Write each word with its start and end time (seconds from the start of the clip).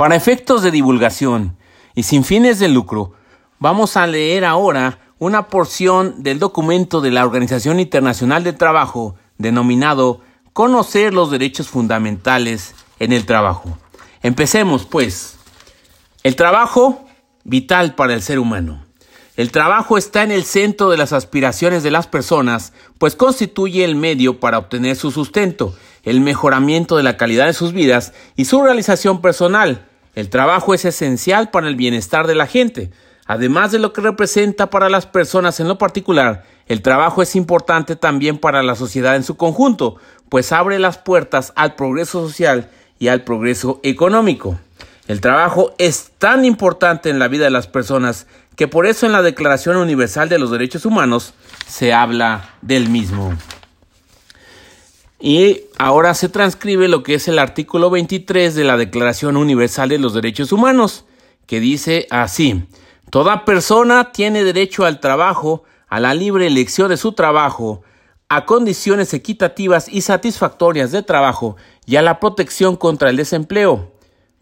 Para 0.00 0.16
efectos 0.16 0.62
de 0.62 0.70
divulgación 0.70 1.58
y 1.94 2.04
sin 2.04 2.24
fines 2.24 2.58
de 2.58 2.68
lucro, 2.68 3.12
vamos 3.58 3.98
a 3.98 4.06
leer 4.06 4.46
ahora 4.46 4.98
una 5.18 5.48
porción 5.48 6.22
del 6.22 6.38
documento 6.38 7.02
de 7.02 7.10
la 7.10 7.22
Organización 7.22 7.78
Internacional 7.80 8.42
del 8.42 8.56
Trabajo 8.56 9.16
denominado 9.36 10.22
Conocer 10.54 11.12
los 11.12 11.30
derechos 11.30 11.68
fundamentales 11.68 12.74
en 12.98 13.12
el 13.12 13.26
trabajo. 13.26 13.76
Empecemos, 14.22 14.86
pues. 14.86 15.36
El 16.22 16.34
trabajo, 16.34 17.04
vital 17.44 17.94
para 17.94 18.14
el 18.14 18.22
ser 18.22 18.38
humano. 18.38 18.82
El 19.36 19.52
trabajo 19.52 19.98
está 19.98 20.22
en 20.22 20.30
el 20.30 20.44
centro 20.44 20.88
de 20.88 20.96
las 20.96 21.12
aspiraciones 21.12 21.82
de 21.82 21.90
las 21.90 22.06
personas, 22.06 22.72
pues 22.96 23.16
constituye 23.16 23.84
el 23.84 23.96
medio 23.96 24.40
para 24.40 24.56
obtener 24.56 24.96
su 24.96 25.10
sustento, 25.10 25.74
el 26.04 26.22
mejoramiento 26.22 26.96
de 26.96 27.02
la 27.02 27.18
calidad 27.18 27.44
de 27.44 27.52
sus 27.52 27.74
vidas 27.74 28.14
y 28.34 28.46
su 28.46 28.62
realización 28.62 29.20
personal. 29.20 29.88
El 30.14 30.28
trabajo 30.28 30.74
es 30.74 30.84
esencial 30.84 31.50
para 31.50 31.68
el 31.68 31.76
bienestar 31.76 32.26
de 32.26 32.34
la 32.34 32.46
gente. 32.46 32.90
Además 33.26 33.70
de 33.70 33.78
lo 33.78 33.92
que 33.92 34.00
representa 34.00 34.70
para 34.70 34.88
las 34.88 35.06
personas 35.06 35.60
en 35.60 35.68
lo 35.68 35.78
particular, 35.78 36.44
el 36.66 36.82
trabajo 36.82 37.22
es 37.22 37.36
importante 37.36 37.94
también 37.94 38.38
para 38.38 38.62
la 38.62 38.74
sociedad 38.74 39.14
en 39.14 39.22
su 39.22 39.36
conjunto, 39.36 39.96
pues 40.28 40.50
abre 40.52 40.78
las 40.78 40.98
puertas 40.98 41.52
al 41.54 41.74
progreso 41.74 42.26
social 42.26 42.70
y 42.98 43.08
al 43.08 43.22
progreso 43.22 43.80
económico. 43.82 44.58
El 45.06 45.20
trabajo 45.20 45.74
es 45.78 46.12
tan 46.18 46.44
importante 46.44 47.10
en 47.10 47.18
la 47.18 47.28
vida 47.28 47.44
de 47.44 47.50
las 47.50 47.66
personas 47.66 48.26
que 48.56 48.68
por 48.68 48.86
eso 48.86 49.06
en 49.06 49.12
la 49.12 49.22
Declaración 49.22 49.76
Universal 49.76 50.28
de 50.28 50.38
los 50.38 50.50
Derechos 50.50 50.84
Humanos 50.84 51.34
se 51.66 51.92
habla 51.92 52.50
del 52.62 52.88
mismo. 52.88 53.32
Y 55.20 55.64
ahora 55.78 56.14
se 56.14 56.30
transcribe 56.30 56.88
lo 56.88 57.02
que 57.02 57.14
es 57.14 57.28
el 57.28 57.38
artículo 57.38 57.90
23 57.90 58.54
de 58.54 58.64
la 58.64 58.78
Declaración 58.78 59.36
Universal 59.36 59.90
de 59.90 59.98
los 59.98 60.14
Derechos 60.14 60.50
Humanos, 60.50 61.04
que 61.46 61.60
dice 61.60 62.06
así, 62.10 62.64
Toda 63.10 63.44
persona 63.44 64.12
tiene 64.12 64.44
derecho 64.44 64.86
al 64.86 65.00
trabajo, 65.00 65.64
a 65.88 66.00
la 66.00 66.14
libre 66.14 66.46
elección 66.46 66.88
de 66.88 66.96
su 66.96 67.12
trabajo, 67.12 67.82
a 68.28 68.46
condiciones 68.46 69.12
equitativas 69.12 69.88
y 69.88 70.02
satisfactorias 70.02 70.92
de 70.92 71.02
trabajo 71.02 71.56
y 71.84 71.96
a 71.96 72.02
la 72.02 72.20
protección 72.20 72.76
contra 72.76 73.10
el 73.10 73.16
desempleo. 73.16 73.92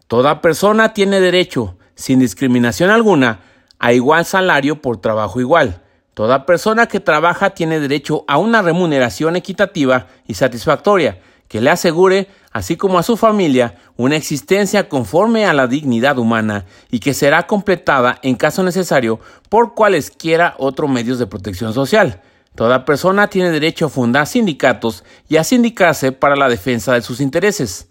Toda 0.07 0.41
persona 0.41 0.93
tiene 0.93 1.19
derecho, 1.19 1.75
sin 1.95 2.19
discriminación 2.19 2.91
alguna, 2.91 3.41
a 3.79 3.91
igual 3.91 4.23
salario 4.25 4.81
por 4.81 4.97
trabajo 4.97 5.41
igual. 5.41 5.81
Toda 6.13 6.45
persona 6.45 6.87
que 6.87 6.99
trabaja 6.99 7.51
tiene 7.51 7.79
derecho 7.79 8.25
a 8.27 8.37
una 8.37 8.61
remuneración 8.61 9.35
equitativa 9.35 10.07
y 10.27 10.33
satisfactoria 10.33 11.19
que 11.49 11.61
le 11.61 11.71
asegure, 11.71 12.27
así 12.51 12.77
como 12.77 12.99
a 12.99 13.03
su 13.03 13.17
familia, 13.17 13.75
una 13.97 14.15
existencia 14.15 14.87
conforme 14.87 15.45
a 15.45 15.53
la 15.53 15.67
dignidad 15.67 16.17
humana 16.17 16.65
y 16.91 16.99
que 16.99 17.13
será 17.13 17.47
completada 17.47 18.19
en 18.21 18.35
caso 18.35 18.63
necesario 18.63 19.19
por 19.49 19.73
cualesquiera 19.73 20.55
otros 20.59 20.89
medios 20.89 21.19
de 21.19 21.27
protección 21.27 21.73
social. 21.73 22.21
Toda 22.55 22.85
persona 22.85 23.27
tiene 23.27 23.51
derecho 23.51 23.87
a 23.87 23.89
fundar 23.89 24.27
sindicatos 24.27 25.03
y 25.27 25.37
a 25.37 25.43
sindicarse 25.43 26.11
para 26.11 26.35
la 26.35 26.49
defensa 26.49 26.93
de 26.93 27.01
sus 27.01 27.19
intereses. 27.19 27.87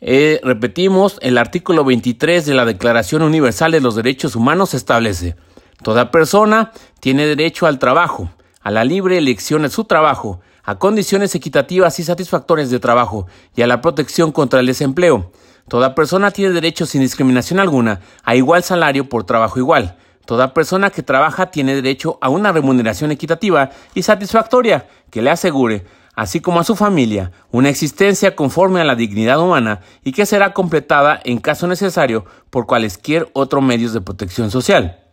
Eh, 0.00 0.40
repetimos, 0.42 1.18
el 1.22 1.38
artículo 1.38 1.84
23 1.84 2.44
de 2.44 2.54
la 2.54 2.64
Declaración 2.64 3.22
Universal 3.22 3.72
de 3.72 3.80
los 3.80 3.94
Derechos 3.94 4.36
Humanos 4.36 4.74
establece, 4.74 5.36
toda 5.82 6.10
persona 6.10 6.72
tiene 7.00 7.26
derecho 7.26 7.66
al 7.66 7.78
trabajo, 7.78 8.30
a 8.62 8.70
la 8.70 8.84
libre 8.84 9.18
elección 9.18 9.62
de 9.62 9.70
su 9.70 9.84
trabajo, 9.84 10.40
a 10.64 10.78
condiciones 10.78 11.34
equitativas 11.34 11.98
y 12.00 12.04
satisfactorias 12.04 12.70
de 12.70 12.80
trabajo 12.80 13.26
y 13.54 13.62
a 13.62 13.66
la 13.66 13.80
protección 13.80 14.32
contra 14.32 14.60
el 14.60 14.66
desempleo. 14.66 15.30
Toda 15.68 15.94
persona 15.94 16.30
tiene 16.30 16.54
derecho 16.54 16.86
sin 16.86 17.02
discriminación 17.02 17.60
alguna 17.60 18.00
a 18.24 18.36
igual 18.36 18.62
salario 18.62 19.08
por 19.08 19.24
trabajo 19.24 19.58
igual, 19.58 19.96
Toda 20.26 20.52
persona 20.52 20.90
que 20.90 21.04
trabaja 21.04 21.52
tiene 21.52 21.76
derecho 21.76 22.18
a 22.20 22.28
una 22.28 22.50
remuneración 22.50 23.12
equitativa 23.12 23.70
y 23.94 24.02
satisfactoria 24.02 24.88
que 25.08 25.22
le 25.22 25.30
asegure, 25.30 25.86
así 26.16 26.40
como 26.40 26.58
a 26.58 26.64
su 26.64 26.74
familia, 26.74 27.30
una 27.52 27.68
existencia 27.68 28.34
conforme 28.34 28.80
a 28.80 28.84
la 28.84 28.96
dignidad 28.96 29.40
humana 29.40 29.82
y 30.02 30.10
que 30.10 30.26
será 30.26 30.52
completada 30.52 31.20
en 31.24 31.38
caso 31.38 31.68
necesario 31.68 32.24
por 32.50 32.66
cualesquier 32.66 33.30
otros 33.34 33.62
medios 33.62 33.92
de 33.92 34.00
protección 34.00 34.50
social. 34.50 35.05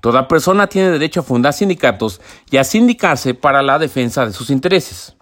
Toda 0.00 0.28
persona 0.28 0.66
tiene 0.66 0.90
derecho 0.90 1.20
a 1.20 1.24
fundar 1.24 1.52
sindicatos 1.52 2.20
y 2.50 2.56
a 2.56 2.64
sindicarse 2.64 3.34
para 3.34 3.62
la 3.62 3.78
defensa 3.78 4.24
de 4.24 4.32
sus 4.32 4.50
intereses. 4.50 5.16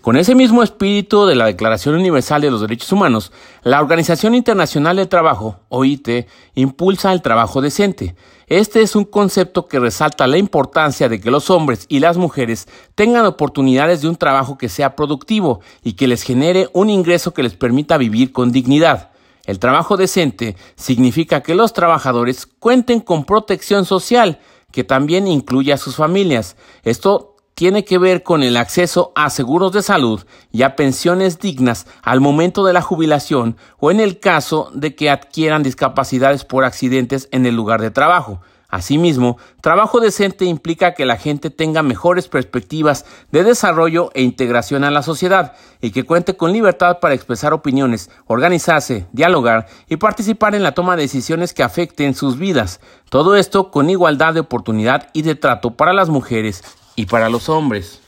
Con 0.00 0.16
ese 0.16 0.34
mismo 0.34 0.62
espíritu 0.62 1.26
de 1.26 1.34
la 1.34 1.46
Declaración 1.46 1.96
Universal 1.96 2.40
de 2.40 2.50
los 2.50 2.60
Derechos 2.60 2.92
Humanos, 2.92 3.32
la 3.62 3.80
Organización 3.80 4.34
Internacional 4.34 4.96
del 4.96 5.08
Trabajo, 5.08 5.58
OIT, 5.68 6.26
impulsa 6.54 7.12
el 7.12 7.20
trabajo 7.20 7.60
decente. 7.60 8.14
Este 8.46 8.80
es 8.80 8.96
un 8.96 9.04
concepto 9.04 9.66
que 9.66 9.80
resalta 9.80 10.26
la 10.26 10.38
importancia 10.38 11.08
de 11.08 11.20
que 11.20 11.30
los 11.30 11.50
hombres 11.50 11.84
y 11.88 11.98
las 11.98 12.16
mujeres 12.16 12.68
tengan 12.94 13.26
oportunidades 13.26 14.00
de 14.00 14.08
un 14.08 14.16
trabajo 14.16 14.56
que 14.56 14.70
sea 14.70 14.96
productivo 14.96 15.60
y 15.82 15.94
que 15.94 16.08
les 16.08 16.22
genere 16.22 16.70
un 16.72 16.88
ingreso 16.88 17.34
que 17.34 17.42
les 17.42 17.54
permita 17.54 17.98
vivir 17.98 18.32
con 18.32 18.52
dignidad. 18.52 19.10
El 19.48 19.58
trabajo 19.58 19.96
decente 19.96 20.56
significa 20.76 21.42
que 21.42 21.54
los 21.54 21.72
trabajadores 21.72 22.44
cuenten 22.44 23.00
con 23.00 23.24
protección 23.24 23.86
social, 23.86 24.40
que 24.70 24.84
también 24.84 25.26
incluye 25.26 25.72
a 25.72 25.78
sus 25.78 25.96
familias. 25.96 26.54
Esto 26.82 27.34
tiene 27.54 27.86
que 27.86 27.96
ver 27.96 28.22
con 28.22 28.42
el 28.42 28.58
acceso 28.58 29.10
a 29.14 29.30
seguros 29.30 29.72
de 29.72 29.80
salud 29.80 30.26
y 30.52 30.64
a 30.64 30.76
pensiones 30.76 31.38
dignas 31.38 31.86
al 32.02 32.20
momento 32.20 32.62
de 32.62 32.74
la 32.74 32.82
jubilación 32.82 33.56
o 33.78 33.90
en 33.90 34.00
el 34.00 34.20
caso 34.20 34.70
de 34.74 34.94
que 34.94 35.08
adquieran 35.08 35.62
discapacidades 35.62 36.44
por 36.44 36.66
accidentes 36.66 37.26
en 37.32 37.46
el 37.46 37.56
lugar 37.56 37.80
de 37.80 37.90
trabajo. 37.90 38.42
Asimismo, 38.70 39.38
trabajo 39.62 39.98
decente 39.98 40.44
implica 40.44 40.92
que 40.92 41.06
la 41.06 41.16
gente 41.16 41.48
tenga 41.48 41.82
mejores 41.82 42.28
perspectivas 42.28 43.06
de 43.32 43.42
desarrollo 43.42 44.10
e 44.12 44.20
integración 44.20 44.84
a 44.84 44.90
la 44.90 45.02
sociedad 45.02 45.54
y 45.80 45.90
que 45.90 46.04
cuente 46.04 46.36
con 46.36 46.52
libertad 46.52 46.98
para 47.00 47.14
expresar 47.14 47.54
opiniones, 47.54 48.10
organizarse, 48.26 49.06
dialogar 49.12 49.68
y 49.88 49.96
participar 49.96 50.54
en 50.54 50.62
la 50.62 50.72
toma 50.72 50.96
de 50.96 51.02
decisiones 51.04 51.54
que 51.54 51.62
afecten 51.62 52.14
sus 52.14 52.36
vidas. 52.36 52.80
Todo 53.08 53.36
esto 53.36 53.70
con 53.70 53.88
igualdad 53.88 54.34
de 54.34 54.40
oportunidad 54.40 55.08
y 55.14 55.22
de 55.22 55.34
trato 55.34 55.70
para 55.70 55.94
las 55.94 56.10
mujeres 56.10 56.62
y 56.94 57.06
para 57.06 57.30
los 57.30 57.48
hombres. 57.48 58.02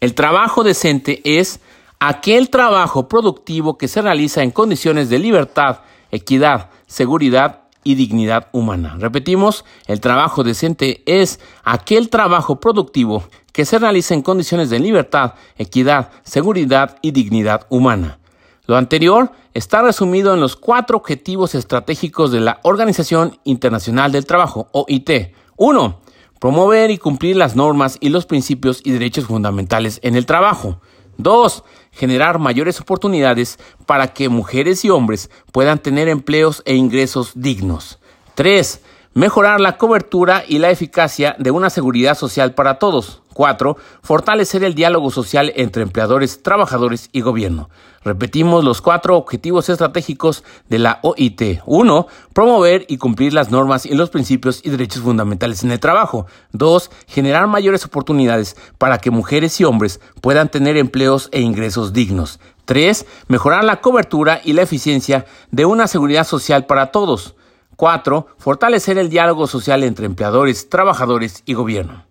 El 0.00 0.14
trabajo 0.14 0.64
decente 0.64 1.22
es 1.24 1.60
aquel 1.98 2.50
trabajo 2.50 3.08
productivo 3.08 3.78
que 3.78 3.88
se 3.88 4.02
realiza 4.02 4.42
en 4.42 4.50
condiciones 4.50 5.08
de 5.08 5.18
libertad, 5.18 5.78
equidad, 6.10 6.68
seguridad 6.86 7.61
y 7.84 7.94
dignidad 7.94 8.48
humana. 8.52 8.96
Repetimos, 8.98 9.64
el 9.86 10.00
trabajo 10.00 10.44
decente 10.44 11.02
es 11.06 11.40
aquel 11.64 12.10
trabajo 12.10 12.60
productivo 12.60 13.24
que 13.52 13.64
se 13.64 13.78
realiza 13.78 14.14
en 14.14 14.22
condiciones 14.22 14.70
de 14.70 14.78
libertad, 14.78 15.34
equidad, 15.56 16.10
seguridad 16.22 16.98
y 17.02 17.10
dignidad 17.10 17.66
humana. 17.68 18.18
Lo 18.66 18.76
anterior 18.76 19.32
está 19.54 19.82
resumido 19.82 20.32
en 20.32 20.40
los 20.40 20.56
cuatro 20.56 20.96
objetivos 20.96 21.54
estratégicos 21.54 22.32
de 22.32 22.40
la 22.40 22.60
Organización 22.62 23.38
Internacional 23.44 24.12
del 24.12 24.26
Trabajo, 24.26 24.68
OIT. 24.72 25.34
1 25.56 26.02
promover 26.42 26.90
y 26.90 26.98
cumplir 26.98 27.36
las 27.36 27.54
normas 27.54 27.98
y 28.00 28.08
los 28.08 28.26
principios 28.26 28.80
y 28.82 28.90
derechos 28.90 29.26
fundamentales 29.26 30.00
en 30.02 30.16
el 30.16 30.26
trabajo. 30.26 30.80
2. 31.18 31.64
Generar 31.92 32.38
mayores 32.38 32.80
oportunidades 32.80 33.58
para 33.86 34.14
que 34.14 34.28
mujeres 34.28 34.84
y 34.84 34.90
hombres 34.90 35.30
puedan 35.52 35.78
tener 35.78 36.08
empleos 36.08 36.62
e 36.64 36.74
ingresos 36.74 37.32
dignos. 37.34 37.98
3. 38.34 38.80
Mejorar 39.14 39.60
la 39.60 39.76
cobertura 39.76 40.42
y 40.48 40.56
la 40.56 40.70
eficacia 40.70 41.36
de 41.38 41.50
una 41.50 41.68
seguridad 41.68 42.16
social 42.16 42.54
para 42.54 42.78
todos. 42.78 43.20
4. 43.34 43.76
Fortalecer 44.02 44.64
el 44.64 44.74
diálogo 44.74 45.10
social 45.10 45.52
entre 45.54 45.82
empleadores, 45.82 46.42
trabajadores 46.42 47.10
y 47.12 47.20
gobierno. 47.20 47.68
Repetimos 48.04 48.64
los 48.64 48.80
cuatro 48.80 49.18
objetivos 49.18 49.68
estratégicos 49.68 50.44
de 50.70 50.78
la 50.78 50.98
OIT. 51.02 51.60
1. 51.66 52.06
Promover 52.32 52.86
y 52.88 52.96
cumplir 52.96 53.34
las 53.34 53.50
normas 53.50 53.84
y 53.84 53.94
los 53.94 54.08
principios 54.08 54.62
y 54.64 54.70
derechos 54.70 55.02
fundamentales 55.02 55.62
en 55.62 55.72
el 55.72 55.80
trabajo. 55.80 56.26
2. 56.52 56.90
Generar 57.06 57.46
mayores 57.48 57.84
oportunidades 57.84 58.56
para 58.78 58.96
que 58.96 59.10
mujeres 59.10 59.60
y 59.60 59.64
hombres 59.64 60.00
puedan 60.22 60.48
tener 60.48 60.78
empleos 60.78 61.28
e 61.32 61.42
ingresos 61.42 61.92
dignos. 61.92 62.40
3. 62.64 63.04
Mejorar 63.28 63.64
la 63.64 63.82
cobertura 63.82 64.40
y 64.42 64.54
la 64.54 64.62
eficiencia 64.62 65.26
de 65.50 65.66
una 65.66 65.86
seguridad 65.86 66.26
social 66.26 66.64
para 66.64 66.92
todos. 66.92 67.34
4. 67.76 68.26
Fortalecer 68.38 68.98
el 68.98 69.08
diálogo 69.08 69.46
social 69.46 69.84
entre 69.84 70.06
empleadores, 70.06 70.68
trabajadores 70.68 71.42
y 71.46 71.54
gobierno. 71.54 72.04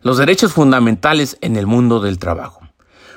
Los 0.00 0.18
derechos 0.18 0.52
fundamentales 0.52 1.38
en 1.40 1.56
el 1.56 1.66
mundo 1.66 2.00
del 2.00 2.18
trabajo. 2.18 2.60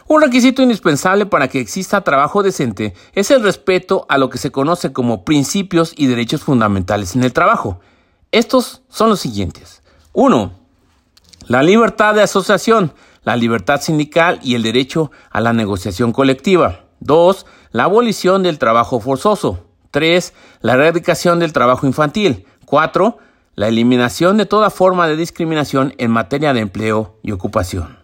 Un 0.07 0.21
requisito 0.21 0.61
indispensable 0.61 1.25
para 1.25 1.47
que 1.47 1.59
exista 1.59 2.01
trabajo 2.01 2.43
decente 2.43 2.93
es 3.13 3.31
el 3.31 3.41
respeto 3.41 4.05
a 4.07 4.19
lo 4.19 4.29
que 4.29 4.37
se 4.37 4.51
conoce 4.51 4.93
como 4.93 5.25
principios 5.25 5.93
y 5.97 6.05
derechos 6.05 6.43
fundamentales 6.43 7.15
en 7.15 7.23
el 7.23 7.33
trabajo. 7.33 7.79
Estos 8.31 8.83
son 8.88 9.09
los 9.09 9.19
siguientes. 9.19 9.81
1. 10.13 10.51
La 11.47 11.63
libertad 11.63 12.13
de 12.13 12.21
asociación, 12.21 12.93
la 13.23 13.35
libertad 13.35 13.81
sindical 13.81 14.39
y 14.43 14.53
el 14.53 14.61
derecho 14.61 15.09
a 15.31 15.41
la 15.41 15.53
negociación 15.53 16.11
colectiva. 16.11 16.81
2. 16.99 17.47
La 17.71 17.85
abolición 17.85 18.43
del 18.43 18.59
trabajo 18.59 18.99
forzoso. 18.99 19.64
3. 19.95 20.33
La 20.59 20.74
erradicación 20.74 21.39
del 21.39 21.53
trabajo 21.53 21.88
infantil. 21.88 22.45
4. 22.65 23.18
La 23.56 23.69
eliminación 23.69 24.36
de 24.36 24.45
toda 24.45 24.69
forma 24.69 25.07
de 25.07 25.15
discriminación 25.15 25.94
en 25.97 26.12
materia 26.12 26.53
de 26.53 26.59
empleo 26.59 27.18
y 27.24 27.31
ocupación. 27.31 27.97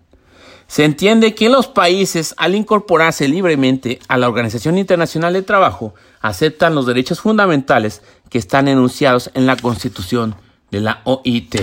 Se 0.68 0.86
entiende 0.86 1.36
que 1.36 1.50
los 1.50 1.68
países, 1.68 2.34
al 2.38 2.56
incorporarse 2.56 3.28
libremente 3.28 4.00
a 4.08 4.16
la 4.16 4.30
Organización 4.30 4.78
Internacional 4.78 5.34
de 5.34 5.42
Trabajo, 5.42 5.94
aceptan 6.22 6.76
los 6.76 6.86
derechos 6.86 7.20
fundamentales 7.20 8.02
que 8.30 8.38
están 8.38 8.70
enunciados 8.70 9.30
en 9.34 9.46
la 9.46 9.58
Constitución 9.58 10.36
de 10.72 10.80
la 10.80 11.02
OIT. 11.04 11.56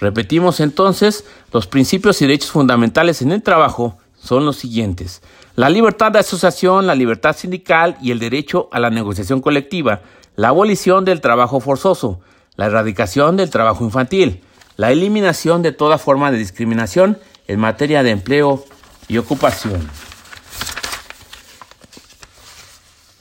Repetimos 0.00 0.58
entonces, 0.58 1.24
los 1.52 1.68
principios 1.68 2.20
y 2.20 2.26
derechos 2.26 2.50
fundamentales 2.50 3.22
en 3.22 3.30
el 3.30 3.44
trabajo 3.44 3.96
son 4.22 4.46
los 4.46 4.56
siguientes. 4.56 5.22
La 5.56 5.68
libertad 5.68 6.12
de 6.12 6.20
asociación, 6.20 6.86
la 6.86 6.94
libertad 6.94 7.36
sindical 7.36 7.96
y 8.00 8.10
el 8.10 8.18
derecho 8.18 8.68
a 8.72 8.80
la 8.80 8.90
negociación 8.90 9.40
colectiva, 9.40 10.00
la 10.36 10.48
abolición 10.48 11.04
del 11.04 11.20
trabajo 11.20 11.60
forzoso, 11.60 12.20
la 12.56 12.66
erradicación 12.66 13.36
del 13.36 13.50
trabajo 13.50 13.84
infantil, 13.84 14.42
la 14.76 14.92
eliminación 14.92 15.62
de 15.62 15.72
toda 15.72 15.98
forma 15.98 16.30
de 16.30 16.38
discriminación 16.38 17.18
en 17.48 17.60
materia 17.60 18.02
de 18.02 18.10
empleo 18.10 18.64
y 19.08 19.18
ocupación. 19.18 19.88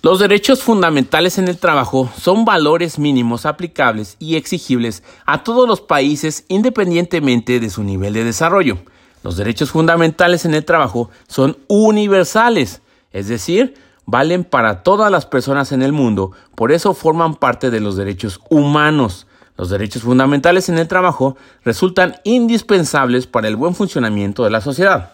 Los 0.03 0.19
derechos 0.19 0.63
fundamentales 0.63 1.37
en 1.37 1.47
el 1.47 1.57
trabajo 1.57 2.09
son 2.19 2.43
valores 2.43 2.97
mínimos 2.97 3.45
aplicables 3.45 4.15
y 4.17 4.35
exigibles 4.35 5.03
a 5.27 5.43
todos 5.43 5.67
los 5.67 5.81
países 5.81 6.45
independientemente 6.47 7.59
de 7.59 7.69
su 7.69 7.83
nivel 7.83 8.13
de 8.13 8.23
desarrollo. 8.23 8.79
Los 9.23 9.37
derechos 9.37 9.71
fundamentales 9.71 10.45
en 10.45 10.53
el 10.53 10.65
trabajo 10.65 11.09
son 11.27 11.57
universales, 11.67 12.81
es 13.11 13.27
decir, 13.27 13.75
valen 14.05 14.43
para 14.43 14.83
todas 14.83 15.11
las 15.11 15.25
personas 15.25 15.71
en 15.71 15.83
el 15.83 15.91
mundo, 15.91 16.31
por 16.55 16.71
eso 16.71 16.93
forman 16.93 17.35
parte 17.35 17.69
de 17.69 17.79
los 17.79 17.95
derechos 17.95 18.39
humanos. 18.49 19.27
Los 19.57 19.69
derechos 19.69 20.01
fundamentales 20.01 20.69
en 20.69 20.79
el 20.79 20.87
trabajo 20.87 21.37
resultan 21.63 22.15
indispensables 22.23 23.27
para 23.27 23.47
el 23.47 23.55
buen 23.55 23.75
funcionamiento 23.75 24.43
de 24.43 24.49
la 24.49 24.61
sociedad. 24.61 25.11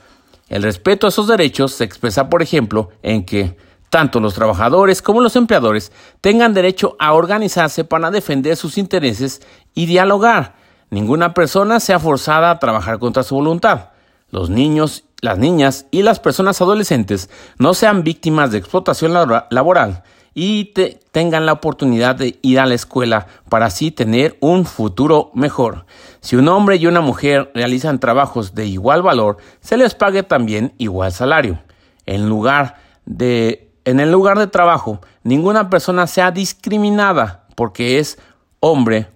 El 0.48 0.64
respeto 0.64 1.06
a 1.06 1.10
esos 1.10 1.28
derechos 1.28 1.74
se 1.74 1.84
expresa, 1.84 2.30
por 2.30 2.42
ejemplo, 2.42 2.90
en 3.04 3.26
que 3.26 3.58
tanto 3.90 4.22
los 4.22 4.34
trabajadores 4.34 5.02
como 5.02 5.22
los 5.22 5.36
empleadores 5.36 5.92
tengan 6.22 6.54
derecho 6.54 6.96
a 7.00 7.14
organizarse 7.14 7.84
para 7.84 8.12
defender 8.12 8.56
sus 8.56 8.78
intereses 8.78 9.42
y 9.74 9.86
dialogar. 9.86 10.56
Ninguna 10.90 11.34
persona 11.34 11.82
sea 11.82 12.00
forzada 12.00 12.52
a 12.52 12.60
trabajar 12.60 13.00
contra 13.00 13.24
su 13.24 13.36
voluntad. 13.36 13.90
Los 14.30 14.50
niños, 14.50 15.06
las 15.22 15.38
niñas 15.38 15.86
y 15.92 16.04
las 16.04 16.20
personas 16.20 16.62
adolescentes 16.62 17.30
no 17.58 17.74
sean 17.74 18.04
víctimas 18.04 18.52
de 18.52 18.58
explotación 18.58 19.14
laboral 19.50 20.04
y 20.34 20.74
tengan 21.12 21.48
la 21.48 21.54
oportunidad 21.54 22.16
de 22.16 22.38
ir 22.44 22.60
a 22.60 22.68
la 22.68 22.76
escuela 22.76 23.26
para 23.50 23.66
así 23.66 23.90
tener 23.90 24.38
un 24.40 24.66
futuro 24.66 25.32
mejor. 25.34 25.88
Si 26.20 26.36
un 26.36 26.48
hombre 26.48 26.76
y 26.76 26.86
una 26.86 27.02
mujer 27.02 27.52
realizan 27.56 28.00
trabajos 28.00 28.54
de 28.54 28.68
igual 28.68 29.02
valor, 29.02 29.38
se 29.62 29.78
les 29.78 29.96
pague 29.96 30.22
también 30.22 30.74
igual 30.78 31.12
salario. 31.12 31.60
En 32.06 32.30
lugar 32.30 32.76
de 33.06 33.72
en 33.84 34.00
el 34.00 34.12
lugar 34.12 34.38
de 34.38 34.48
trabajo 34.48 35.00
ninguna 35.24 35.70
persona 35.70 36.06
sea 36.06 36.30
discriminada 36.30 37.48
porque 37.56 37.98
es 37.98 38.20
hombre 38.60 39.08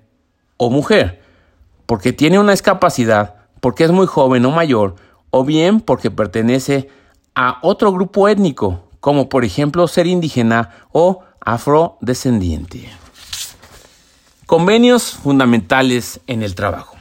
o 0.58 0.72
mujer, 0.72 1.22
porque 1.86 2.14
tiene 2.14 2.40
una 2.40 2.54
discapacidad, 2.54 3.36
porque 3.62 3.86
es 3.86 3.92
muy 3.92 4.08
joven 4.08 4.46
o 4.46 4.52
mayor, 4.52 4.96
o 5.30 5.46
bien 5.46 5.80
porque 5.80 6.12
pertenece 6.12 6.90
a 7.34 7.60
otro 7.62 7.94
grupo 7.94 8.28
étnico, 8.28 8.84
como 9.00 9.30
por 9.30 9.46
ejemplo 9.46 9.88
ser 9.88 10.08
indígena 10.08 10.72
o 10.92 11.24
afrodescendiente. 11.40 12.90
Convenios 14.46 15.14
fundamentales 15.14 16.20
en 16.28 16.44
el 16.44 16.56
trabajo. 16.56 16.98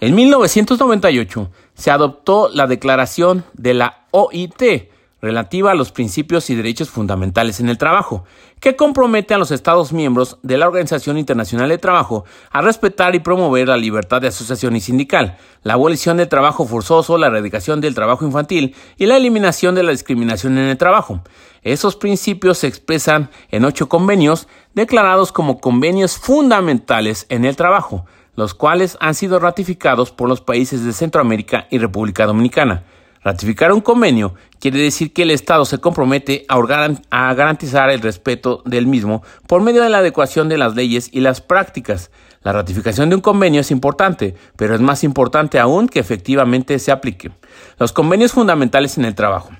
En 0.00 0.14
1998 0.14 1.50
se 1.74 1.90
adoptó 1.90 2.48
la 2.48 2.66
Declaración 2.66 3.44
de 3.52 3.74
la 3.74 4.06
OIT, 4.10 4.90
relativa 5.20 5.72
a 5.72 5.74
los 5.74 5.90
principios 5.90 6.48
y 6.50 6.54
derechos 6.54 6.90
fundamentales 6.90 7.60
en 7.60 7.68
el 7.68 7.78
trabajo, 7.78 8.24
que 8.60 8.76
compromete 8.76 9.34
a 9.34 9.38
los 9.38 9.50
Estados 9.50 9.92
miembros 9.92 10.38
de 10.42 10.58
la 10.58 10.68
Organización 10.68 11.18
Internacional 11.18 11.68
de 11.68 11.78
Trabajo 11.78 12.24
a 12.50 12.60
respetar 12.60 13.14
y 13.14 13.20
promover 13.20 13.68
la 13.68 13.76
libertad 13.76 14.20
de 14.20 14.28
asociación 14.28 14.76
y 14.76 14.80
sindical, 14.80 15.36
la 15.62 15.74
abolición 15.74 16.16
del 16.16 16.28
trabajo 16.28 16.66
forzoso, 16.66 17.18
la 17.18 17.26
erradicación 17.28 17.80
del 17.80 17.94
trabajo 17.94 18.24
infantil 18.24 18.74
y 18.96 19.06
la 19.06 19.16
eliminación 19.16 19.74
de 19.74 19.82
la 19.82 19.92
discriminación 19.92 20.58
en 20.58 20.68
el 20.68 20.78
trabajo. 20.78 21.22
Esos 21.62 21.96
principios 21.96 22.58
se 22.58 22.68
expresan 22.68 23.30
en 23.50 23.64
ocho 23.64 23.88
convenios 23.88 24.46
declarados 24.74 25.32
como 25.32 25.60
convenios 25.60 26.16
fundamentales 26.16 27.26
en 27.28 27.44
el 27.44 27.56
trabajo, 27.56 28.06
los 28.36 28.54
cuales 28.54 28.96
han 29.00 29.14
sido 29.14 29.40
ratificados 29.40 30.12
por 30.12 30.28
los 30.28 30.40
países 30.40 30.84
de 30.84 30.92
Centroamérica 30.92 31.66
y 31.70 31.78
República 31.78 32.24
Dominicana. 32.24 32.84
Ratificar 33.28 33.72
un 33.72 33.82
convenio 33.82 34.34
quiere 34.58 34.80
decir 34.80 35.12
que 35.12 35.20
el 35.20 35.30
Estado 35.30 35.66
se 35.66 35.76
compromete 35.76 36.46
a, 36.48 37.34
garantizar 37.34 37.90
el 37.90 38.00
respeto 38.00 38.62
del 38.64 38.86
mismo 38.86 39.22
por 39.46 39.60
medio 39.60 39.82
de 39.82 39.90
la 39.90 39.98
adecuación 39.98 40.48
de 40.48 40.56
las 40.56 40.74
leyes 40.74 41.10
y 41.12 41.20
las 41.20 41.42
prácticas. 41.42 42.10
La 42.42 42.52
ratificación 42.52 43.10
de 43.10 43.16
un 43.16 43.20
convenio 43.20 43.60
es 43.60 43.70
importante, 43.70 44.34
pero 44.56 44.74
es 44.74 44.80
más 44.80 45.04
importante 45.04 45.58
aún 45.58 45.88
que 45.88 46.00
efectivamente 46.00 46.78
se 46.78 46.90
aplique. 46.90 47.30
Los 47.78 47.92
convenios 47.92 48.32
fundamentales 48.32 48.96
en 48.96 49.04
el 49.04 49.14
trabajo. 49.14 49.50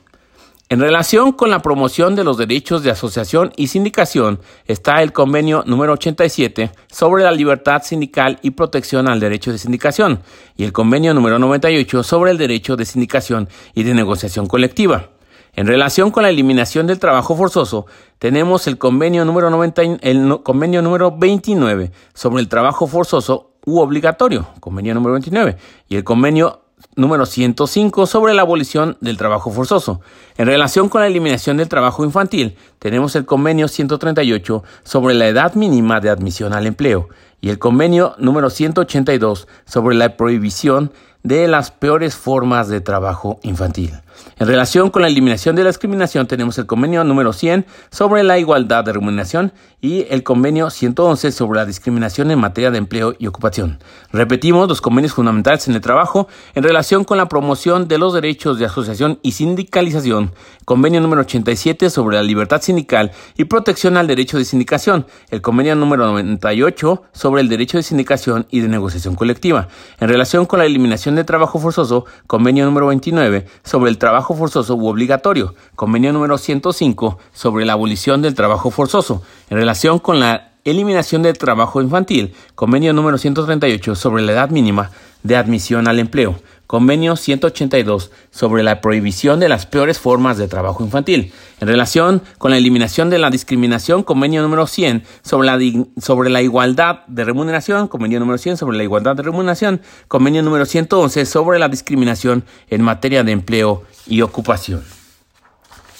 En 0.70 0.80
relación 0.80 1.32
con 1.32 1.48
la 1.48 1.62
promoción 1.62 2.14
de 2.14 2.24
los 2.24 2.36
derechos 2.36 2.82
de 2.82 2.90
asociación 2.90 3.52
y 3.56 3.68
sindicación 3.68 4.38
está 4.66 5.02
el 5.02 5.14
convenio 5.14 5.64
número 5.64 5.94
87 5.94 6.70
sobre 6.92 7.24
la 7.24 7.32
libertad 7.32 7.82
sindical 7.82 8.38
y 8.42 8.50
protección 8.50 9.08
al 9.08 9.18
derecho 9.18 9.50
de 9.50 9.56
sindicación 9.56 10.20
y 10.58 10.64
el 10.64 10.72
convenio 10.74 11.14
número 11.14 11.38
98 11.38 12.02
sobre 12.02 12.32
el 12.32 12.36
derecho 12.36 12.76
de 12.76 12.84
sindicación 12.84 13.48
y 13.72 13.84
de 13.84 13.94
negociación 13.94 14.46
colectiva. 14.46 15.08
En 15.54 15.66
relación 15.66 16.10
con 16.10 16.24
la 16.24 16.28
eliminación 16.28 16.86
del 16.86 16.98
trabajo 16.98 17.34
forzoso, 17.34 17.86
tenemos 18.18 18.66
el 18.66 18.76
convenio 18.76 19.24
número, 19.24 19.48
90, 19.48 19.82
el 20.02 20.42
convenio 20.42 20.82
número 20.82 21.16
29 21.16 21.92
sobre 22.12 22.42
el 22.42 22.48
trabajo 22.48 22.86
forzoso 22.86 23.52
u 23.64 23.80
obligatorio, 23.80 24.48
convenio 24.60 24.92
número 24.92 25.14
29, 25.14 25.56
y 25.88 25.96
el 25.96 26.04
convenio 26.04 26.60
número 26.98 27.26
105 27.26 28.06
sobre 28.06 28.34
la 28.34 28.42
abolición 28.42 28.98
del 29.00 29.16
trabajo 29.16 29.52
forzoso. 29.52 30.00
En 30.36 30.46
relación 30.46 30.88
con 30.88 31.00
la 31.00 31.06
eliminación 31.06 31.56
del 31.56 31.68
trabajo 31.68 32.04
infantil, 32.04 32.56
tenemos 32.80 33.14
el 33.14 33.24
convenio 33.24 33.68
138 33.68 34.64
sobre 34.82 35.14
la 35.14 35.28
edad 35.28 35.54
mínima 35.54 36.00
de 36.00 36.10
admisión 36.10 36.52
al 36.52 36.66
empleo 36.66 37.08
y 37.40 37.50
el 37.50 37.60
convenio 37.60 38.16
número 38.18 38.50
182 38.50 39.46
sobre 39.64 39.94
la 39.94 40.16
prohibición 40.16 40.92
de 41.22 41.46
las 41.46 41.70
peores 41.70 42.16
formas 42.16 42.68
de 42.68 42.80
trabajo 42.80 43.38
infantil. 43.42 43.92
En 44.38 44.46
relación 44.46 44.90
con 44.90 45.02
la 45.02 45.08
eliminación 45.08 45.56
de 45.56 45.64
la 45.64 45.70
discriminación 45.70 46.26
tenemos 46.26 46.58
el 46.58 46.66
convenio 46.66 47.02
número 47.04 47.32
100 47.32 47.66
sobre 47.90 48.22
la 48.22 48.38
igualdad 48.38 48.84
de 48.84 48.92
remuneración 48.92 49.52
y 49.80 50.06
el 50.10 50.22
convenio 50.22 50.70
111 50.70 51.32
sobre 51.32 51.58
la 51.58 51.66
discriminación 51.66 52.30
en 52.30 52.38
materia 52.38 52.70
de 52.70 52.78
empleo 52.78 53.14
y 53.18 53.26
ocupación. 53.26 53.78
Repetimos 54.12 54.68
los 54.68 54.80
convenios 54.80 55.14
fundamentales 55.14 55.68
en 55.68 55.74
el 55.74 55.80
trabajo 55.80 56.28
en 56.54 56.62
relación 56.62 57.04
con 57.04 57.18
la 57.18 57.28
promoción 57.28 57.88
de 57.88 57.98
los 57.98 58.14
derechos 58.14 58.58
de 58.58 58.66
asociación 58.66 59.18
y 59.22 59.32
sindicalización, 59.32 60.32
convenio 60.64 61.00
número 61.00 61.22
87 61.22 61.90
sobre 61.90 62.16
la 62.16 62.22
libertad 62.22 62.60
sindical 62.60 63.12
y 63.36 63.44
protección 63.44 63.96
al 63.96 64.06
derecho 64.06 64.38
de 64.38 64.44
sindicación, 64.44 65.06
el 65.30 65.42
convenio 65.42 65.74
número 65.74 66.06
98 66.06 67.02
sobre 67.12 67.42
el 67.42 67.48
derecho 67.48 67.76
de 67.76 67.82
sindicación 67.82 68.46
y 68.50 68.60
de 68.60 68.68
negociación 68.68 69.14
colectiva. 69.14 69.68
En 70.00 70.08
relación 70.08 70.46
con 70.46 70.58
la 70.58 70.66
eliminación 70.66 71.14
de 71.14 71.24
trabajo 71.24 71.58
forzoso, 71.58 72.04
convenio 72.26 72.64
número 72.64 72.88
29 72.88 73.46
sobre 73.62 73.90
el 73.90 73.98
trabajo 73.98 74.07
forzoso 74.34 74.74
u 74.74 74.88
obligatorio, 74.88 75.54
convenio 75.74 76.12
número 76.12 76.38
105 76.38 77.18
sobre 77.32 77.64
la 77.64 77.74
abolición 77.74 78.22
del 78.22 78.34
trabajo 78.34 78.70
forzoso, 78.70 79.22
en 79.50 79.58
relación 79.58 79.98
con 79.98 80.20
la 80.20 80.52
eliminación 80.64 81.22
del 81.22 81.38
trabajo 81.38 81.80
infantil, 81.80 82.34
convenio 82.54 82.92
número 82.92 83.18
138 83.18 83.94
sobre 83.94 84.22
la 84.22 84.32
edad 84.32 84.50
mínima 84.50 84.90
de 85.22 85.36
admisión 85.36 85.88
al 85.88 85.98
empleo, 85.98 86.36
Convenio 86.68 87.16
182 87.16 88.10
sobre 88.30 88.62
la 88.62 88.82
prohibición 88.82 89.40
de 89.40 89.48
las 89.48 89.64
peores 89.64 89.98
formas 89.98 90.36
de 90.36 90.48
trabajo 90.48 90.84
infantil. 90.84 91.32
En 91.60 91.66
relación 91.66 92.22
con 92.36 92.50
la 92.50 92.58
eliminación 92.58 93.08
de 93.08 93.18
la 93.18 93.30
discriminación, 93.30 94.02
convenio 94.02 94.42
número 94.42 94.66
100 94.66 95.02
sobre 95.22 95.46
la, 95.46 95.58
sobre 95.98 96.28
la 96.28 96.42
igualdad 96.42 97.06
de 97.06 97.24
remuneración, 97.24 97.88
convenio 97.88 98.20
número 98.20 98.36
100 98.36 98.58
sobre 98.58 98.76
la 98.76 98.82
igualdad 98.82 99.16
de 99.16 99.22
remuneración, 99.22 99.80
convenio 100.08 100.42
número 100.42 100.66
111 100.66 101.24
sobre 101.24 101.58
la 101.58 101.70
discriminación 101.70 102.44
en 102.68 102.82
materia 102.82 103.24
de 103.24 103.32
empleo 103.32 103.84
y 104.06 104.20
ocupación. 104.20 104.84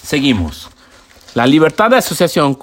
Seguimos. 0.03 0.69
La 1.33 1.47
libertad 1.47 1.89
de 1.89 1.97
asociación 1.97 2.55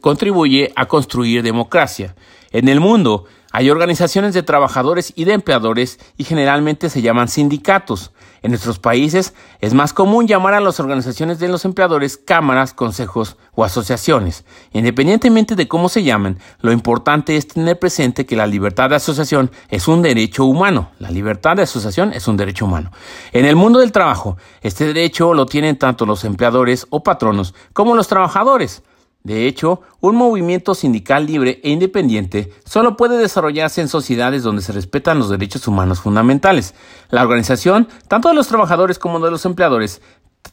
contribuye 0.00 0.72
a 0.74 0.86
construir 0.86 1.44
democracia. 1.44 2.16
En 2.50 2.68
el 2.68 2.80
mundo 2.80 3.26
hay 3.52 3.70
organizaciones 3.70 4.34
de 4.34 4.42
trabajadores 4.42 5.12
y 5.16 5.24
de 5.24 5.32
empleadores 5.32 5.98
y 6.16 6.24
generalmente 6.24 6.90
se 6.90 7.02
llaman 7.02 7.28
sindicatos. 7.28 8.12
En 8.42 8.52
nuestros 8.52 8.78
países 8.78 9.34
es 9.60 9.74
más 9.74 9.92
común 9.92 10.28
llamar 10.28 10.54
a 10.54 10.60
las 10.60 10.78
organizaciones 10.78 11.38
de 11.38 11.48
los 11.48 11.64
empleadores 11.64 12.16
cámaras, 12.16 12.74
consejos 12.74 13.36
o 13.54 13.64
asociaciones. 13.64 14.44
Independientemente 14.72 15.56
de 15.56 15.66
cómo 15.66 15.88
se 15.88 16.04
llamen, 16.04 16.38
lo 16.60 16.70
importante 16.70 17.36
es 17.36 17.48
tener 17.48 17.78
presente 17.78 18.26
que 18.26 18.36
la 18.36 18.46
libertad 18.46 18.90
de 18.90 18.96
asociación 18.96 19.50
es 19.68 19.88
un 19.88 20.02
derecho 20.02 20.44
humano. 20.44 20.90
La 20.98 21.10
libertad 21.10 21.56
de 21.56 21.62
asociación 21.62 22.12
es 22.12 22.28
un 22.28 22.36
derecho 22.36 22.66
humano. 22.66 22.92
En 23.32 23.46
el 23.46 23.56
mundo 23.56 23.80
del 23.80 23.90
trabajo, 23.90 24.36
este 24.60 24.86
derecho 24.86 25.34
lo 25.34 25.46
tienen 25.46 25.76
tanto 25.76 26.06
los 26.06 26.24
empleadores 26.24 26.86
o 26.90 27.02
patronos 27.02 27.54
como 27.72 27.96
los 27.96 28.06
trabajadores. 28.06 28.82
De 29.26 29.48
hecho, 29.48 29.80
un 30.00 30.14
movimiento 30.14 30.72
sindical 30.76 31.26
libre 31.26 31.60
e 31.64 31.70
independiente 31.70 32.52
solo 32.64 32.96
puede 32.96 33.18
desarrollarse 33.18 33.80
en 33.80 33.88
sociedades 33.88 34.44
donde 34.44 34.62
se 34.62 34.70
respetan 34.70 35.18
los 35.18 35.30
derechos 35.30 35.66
humanos 35.66 35.98
fundamentales. 35.98 36.76
La 37.10 37.24
organización, 37.24 37.88
tanto 38.06 38.28
de 38.28 38.36
los 38.36 38.46
trabajadores 38.46 39.00
como 39.00 39.18
de 39.18 39.32
los 39.32 39.44
empleadores, 39.44 40.00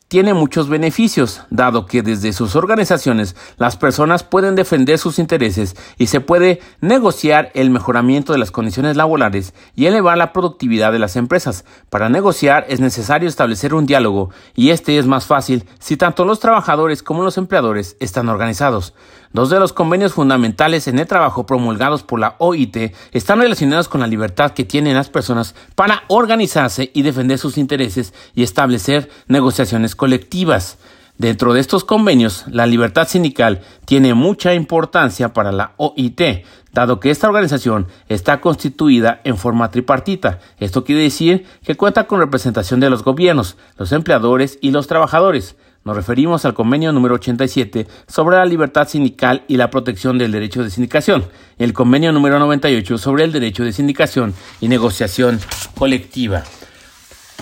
tiene 0.07 0.33
muchos 0.33 0.69
beneficios, 0.69 1.41
dado 1.49 1.85
que 1.85 2.01
desde 2.01 2.33
sus 2.33 2.55
organizaciones 2.55 3.35
las 3.57 3.77
personas 3.77 4.23
pueden 4.23 4.55
defender 4.55 4.99
sus 4.99 5.19
intereses 5.19 5.75
y 5.97 6.07
se 6.07 6.21
puede 6.21 6.59
negociar 6.81 7.51
el 7.55 7.69
mejoramiento 7.69 8.33
de 8.33 8.39
las 8.39 8.51
condiciones 8.51 8.95
laborales 8.95 9.53
y 9.75 9.85
elevar 9.85 10.17
la 10.17 10.33
productividad 10.33 10.91
de 10.91 10.99
las 10.99 11.15
empresas. 11.15 11.65
Para 11.89 12.09
negociar 12.09 12.65
es 12.69 12.79
necesario 12.79 13.27
establecer 13.27 13.73
un 13.73 13.85
diálogo 13.85 14.29
y 14.55 14.69
este 14.69 14.97
es 14.97 15.07
más 15.07 15.25
fácil 15.25 15.65
si 15.79 15.97
tanto 15.97 16.25
los 16.25 16.39
trabajadores 16.39 17.03
como 17.03 17.23
los 17.23 17.37
empleadores 17.37 17.97
están 17.99 18.29
organizados. 18.29 18.93
Dos 19.33 19.49
de 19.49 19.59
los 19.59 19.73
convenios 19.73 20.13
fundamentales 20.13 20.87
en 20.87 20.99
el 20.99 21.07
trabajo 21.07 21.47
promulgados 21.47 22.03
por 22.03 22.19
la 22.19 22.35
OIT 22.37 22.93
están 23.13 23.39
relacionados 23.39 23.87
con 23.87 24.01
la 24.01 24.05
libertad 24.05 24.51
que 24.51 24.63
tienen 24.63 24.93
las 24.93 25.09
personas 25.09 25.55
para 25.73 26.03
organizarse 26.07 26.91
y 26.93 27.01
defender 27.01 27.39
sus 27.39 27.57
intereses 27.57 28.13
y 28.35 28.43
establecer 28.43 29.09
negociaciones 29.27 29.95
colectivas. 29.95 30.77
Dentro 31.17 31.53
de 31.53 31.61
estos 31.61 31.83
convenios, 31.83 32.45
la 32.47 32.67
libertad 32.67 33.07
sindical 33.07 33.61
tiene 33.85 34.13
mucha 34.13 34.53
importancia 34.53 35.33
para 35.33 35.51
la 35.51 35.73
OIT, 35.77 36.45
dado 36.71 36.99
que 36.99 37.09
esta 37.09 37.27
organización 37.27 37.87
está 38.09 38.39
constituida 38.39 39.19
en 39.23 39.37
forma 39.37 39.71
tripartita. 39.71 40.41
Esto 40.59 40.83
quiere 40.83 41.01
decir 41.01 41.47
que 41.63 41.73
cuenta 41.73 42.05
con 42.05 42.19
representación 42.19 42.79
de 42.79 42.91
los 42.91 43.03
gobiernos, 43.03 43.57
los 43.79 43.93
empleadores 43.93 44.59
y 44.61 44.69
los 44.69 44.85
trabajadores. 44.85 45.55
Nos 45.85 45.97
referimos 45.97 46.45
al 46.45 46.53
convenio 46.53 46.93
número 46.93 47.15
87 47.15 47.87
sobre 48.07 48.37
la 48.37 48.45
libertad 48.45 48.87
sindical 48.87 49.43
y 49.49 49.57
la 49.57 49.69
protección 49.69 50.17
del 50.17 50.31
derecho 50.31 50.63
de 50.63 50.69
sindicación, 50.69 51.25
y 51.59 51.63
el 51.65 51.73
convenio 51.73 52.13
número 52.13 52.39
98 52.39 52.97
sobre 52.97 53.25
el 53.25 53.33
derecho 53.33 53.65
de 53.65 53.73
sindicación 53.73 54.33
y 54.61 54.69
negociación 54.69 55.41
colectiva. 55.77 56.43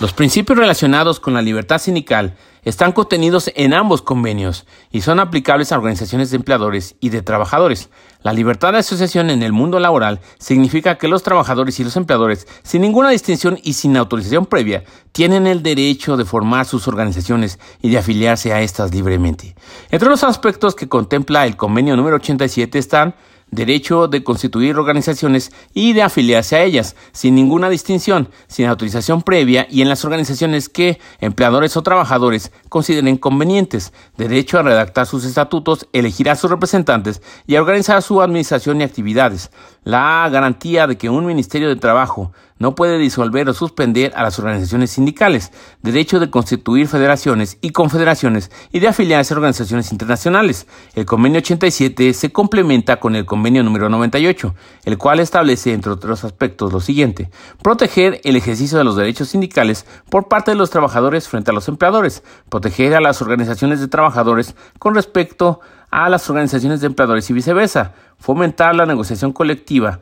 Los 0.00 0.12
principios 0.12 0.58
relacionados 0.58 1.20
con 1.20 1.34
la 1.34 1.42
libertad 1.42 1.78
sindical 1.78 2.34
están 2.64 2.90
contenidos 2.90 3.50
en 3.54 3.74
ambos 3.74 4.02
convenios 4.02 4.66
y 4.90 5.02
son 5.02 5.20
aplicables 5.20 5.70
a 5.70 5.76
organizaciones 5.76 6.30
de 6.30 6.38
empleadores 6.38 6.96
y 6.98 7.10
de 7.10 7.22
trabajadores. 7.22 7.90
La 8.22 8.32
libertad 8.32 8.72
de 8.72 8.78
asociación 8.78 9.30
en 9.30 9.42
el 9.42 9.52
mundo 9.52 9.80
laboral 9.80 10.20
significa 10.38 10.96
que 10.96 11.08
los 11.08 11.22
trabajadores 11.22 11.78
y 11.80 11.84
los 11.84 11.96
empleadores, 11.96 12.46
sin 12.62 12.82
ninguna 12.82 13.10
distinción 13.10 13.58
y 13.62 13.72
sin 13.72 13.96
autorización 13.96 14.46
previa, 14.46 14.84
tienen 15.10 15.46
el 15.46 15.62
derecho 15.62 16.16
de 16.16 16.24
formar 16.24 16.64
sus 16.66 16.86
organizaciones 16.86 17.58
y 17.80 17.90
de 17.90 17.98
afiliarse 17.98 18.52
a 18.52 18.60
estas 18.60 18.94
libremente. 18.94 19.56
Entre 19.90 20.08
los 20.08 20.22
aspectos 20.22 20.74
que 20.74 20.88
contempla 20.88 21.46
el 21.46 21.56
convenio 21.56 21.96
número 21.96 22.16
87 22.16 22.78
están 22.78 23.14
derecho 23.52 24.08
de 24.08 24.24
constituir 24.24 24.76
organizaciones 24.76 25.52
y 25.74 25.92
de 25.92 26.02
afiliarse 26.02 26.56
a 26.56 26.62
ellas, 26.64 26.96
sin 27.12 27.36
ninguna 27.36 27.68
distinción, 27.68 28.28
sin 28.48 28.66
autorización 28.66 29.22
previa 29.22 29.68
y 29.70 29.82
en 29.82 29.88
las 29.88 30.04
organizaciones 30.04 30.68
que 30.68 30.98
empleadores 31.20 31.76
o 31.76 31.82
trabajadores 31.82 32.50
consideren 32.68 33.18
convenientes, 33.18 33.92
derecho 34.16 34.58
a 34.58 34.62
redactar 34.62 35.06
sus 35.06 35.24
estatutos, 35.24 35.86
elegir 35.92 36.30
a 36.30 36.34
sus 36.34 36.50
representantes 36.50 37.22
y 37.46 37.54
a 37.54 37.60
organizar 37.60 38.02
su 38.02 38.22
administración 38.22 38.80
y 38.80 38.84
actividades, 38.84 39.50
la 39.84 40.28
garantía 40.32 40.86
de 40.86 40.96
que 40.96 41.10
un 41.10 41.26
Ministerio 41.26 41.68
de 41.68 41.76
Trabajo 41.76 42.32
no 42.62 42.76
puede 42.76 42.96
disolver 42.96 43.48
o 43.48 43.54
suspender 43.54 44.12
a 44.14 44.22
las 44.22 44.38
organizaciones 44.38 44.92
sindicales, 44.92 45.50
derecho 45.82 46.20
de 46.20 46.30
constituir 46.30 46.86
federaciones 46.86 47.58
y 47.60 47.70
confederaciones 47.70 48.52
y 48.70 48.78
de 48.78 48.86
afiliarse 48.86 49.34
a 49.34 49.36
organizaciones 49.36 49.90
internacionales. 49.90 50.68
El 50.94 51.04
convenio 51.04 51.38
87 51.40 52.14
se 52.14 52.30
complementa 52.30 53.00
con 53.00 53.16
el 53.16 53.26
convenio 53.26 53.64
número 53.64 53.88
98, 53.88 54.54
el 54.84 54.96
cual 54.96 55.18
establece, 55.18 55.72
entre 55.72 55.90
otros 55.90 56.22
aspectos, 56.22 56.72
lo 56.72 56.78
siguiente. 56.78 57.30
Proteger 57.62 58.20
el 58.22 58.36
ejercicio 58.36 58.78
de 58.78 58.84
los 58.84 58.94
derechos 58.94 59.30
sindicales 59.30 59.84
por 60.08 60.28
parte 60.28 60.52
de 60.52 60.56
los 60.56 60.70
trabajadores 60.70 61.26
frente 61.26 61.50
a 61.50 61.54
los 61.54 61.66
empleadores. 61.66 62.22
Proteger 62.48 62.94
a 62.94 63.00
las 63.00 63.20
organizaciones 63.22 63.80
de 63.80 63.88
trabajadores 63.88 64.54
con 64.78 64.94
respecto 64.94 65.58
a 65.90 66.08
las 66.08 66.30
organizaciones 66.30 66.80
de 66.80 66.86
empleadores 66.86 67.28
y 67.28 67.32
viceversa. 67.32 67.92
Fomentar 68.18 68.76
la 68.76 68.86
negociación 68.86 69.32
colectiva 69.32 69.98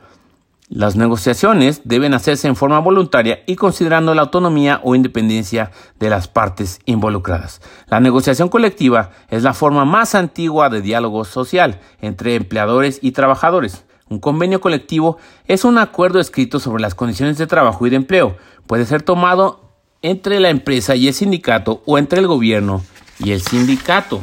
las 0.73 0.95
negociaciones 0.95 1.81
deben 1.83 2.13
hacerse 2.13 2.47
en 2.47 2.55
forma 2.55 2.79
voluntaria 2.79 3.43
y 3.45 3.57
considerando 3.57 4.15
la 4.15 4.21
autonomía 4.21 4.79
o 4.85 4.95
independencia 4.95 5.69
de 5.99 6.09
las 6.09 6.29
partes 6.29 6.79
involucradas. 6.85 7.61
La 7.87 7.99
negociación 7.99 8.47
colectiva 8.47 9.11
es 9.29 9.43
la 9.43 9.53
forma 9.53 9.83
más 9.83 10.15
antigua 10.15 10.69
de 10.69 10.81
diálogo 10.81 11.25
social 11.25 11.81
entre 11.99 12.35
empleadores 12.35 12.99
y 13.01 13.11
trabajadores. 13.11 13.83
Un 14.07 14.19
convenio 14.19 14.61
colectivo 14.61 15.17
es 15.45 15.65
un 15.65 15.77
acuerdo 15.77 16.21
escrito 16.21 16.57
sobre 16.57 16.81
las 16.81 16.95
condiciones 16.95 17.37
de 17.37 17.47
trabajo 17.47 17.85
y 17.85 17.89
de 17.89 17.97
empleo. 17.97 18.37
Puede 18.65 18.85
ser 18.85 19.01
tomado 19.01 19.73
entre 20.01 20.39
la 20.39 20.51
empresa 20.51 20.95
y 20.95 21.09
el 21.09 21.13
sindicato 21.13 21.83
o 21.85 21.97
entre 21.97 22.21
el 22.21 22.27
gobierno 22.27 22.81
y 23.19 23.31
el 23.33 23.41
sindicato. 23.41 24.21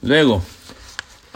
Luego, 0.00 0.42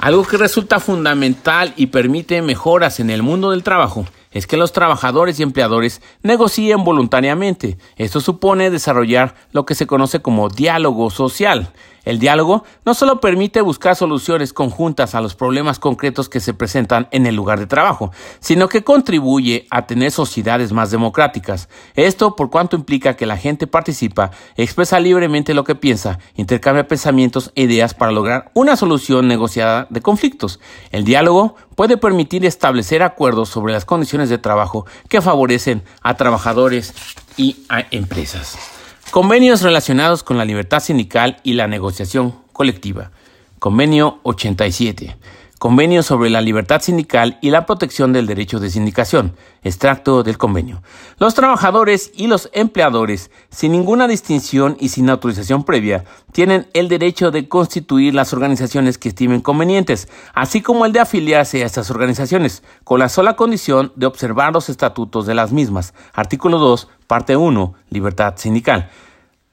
algo 0.01 0.25
que 0.25 0.39
resulta 0.39 0.81
fundamental 0.81 1.75
y 1.77 1.89
permite 1.89 2.41
mejoras 2.41 3.01
en 3.01 3.11
el 3.11 3.23
mundo 3.23 3.51
del 3.51 3.63
trabajo 3.63 4.07
es 4.31 4.47
que 4.47 4.57
los 4.57 4.73
trabajadores 4.73 5.39
y 5.39 5.43
empleadores 5.43 6.01
negocien 6.23 6.85
voluntariamente. 6.85 7.77
Esto 7.97 8.21
supone 8.21 8.71
desarrollar 8.71 9.35
lo 9.53 9.67
que 9.67 9.75
se 9.75 9.87
conoce 9.87 10.23
como 10.23 10.49
diálogo 10.49 11.11
social. 11.11 11.73
El 12.11 12.19
diálogo 12.19 12.65
no 12.85 12.95
solo 12.95 13.21
permite 13.21 13.61
buscar 13.61 13.95
soluciones 13.95 14.53
conjuntas 14.53 15.15
a 15.15 15.21
los 15.21 15.37
problemas 15.37 15.79
concretos 15.79 16.29
que 16.29 16.41
se 16.41 16.53
presentan 16.53 17.07
en 17.13 17.25
el 17.25 17.37
lugar 17.37 17.61
de 17.61 17.69
trabajo, 17.69 18.11
sino 18.41 18.69
que 18.69 18.83
contribuye 18.83 19.69
a 19.71 19.87
tener 19.87 20.11
sociedades 20.11 20.73
más 20.73 20.91
democráticas. 20.91 21.69
Esto 21.95 22.35
por 22.35 22.51
cuanto 22.51 22.75
implica 22.75 23.15
que 23.15 23.27
la 23.27 23.37
gente 23.37 23.69
participa, 23.69 24.33
expresa 24.57 24.99
libremente 24.99 25.55
lo 25.55 25.63
que 25.63 25.77
piensa, 25.77 26.19
intercambia 26.35 26.89
pensamientos 26.89 27.53
e 27.55 27.63
ideas 27.63 27.95
para 27.95 28.11
lograr 28.11 28.51
una 28.55 28.75
solución 28.75 29.29
negociada 29.29 29.87
de 29.89 30.01
conflictos. 30.01 30.59
El 30.91 31.05
diálogo 31.05 31.55
puede 31.77 31.97
permitir 31.97 32.45
establecer 32.45 33.05
acuerdos 33.05 33.51
sobre 33.51 33.73
las 33.73 33.85
condiciones 33.85 34.29
de 34.31 34.39
trabajo 34.39 34.85
que 35.09 35.23
favorecen 35.23 35.85
a 36.03 36.17
trabajadores 36.17 36.93
y 37.37 37.59
a 37.69 37.85
empresas. 37.93 38.80
Convenios 39.11 39.63
relacionados 39.63 40.23
con 40.23 40.39
la 40.39 40.45
libertad 40.45 40.79
sindical 40.79 41.39
y 41.43 41.55
la 41.55 41.67
negociación 41.67 42.33
colectiva. 42.53 43.11
Convenio 43.59 44.21
87. 44.23 45.17
Convenio 45.59 46.05
sobre 46.05 46.31
la 46.31 46.41
libertad 46.41 46.81
sindical 46.81 47.37
y 47.43 47.51
la 47.51 47.67
protección 47.67 48.13
del 48.13 48.29
derecho 48.29 48.61
de 48.61 48.71
sindicación. 48.71 49.35
Extracto 49.65 50.23
del 50.23 50.39
convenio. 50.39 50.81
Los 51.19 51.35
trabajadores 51.35 52.13
y 52.15 52.29
los 52.29 52.51
empleadores, 52.53 53.33
sin 53.51 53.73
ninguna 53.73 54.07
distinción 54.07 54.77
y 54.79 54.91
sin 54.91 55.11
autorización 55.11 55.65
previa, 55.65 56.05
tienen 56.31 56.69
el 56.73 56.89
derecho 56.89 57.33
de 57.33 57.49
constituir 57.49 58.15
las 58.15 58.33
organizaciones 58.33 58.97
que 58.97 59.09
estimen 59.09 59.41
convenientes, 59.41 60.09
así 60.35 60.63
como 60.63 60.87
el 60.87 60.93
de 60.93 61.01
afiliarse 61.01 61.65
a 61.65 61.67
estas 61.67 61.91
organizaciones, 61.91 62.63
con 62.85 63.01
la 63.01 63.09
sola 63.09 63.35
condición 63.35 63.93
de 63.97 64.07
observar 64.07 64.53
los 64.53 64.69
estatutos 64.69 65.27
de 65.27 65.35
las 65.35 65.51
mismas. 65.51 65.95
Artículo 66.15 66.59
2, 66.59 66.89
parte 67.11 67.37
1, 67.37 67.75
libertad 67.89 68.35
sindical. 68.37 68.89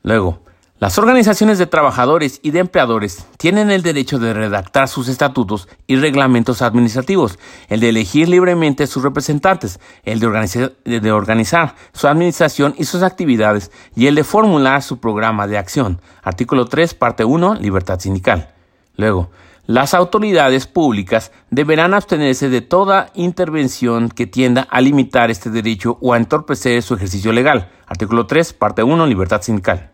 Luego, 0.03 0.43
las 0.77 0.99
organizaciones 0.99 1.57
de 1.57 1.65
trabajadores 1.65 2.39
y 2.43 2.51
de 2.51 2.59
empleadores 2.59 3.25
tienen 3.37 3.71
el 3.71 3.81
derecho 3.81 4.19
de 4.19 4.31
redactar 4.31 4.87
sus 4.87 5.07
estatutos 5.07 5.67
y 5.87 5.95
reglamentos 5.95 6.61
administrativos, 6.61 7.39
el 7.67 7.79
de 7.79 7.89
elegir 7.89 8.29
libremente 8.29 8.85
sus 8.85 9.01
representantes, 9.01 9.79
el 10.03 10.19
de 10.19 11.11
organizar, 11.11 11.73
su 11.93 12.07
administración 12.07 12.75
y 12.77 12.83
sus 12.83 13.01
actividades 13.01 13.71
y 13.95 14.05
el 14.05 14.13
de 14.13 14.23
formular 14.23 14.83
su 14.83 14.99
programa 14.99 15.47
de 15.47 15.57
acción. 15.57 15.99
Artículo 16.21 16.65
3, 16.65 16.93
parte 16.93 17.25
1, 17.25 17.55
libertad 17.55 17.99
sindical. 17.99 18.53
Luego, 18.97 19.31
las 19.67 19.93
autoridades 19.93 20.65
públicas 20.65 21.33
deberán 21.49 21.93
abstenerse 21.93 22.47
de 22.49 22.61
toda 22.61 23.11
intervención 23.13 24.07
que 24.07 24.25
tienda 24.25 24.65
a 24.69 24.79
limitar 24.79 25.29
este 25.29 25.49
derecho 25.49 25.97
o 26.01 26.13
a 26.13 26.17
entorpecer 26.17 26.81
su 26.81 26.95
ejercicio 26.95 27.33
legal. 27.33 27.69
Artículo 27.85 28.27
3, 28.27 28.53
parte 28.53 28.83
1, 28.83 29.05
libertad 29.05 29.41
sindical. 29.41 29.91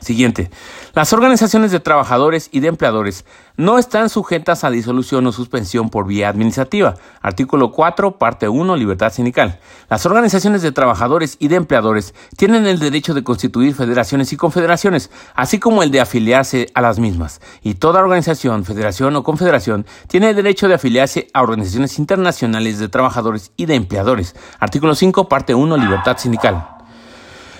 Siguiente. 0.00 0.50
Las 0.92 1.12
organizaciones 1.12 1.70
de 1.70 1.80
trabajadores 1.80 2.48
y 2.52 2.60
de 2.60 2.68
empleadores 2.68 3.24
no 3.56 3.78
están 3.78 4.08
sujetas 4.08 4.64
a 4.64 4.70
disolución 4.70 5.26
o 5.26 5.32
suspensión 5.32 5.88
por 5.88 6.06
vía 6.06 6.28
administrativa. 6.28 6.96
Artículo 7.22 7.70
4, 7.70 8.18
parte 8.18 8.48
1, 8.48 8.76
libertad 8.76 9.12
sindical. 9.12 9.60
Las 9.88 10.04
organizaciones 10.04 10.62
de 10.62 10.72
trabajadores 10.72 11.36
y 11.38 11.48
de 11.48 11.56
empleadores 11.56 12.12
tienen 12.36 12.66
el 12.66 12.80
derecho 12.80 13.14
de 13.14 13.22
constituir 13.22 13.74
federaciones 13.74 14.32
y 14.32 14.36
confederaciones, 14.36 15.10
así 15.34 15.58
como 15.60 15.82
el 15.82 15.92
de 15.92 16.00
afiliarse 16.00 16.66
a 16.74 16.80
las 16.80 16.98
mismas. 16.98 17.40
Y 17.62 17.74
toda 17.74 18.00
organización, 18.00 18.64
federación 18.64 19.14
o 19.14 19.22
confederación 19.22 19.86
tiene 20.08 20.30
el 20.30 20.36
derecho 20.36 20.66
de 20.66 20.74
afiliarse 20.74 21.28
a 21.32 21.42
organizaciones 21.42 21.98
internacionales 21.98 22.80
de 22.80 22.88
trabajadores 22.88 23.52
y 23.56 23.66
de 23.66 23.76
empleadores. 23.76 24.34
Artículo 24.58 24.96
5, 24.96 25.28
parte 25.28 25.54
1, 25.54 25.76
libertad 25.76 26.18
sindical. 26.18 26.73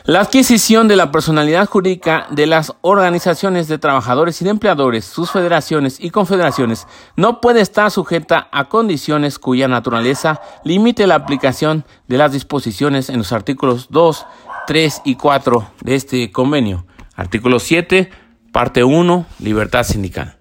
La 0.07 0.21
adquisición 0.21 0.87
de 0.87 0.97
la 0.97 1.11
personalidad 1.11 1.67
jurídica 1.67 2.27
de 2.31 2.47
las 2.47 2.75
organizaciones 2.83 3.69
de 3.69 3.79
trabajadores 3.79 4.39
y 4.43 4.45
de 4.45 4.51
empleadores, 4.51 5.07
sus 5.07 5.31
federaciones 5.31 5.97
y 5.99 6.11
confederaciones, 6.11 6.87
no 7.17 7.41
puede 7.41 7.63
estar 7.63 7.91
sujeta 7.91 8.51
a 8.53 8.69
condiciones 8.69 9.39
cuya 9.39 9.67
naturaleza 9.67 10.43
limite 10.63 11.07
la 11.07 11.15
aplicación 11.15 11.87
de 12.07 12.19
las 12.19 12.33
disposiciones 12.33 13.09
en 13.09 13.17
los 13.17 13.33
artículos 13.33 13.87
2, 13.89 14.27
3 14.67 15.01
y 15.07 15.15
4 15.15 15.71
de 15.81 15.95
este 15.95 16.31
convenio. 16.31 16.85
Artículo 17.17 17.59
7, 17.59 18.11
parte 18.53 18.85
1, 18.85 19.25
libertad 19.39 19.85
sindical. 19.85 20.37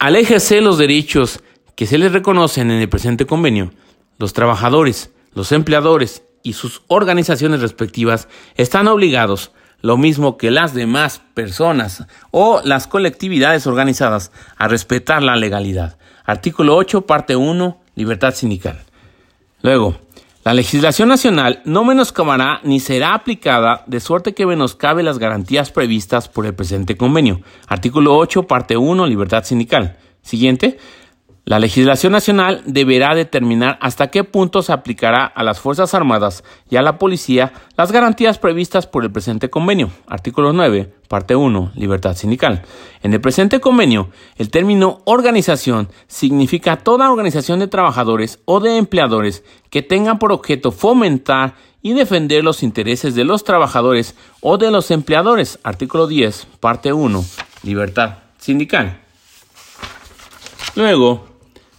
Al 0.00 0.16
ejercer 0.16 0.64
los 0.64 0.78
derechos 0.78 1.44
que 1.76 1.86
se 1.86 1.96
les 1.96 2.10
reconocen 2.10 2.72
en 2.72 2.80
el 2.80 2.88
presente 2.88 3.24
convenio, 3.24 3.70
los 4.18 4.32
trabajadores, 4.32 5.12
los 5.32 5.52
empleadores 5.52 6.24
y 6.46 6.52
sus 6.52 6.82
organizaciones 6.86 7.60
respectivas 7.60 8.28
están 8.54 8.86
obligados, 8.86 9.50
lo 9.82 9.96
mismo 9.96 10.38
que 10.38 10.52
las 10.52 10.74
demás 10.74 11.20
personas 11.34 12.04
o 12.30 12.60
las 12.62 12.86
colectividades 12.86 13.66
organizadas, 13.66 14.30
a 14.56 14.68
respetar 14.68 15.24
la 15.24 15.34
legalidad. 15.34 15.98
Artículo 16.24 16.76
8, 16.76 17.02
parte 17.02 17.34
1, 17.34 17.80
libertad 17.96 18.32
sindical. 18.32 18.78
Luego, 19.62 19.98
la 20.44 20.54
legislación 20.54 21.08
nacional 21.08 21.62
no 21.64 21.84
menoscabará 21.84 22.60
ni 22.62 22.78
será 22.78 23.14
aplicada 23.14 23.82
de 23.88 23.98
suerte 23.98 24.32
que 24.32 24.46
menoscabe 24.46 25.02
las 25.02 25.18
garantías 25.18 25.72
previstas 25.72 26.28
por 26.28 26.46
el 26.46 26.54
presente 26.54 26.96
convenio. 26.96 27.40
Artículo 27.66 28.16
8, 28.16 28.44
parte 28.44 28.76
1, 28.76 29.04
libertad 29.08 29.42
sindical. 29.42 29.96
Siguiente, 30.22 30.78
la 31.46 31.60
legislación 31.60 32.12
nacional 32.12 32.60
deberá 32.66 33.14
determinar 33.14 33.78
hasta 33.80 34.08
qué 34.08 34.24
punto 34.24 34.62
se 34.62 34.72
aplicará 34.72 35.26
a 35.26 35.44
las 35.44 35.60
Fuerzas 35.60 35.94
Armadas 35.94 36.42
y 36.68 36.74
a 36.74 36.82
la 36.82 36.98
Policía 36.98 37.52
las 37.76 37.92
garantías 37.92 38.38
previstas 38.38 38.88
por 38.88 39.04
el 39.04 39.12
presente 39.12 39.48
convenio. 39.48 39.90
Artículo 40.08 40.52
9, 40.52 40.92
parte 41.06 41.36
1, 41.36 41.70
libertad 41.76 42.16
sindical. 42.16 42.64
En 43.00 43.14
el 43.14 43.20
presente 43.20 43.60
convenio, 43.60 44.08
el 44.38 44.50
término 44.50 45.02
organización 45.04 45.88
significa 46.08 46.78
toda 46.78 47.12
organización 47.12 47.60
de 47.60 47.68
trabajadores 47.68 48.40
o 48.44 48.58
de 48.58 48.76
empleadores 48.76 49.44
que 49.70 49.82
tenga 49.82 50.18
por 50.18 50.32
objeto 50.32 50.72
fomentar 50.72 51.54
y 51.80 51.92
defender 51.92 52.42
los 52.42 52.64
intereses 52.64 53.14
de 53.14 53.22
los 53.22 53.44
trabajadores 53.44 54.16
o 54.40 54.58
de 54.58 54.72
los 54.72 54.90
empleadores. 54.90 55.60
Artículo 55.62 56.08
10, 56.08 56.48
parte 56.58 56.92
1, 56.92 57.24
libertad 57.62 58.18
sindical. 58.38 58.98
Luego, 60.74 61.35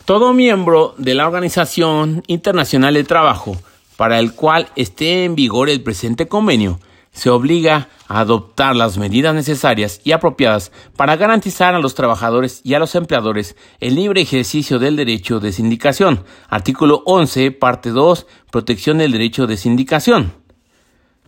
todo 0.07 0.31
miembro 0.31 0.95
de 0.97 1.15
la 1.15 1.27
Organización 1.27 2.23
Internacional 2.27 2.93
del 2.93 3.05
Trabajo 3.05 3.57
para 3.97 4.19
el 4.19 4.31
cual 4.31 4.69
esté 4.77 5.25
en 5.25 5.35
vigor 5.35 5.69
el 5.69 5.83
presente 5.83 6.29
convenio 6.29 6.79
se 7.11 7.29
obliga 7.29 7.89
a 8.07 8.21
adoptar 8.21 8.77
las 8.77 8.97
medidas 8.97 9.35
necesarias 9.35 9.99
y 10.05 10.13
apropiadas 10.13 10.71
para 10.95 11.17
garantizar 11.17 11.75
a 11.75 11.79
los 11.79 11.93
trabajadores 11.93 12.61
y 12.63 12.73
a 12.73 12.79
los 12.79 12.95
empleadores 12.95 13.57
el 13.81 13.95
libre 13.95 14.21
ejercicio 14.21 14.79
del 14.79 14.95
derecho 14.95 15.41
de 15.41 15.51
sindicación. 15.51 16.23
Artículo 16.47 17.03
11, 17.05 17.51
parte 17.51 17.89
2, 17.89 18.27
protección 18.49 18.99
del 18.99 19.11
derecho 19.11 19.45
de 19.45 19.57
sindicación. 19.57 20.31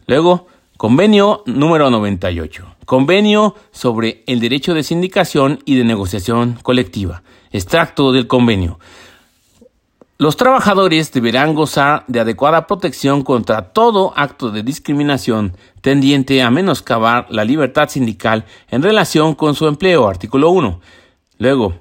Luego, 0.07 0.47
convenio 0.77 1.43
número 1.45 1.89
98. 1.89 2.75
Convenio 2.85 3.55
sobre 3.71 4.23
el 4.25 4.39
derecho 4.39 4.73
de 4.73 4.83
sindicación 4.83 5.59
y 5.65 5.75
de 5.75 5.83
negociación 5.83 6.57
colectiva. 6.63 7.23
Extracto 7.51 8.11
del 8.11 8.27
convenio. 8.27 8.79
Los 10.21 10.35
trabajadores 10.35 11.13
deberán 11.13 11.55
gozar 11.55 12.03
de 12.07 12.19
adecuada 12.19 12.67
protección 12.67 13.23
contra 13.23 13.71
todo 13.71 14.11
acto 14.17 14.51
de 14.51 14.63
discriminación 14.63 15.55
tendiente 15.79 16.41
a 16.43 16.51
menoscabar 16.51 17.27
la 17.29 17.45
libertad 17.45 17.87
sindical 17.87 18.43
en 18.69 18.83
relación 18.83 19.33
con 19.33 19.55
su 19.55 19.65
empleo. 19.65 20.09
Artículo 20.09 20.49
1. 20.49 20.81
Luego, 21.37 21.75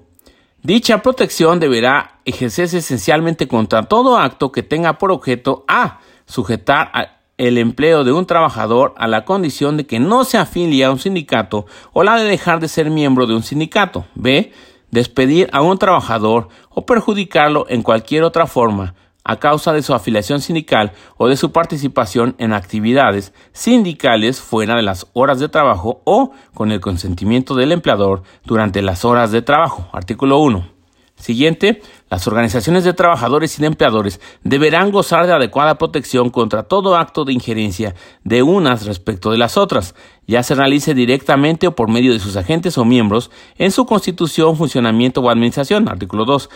dicha 0.63 1.03
protección 1.03 1.59
deberá 1.59 2.21
ejercerse 2.25 2.79
esencialmente 2.79 3.49
contra 3.49 3.83
todo 3.83 4.17
acto 4.17 4.53
que 4.53 4.63
tenga 4.63 4.99
por 4.99 5.11
objeto 5.11 5.65
a 5.67 5.99
sujetar 6.25 6.93
el 7.39 7.59
empleo 7.59 8.05
de 8.05 8.13
un 8.13 8.25
trabajador 8.25 8.95
a 8.99 9.09
la 9.09 9.25
condición 9.25 9.77
de 9.77 9.87
que 9.87 9.99
no 9.99 10.23
se 10.23 10.39
afilie 10.39 10.85
a 10.85 10.93
un 10.93 11.01
sindicato 11.01 11.67
o 11.93 12.05
la 12.05 12.17
de 12.17 12.25
dejar 12.25 12.61
de 12.61 12.69
ser 12.69 12.89
miembro 12.89 13.27
de 13.27 13.35
un 13.35 13.43
sindicato. 13.43 14.07
B 14.15 14.53
despedir 14.91 15.49
a 15.53 15.63
un 15.63 15.79
trabajador 15.79 16.49
o 16.71 16.87
perjudicarlo 16.87 17.67
en 17.69 17.83
cualquier 17.83 18.23
otra 18.23 18.47
forma 18.47 18.95
a 19.29 19.37
causa 19.37 19.75
de 19.75 19.83
su 19.83 19.93
afiliación 19.93 20.41
sindical 20.41 20.93
o 21.19 21.29
de 21.29 21.37
su 21.37 21.53
participación 21.53 22.35
en 22.39 22.55
actividades 22.55 23.35
sindicales 23.53 24.41
fuera 24.41 24.75
de 24.77 24.83
las 24.83 25.07
horas 25.13 25.39
de 25.39 25.51
trabajo 25.51 26.01
o 26.05 26.33
con 26.55 26.73
el 26.73 26.81
consentimiento 26.81 27.55
del 27.55 27.73
empleador 27.73 28.23
durante 28.45 28.81
las 28.81 29.05
horas 29.05 29.31
de 29.31 29.43
trabajo. 29.43 29.87
Artículo 29.93 30.39
1. 30.39 30.78
Siguiente, 31.19 31.83
las 32.11 32.27
organizaciones 32.27 32.85
de 32.85 32.95
trabajadores 32.95 33.59
y 33.59 33.61
de 33.61 33.67
empleadores 33.67 34.21
deberán 34.45 34.93
gozar 34.93 35.27
de 35.27 35.33
adecuada 35.33 35.77
protección 35.77 36.31
contra 36.31 36.63
todo 36.63 36.97
acto 36.97 37.25
de 37.25 37.33
injerencia 37.33 37.95
de 38.23 38.43
unas 38.43 38.87
respecto 38.87 39.31
de 39.33 39.39
las 39.39 39.57
otras, 39.57 39.95
ya 40.27 40.43
se 40.43 40.55
realice 40.55 40.95
directamente 40.95 41.67
o 41.67 41.75
por 41.75 41.91
medio 41.91 42.13
de 42.13 42.21
sus 42.21 42.37
agentes 42.37 42.79
o 42.79 42.85
miembros 42.85 43.31
en 43.57 43.73
su 43.73 43.85
constitución, 43.85 44.57
funcionamiento 44.57 45.21
o 45.21 45.29
administración. 45.29 45.89
Artículo 45.89 46.25
2. 46.25 46.49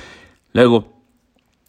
Luego, 0.52 0.92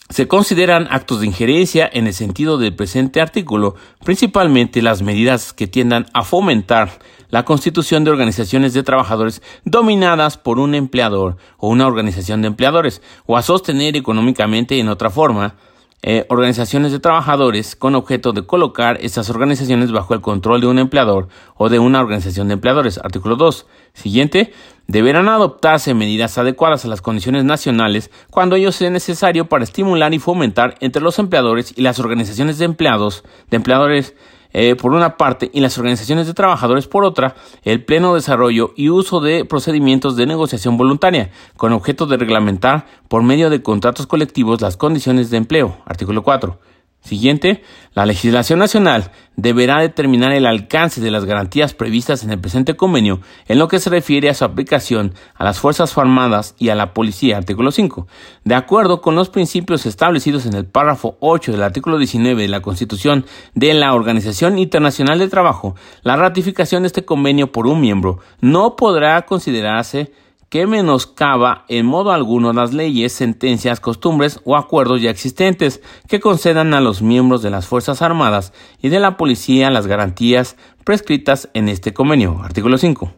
se 0.10 0.28
consideran 0.28 0.88
actos 0.92 1.22
de 1.22 1.28
injerencia 1.28 1.90
en 1.92 2.06
el 2.06 2.14
sentido 2.14 2.58
del 2.58 2.76
presente 2.76 3.22
artículo, 3.22 3.76
principalmente 4.04 4.82
las 4.82 5.02
medidas 5.02 5.54
que 5.54 5.66
tiendan 5.66 6.06
a 6.14 6.24
fomentar 6.24 7.00
la 7.34 7.46
constitución 7.46 8.04
de 8.04 8.12
organizaciones 8.12 8.76
de 8.76 8.84
trabajadores 8.84 9.42
dominadas 9.66 10.38
por 10.38 10.60
un 10.60 10.76
empleador 10.76 11.38
o 11.58 11.68
una 11.68 11.88
organización 11.88 12.44
de 12.44 12.48
empleadores, 12.50 13.02
o 13.26 13.36
a 13.36 13.42
sostener 13.42 13.96
económicamente 13.96 14.80
en 14.80 14.88
otra 14.88 15.10
forma 15.10 15.56
eh, 16.04 16.28
organizaciones 16.30 16.92
de 16.92 17.00
trabajadores 17.00 17.76
con 17.76 17.96
objeto 17.96 18.34
de 18.34 18.46
colocar 18.46 19.00
estas 19.02 19.32
organizaciones 19.32 19.92
bajo 19.92 20.14
el 20.14 20.22
control 20.22 20.62
de 20.62 20.68
un 20.68 20.78
empleador 20.78 21.28
o 21.56 21.70
de 21.70 21.80
una 21.80 22.02
organización 22.02 22.50
de 22.50 22.54
empleadores. 22.54 23.00
Artículo 23.00 23.36
2. 23.36 23.66
Siguiente. 23.94 24.54
Deberán 24.86 25.28
adoptarse 25.28 25.96
medidas 25.96 26.38
adecuadas 26.38 26.86
a 26.86 26.88
las 26.88 27.02
condiciones 27.02 27.46
nacionales 27.46 28.12
cuando 28.30 28.58
ello 28.58 28.72
sea 28.72 28.92
necesario 28.92 29.50
para 29.50 29.64
estimular 29.64 30.14
y 30.14 30.20
fomentar 30.20 30.76
entre 30.82 31.02
los 31.02 31.18
empleadores 31.18 31.74
y 31.76 31.82
las 31.82 31.98
organizaciones 31.98 32.60
de 32.60 32.66
empleados, 32.66 33.24
de 33.50 33.58
empleadores 33.58 34.14
eh, 34.54 34.76
por 34.76 34.94
una 34.94 35.18
parte 35.18 35.50
y 35.54 35.60
las 35.60 35.78
organizaciones 35.78 36.28
de 36.28 36.34
trabajadores 36.34 36.88
por 36.88 37.04
otra, 37.04 37.36
el 37.64 37.84
pleno 37.84 38.16
desarrollo 38.16 38.74
y 38.76 38.90
uso 38.90 39.20
de 39.20 39.46
procedimientos 39.46 40.16
de 40.16 40.26
negociación 40.26 40.78
voluntaria, 40.78 41.32
con 41.58 41.74
objeto 41.74 42.06
de 42.06 42.18
reglamentar 42.18 42.86
por 43.08 43.24
medio 43.24 43.50
de 43.50 43.62
contratos 43.62 44.08
colectivos 44.08 44.62
las 44.62 44.78
condiciones 44.78 45.30
de 45.30 45.38
empleo. 45.38 45.78
Artículo 45.86 46.24
4. 46.24 46.60
Siguiente, 47.04 47.62
la 47.96 48.06
legislación 48.06 48.60
nacional 48.60 49.12
deberá 49.36 49.80
determinar 49.80 50.32
el 50.32 50.46
alcance 50.46 51.02
de 51.02 51.12
las 51.12 51.26
garantías 51.26 51.74
previstas 51.74 52.24
en 52.24 52.32
el 52.32 52.40
presente 52.40 52.78
convenio 52.78 53.20
en 53.50 53.60
lo 53.60 53.68
que 53.68 53.80
se 53.80 53.90
refiere 53.90 54.30
a 54.30 54.34
su 54.34 54.46
aplicación 54.46 55.14
a 55.36 55.44
las 55.44 55.60
Fuerzas 55.60 55.98
Armadas 55.98 56.56
y 56.58 56.70
a 56.70 56.76
la 56.76 56.94
Policía, 56.94 57.36
artículo 57.36 57.72
5. 57.72 58.08
De 58.46 58.56
acuerdo 58.56 59.02
con 59.02 59.16
los 59.16 59.30
principios 59.30 59.86
establecidos 59.86 60.46
en 60.46 60.54
el 60.54 60.66
párrafo 60.66 61.18
8 61.20 61.52
del 61.52 61.64
artículo 61.64 61.98
19 61.98 62.42
de 62.42 62.48
la 62.48 62.62
Constitución 62.62 63.26
de 63.54 63.74
la 63.74 63.94
Organización 63.94 64.58
Internacional 64.58 65.20
del 65.20 65.30
Trabajo, 65.30 65.76
la 66.04 66.16
ratificación 66.16 66.84
de 66.84 66.88
este 66.88 67.04
convenio 67.04 67.52
por 67.52 67.68
un 67.68 67.82
miembro 67.82 68.20
no 68.40 68.78
podrá 68.78 69.24
considerarse 69.24 70.14
que 70.54 70.68
menoscaba 70.68 71.66
en 71.68 71.88
modo 71.88 72.12
alguno 72.12 72.54
las 72.54 72.76
leyes, 72.76 73.12
sentencias, 73.12 73.80
costumbres 73.80 74.40
o 74.44 74.56
acuerdos 74.56 75.02
ya 75.02 75.10
existentes 75.10 75.82
que 76.08 76.20
concedan 76.20 76.76
a 76.76 76.80
los 76.80 77.02
miembros 77.02 77.42
de 77.42 77.50
las 77.50 77.66
Fuerzas 77.66 78.04
Armadas 78.04 78.54
y 78.80 78.90
de 78.90 79.00
la 79.00 79.18
Policía 79.18 79.72
las 79.72 79.88
garantías 79.88 80.56
prescritas 80.84 81.50
en 81.56 81.70
este 81.70 81.92
convenio. 81.92 82.40
Artículo 82.44 82.78
5. 82.78 83.12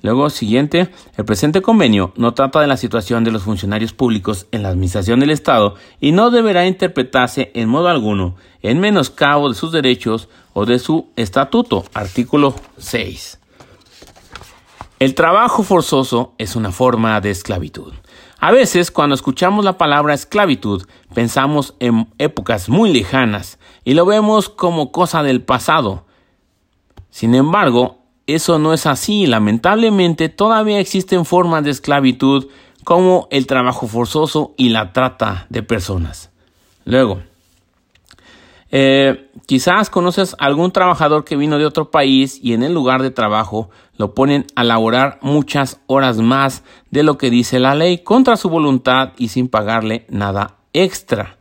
Luego, 0.00 0.30
siguiente, 0.30 0.88
el 1.18 1.26
presente 1.26 1.60
convenio 1.60 2.14
no 2.16 2.32
trata 2.32 2.62
de 2.62 2.66
la 2.66 2.78
situación 2.78 3.22
de 3.22 3.32
los 3.32 3.42
funcionarios 3.42 3.92
públicos 3.92 4.46
en 4.50 4.62
la 4.62 4.70
administración 4.70 5.20
del 5.20 5.28
Estado 5.28 5.74
y 6.00 6.12
no 6.12 6.30
deberá 6.30 6.66
interpretarse 6.66 7.50
en 7.52 7.68
modo 7.68 7.88
alguno 7.88 8.36
en 8.62 8.80
menoscabo 8.80 9.50
de 9.50 9.54
sus 9.54 9.72
derechos 9.72 10.30
o 10.54 10.64
de 10.64 10.78
su 10.78 11.10
estatuto. 11.16 11.84
Artículo 11.92 12.54
6. 12.78 13.37
El 14.98 15.14
trabajo 15.14 15.62
forzoso 15.62 16.34
es 16.38 16.56
una 16.56 16.72
forma 16.72 17.20
de 17.20 17.30
esclavitud. 17.30 17.92
A 18.40 18.50
veces, 18.50 18.90
cuando 18.90 19.14
escuchamos 19.14 19.64
la 19.64 19.78
palabra 19.78 20.12
esclavitud, 20.12 20.86
pensamos 21.14 21.74
en 21.78 22.08
épocas 22.18 22.68
muy 22.68 22.92
lejanas 22.92 23.60
y 23.84 23.94
lo 23.94 24.06
vemos 24.06 24.48
como 24.48 24.90
cosa 24.90 25.22
del 25.22 25.42
pasado. 25.42 26.04
Sin 27.10 27.36
embargo, 27.36 27.98
eso 28.26 28.58
no 28.58 28.72
es 28.72 28.86
así. 28.86 29.26
Lamentablemente, 29.26 30.28
todavía 30.28 30.80
existen 30.80 31.24
formas 31.24 31.62
de 31.62 31.70
esclavitud 31.70 32.48
como 32.82 33.28
el 33.30 33.46
trabajo 33.46 33.86
forzoso 33.86 34.52
y 34.56 34.70
la 34.70 34.92
trata 34.92 35.46
de 35.48 35.62
personas. 35.62 36.30
Luego, 36.84 37.20
eh, 38.70 39.30
quizás 39.46 39.90
conoces 39.90 40.36
algún 40.38 40.72
trabajador 40.72 41.24
que 41.24 41.36
vino 41.36 41.58
de 41.58 41.66
otro 41.66 41.90
país 41.90 42.38
y 42.42 42.52
en 42.52 42.62
el 42.62 42.74
lugar 42.74 43.02
de 43.02 43.10
trabajo 43.10 43.70
lo 43.98 44.14
ponen 44.14 44.46
a 44.54 44.64
laborar 44.64 45.18
muchas 45.20 45.80
horas 45.86 46.18
más 46.18 46.62
de 46.90 47.02
lo 47.02 47.18
que 47.18 47.28
dice 47.30 47.58
la 47.58 47.74
ley 47.74 47.98
contra 47.98 48.36
su 48.36 48.48
voluntad 48.48 49.12
y 49.18 49.28
sin 49.28 49.48
pagarle 49.48 50.06
nada 50.08 50.54
extra. 50.72 51.36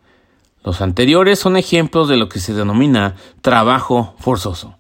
Los 0.63 0.82
anteriores 0.82 1.39
son 1.39 1.56
ejemplos 1.56 2.10
de 2.10 2.17
lo 2.17 2.28
que 2.28 2.39
se 2.39 2.54
denomina 2.54 3.15
trabajo 3.41 4.15
forzoso. 4.20 4.76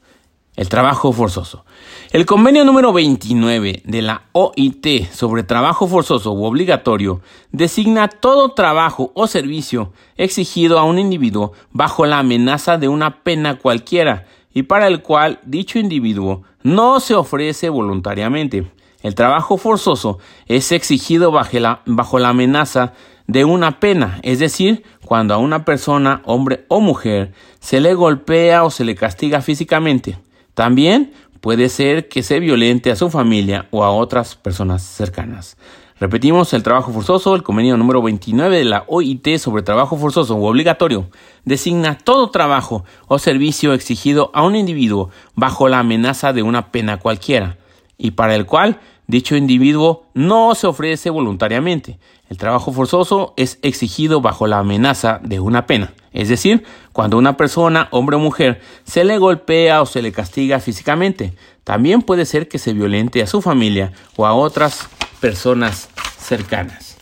El 0.57 0.69
trabajo 0.69 1.13
forzoso. 1.13 1.65
El 2.11 2.25
convenio 2.25 2.65
número 2.65 2.91
29 2.91 3.83
de 3.85 4.01
la 4.01 4.23
OIT 4.31 5.11
sobre 5.11 5.43
trabajo 5.43 5.87
forzoso 5.87 6.31
u 6.33 6.45
obligatorio 6.45 7.21
designa 7.51 8.07
todo 8.07 8.53
trabajo 8.53 9.11
o 9.13 9.27
servicio 9.27 9.93
exigido 10.15 10.79
a 10.79 10.83
un 10.83 10.97
individuo 10.97 11.53
bajo 11.71 12.07
la 12.07 12.19
amenaza 12.19 12.79
de 12.79 12.87
una 12.87 13.21
pena 13.21 13.59
cualquiera 13.59 14.25
y 14.57 14.63
para 14.63 14.87
el 14.87 15.03
cual 15.03 15.39
dicho 15.45 15.77
individuo 15.77 16.41
no 16.63 16.99
se 16.99 17.13
ofrece 17.13 17.69
voluntariamente. 17.69 18.71
El 19.03 19.13
trabajo 19.13 19.57
forzoso 19.57 20.17
es 20.47 20.71
exigido 20.71 21.29
bajo 21.29 21.59
la, 21.59 21.83
bajo 21.85 22.17
la 22.17 22.29
amenaza 22.29 22.93
de 23.27 23.45
una 23.45 23.79
pena, 23.79 24.19
es 24.23 24.39
decir, 24.39 24.81
cuando 25.05 25.35
a 25.35 25.37
una 25.37 25.63
persona, 25.63 26.23
hombre 26.25 26.65
o 26.69 26.79
mujer, 26.79 27.33
se 27.59 27.81
le 27.81 27.93
golpea 27.93 28.63
o 28.63 28.71
se 28.71 28.83
le 28.83 28.95
castiga 28.95 29.41
físicamente 29.41 30.17
también 30.57 31.13
puede 31.39 31.69
ser 31.69 32.07
que 32.07 32.23
se 32.23 32.39
violente 32.39 32.91
a 32.91 32.95
su 32.95 33.09
familia 33.09 33.67
o 33.71 33.83
a 33.83 33.91
otras 33.91 34.35
personas 34.35 34.83
cercanas. 34.83 35.57
Repetimos 35.99 36.53
el 36.53 36.61
trabajo 36.61 36.91
forzoso, 36.91 37.33
el 37.33 37.41
convenio 37.41 37.75
número 37.75 38.03
29 38.03 38.57
de 38.59 38.65
la 38.65 38.85
OIT 38.87 39.37
sobre 39.39 39.63
trabajo 39.63 39.97
forzoso 39.97 40.35
u 40.35 40.45
obligatorio 40.45 41.09
designa 41.43 41.97
todo 41.97 42.29
trabajo 42.29 42.85
o 43.07 43.17
servicio 43.17 43.73
exigido 43.73 44.29
a 44.35 44.43
un 44.43 44.55
individuo 44.55 45.09
bajo 45.33 45.67
la 45.69 45.79
amenaza 45.79 46.33
de 46.33 46.43
una 46.43 46.71
pena 46.71 46.99
cualquiera 46.99 47.57
y 47.97 48.11
para 48.11 48.35
el 48.35 48.45
cual 48.45 48.79
dicho 49.07 49.35
individuo 49.35 50.05
no 50.13 50.53
se 50.53 50.67
ofrece 50.67 51.09
voluntariamente. 51.09 51.97
El 52.29 52.37
trabajo 52.37 52.71
forzoso 52.73 53.33
es 53.37 53.57
exigido 53.61 54.21
bajo 54.21 54.45
la 54.45 54.59
amenaza 54.59 55.19
de 55.23 55.39
una 55.39 55.65
pena, 55.65 55.93
es 56.11 56.29
decir, 56.29 56.63
cuando 56.93 57.17
una 57.17 57.37
persona, 57.37 57.87
hombre 57.91 58.15
o 58.15 58.19
mujer, 58.19 58.61
se 58.83 59.03
le 59.03 59.17
golpea 59.17 59.81
o 59.81 59.85
se 59.85 60.01
le 60.01 60.11
castiga 60.11 60.59
físicamente. 60.59 61.33
También 61.63 62.01
puede 62.01 62.25
ser 62.25 62.47
que 62.47 62.59
se 62.59 62.73
violente 62.73 63.21
a 63.21 63.27
su 63.27 63.41
familia 63.41 63.91
o 64.15 64.25
a 64.25 64.33
otras 64.33 64.87
personas 65.19 65.89
cercanas. 66.17 66.97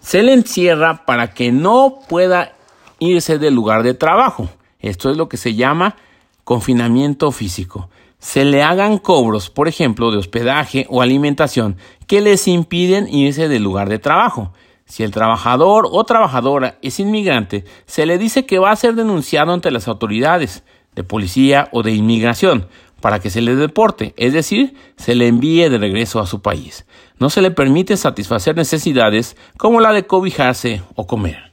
Se 0.00 0.22
le 0.22 0.32
encierra 0.32 1.04
para 1.06 1.32
que 1.34 1.52
no 1.52 2.00
pueda 2.08 2.52
irse 2.98 3.38
del 3.38 3.54
lugar 3.54 3.82
de 3.82 3.94
trabajo. 3.94 4.48
Esto 4.80 5.10
es 5.10 5.16
lo 5.16 5.28
que 5.28 5.36
se 5.36 5.54
llama 5.54 5.96
confinamiento 6.44 7.32
físico 7.32 7.88
se 8.20 8.44
le 8.44 8.62
hagan 8.62 8.98
cobros, 8.98 9.50
por 9.50 9.66
ejemplo, 9.66 10.10
de 10.10 10.18
hospedaje 10.18 10.86
o 10.90 11.02
alimentación 11.02 11.76
que 12.06 12.20
les 12.20 12.46
impiden 12.46 13.08
irse 13.08 13.48
del 13.48 13.64
lugar 13.64 13.88
de 13.88 13.98
trabajo. 13.98 14.52
Si 14.90 15.04
el 15.04 15.12
trabajador 15.12 15.88
o 15.88 16.02
trabajadora 16.02 16.76
es 16.82 16.98
inmigrante, 16.98 17.64
se 17.86 18.06
le 18.06 18.18
dice 18.18 18.44
que 18.44 18.58
va 18.58 18.72
a 18.72 18.76
ser 18.76 18.96
denunciado 18.96 19.52
ante 19.52 19.70
las 19.70 19.86
autoridades 19.86 20.64
de 20.96 21.04
policía 21.04 21.68
o 21.70 21.84
de 21.84 21.92
inmigración 21.92 22.66
para 23.00 23.20
que 23.20 23.30
se 23.30 23.40
le 23.40 23.54
deporte, 23.54 24.14
es 24.16 24.32
decir, 24.32 24.74
se 24.96 25.14
le 25.14 25.28
envíe 25.28 25.68
de 25.68 25.78
regreso 25.78 26.18
a 26.18 26.26
su 26.26 26.42
país. 26.42 26.86
No 27.20 27.30
se 27.30 27.40
le 27.40 27.52
permite 27.52 27.96
satisfacer 27.96 28.56
necesidades 28.56 29.36
como 29.56 29.80
la 29.80 29.92
de 29.92 30.08
cobijarse 30.08 30.82
o 30.96 31.06
comer. 31.06 31.52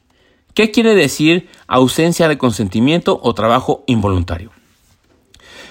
¿Qué 0.55 0.71
quiere 0.71 0.95
decir 0.95 1.47
ausencia 1.67 2.27
de 2.27 2.39
consentimiento 2.39 3.19
o 3.21 3.35
trabajo 3.35 3.83
involuntario? 3.85 4.49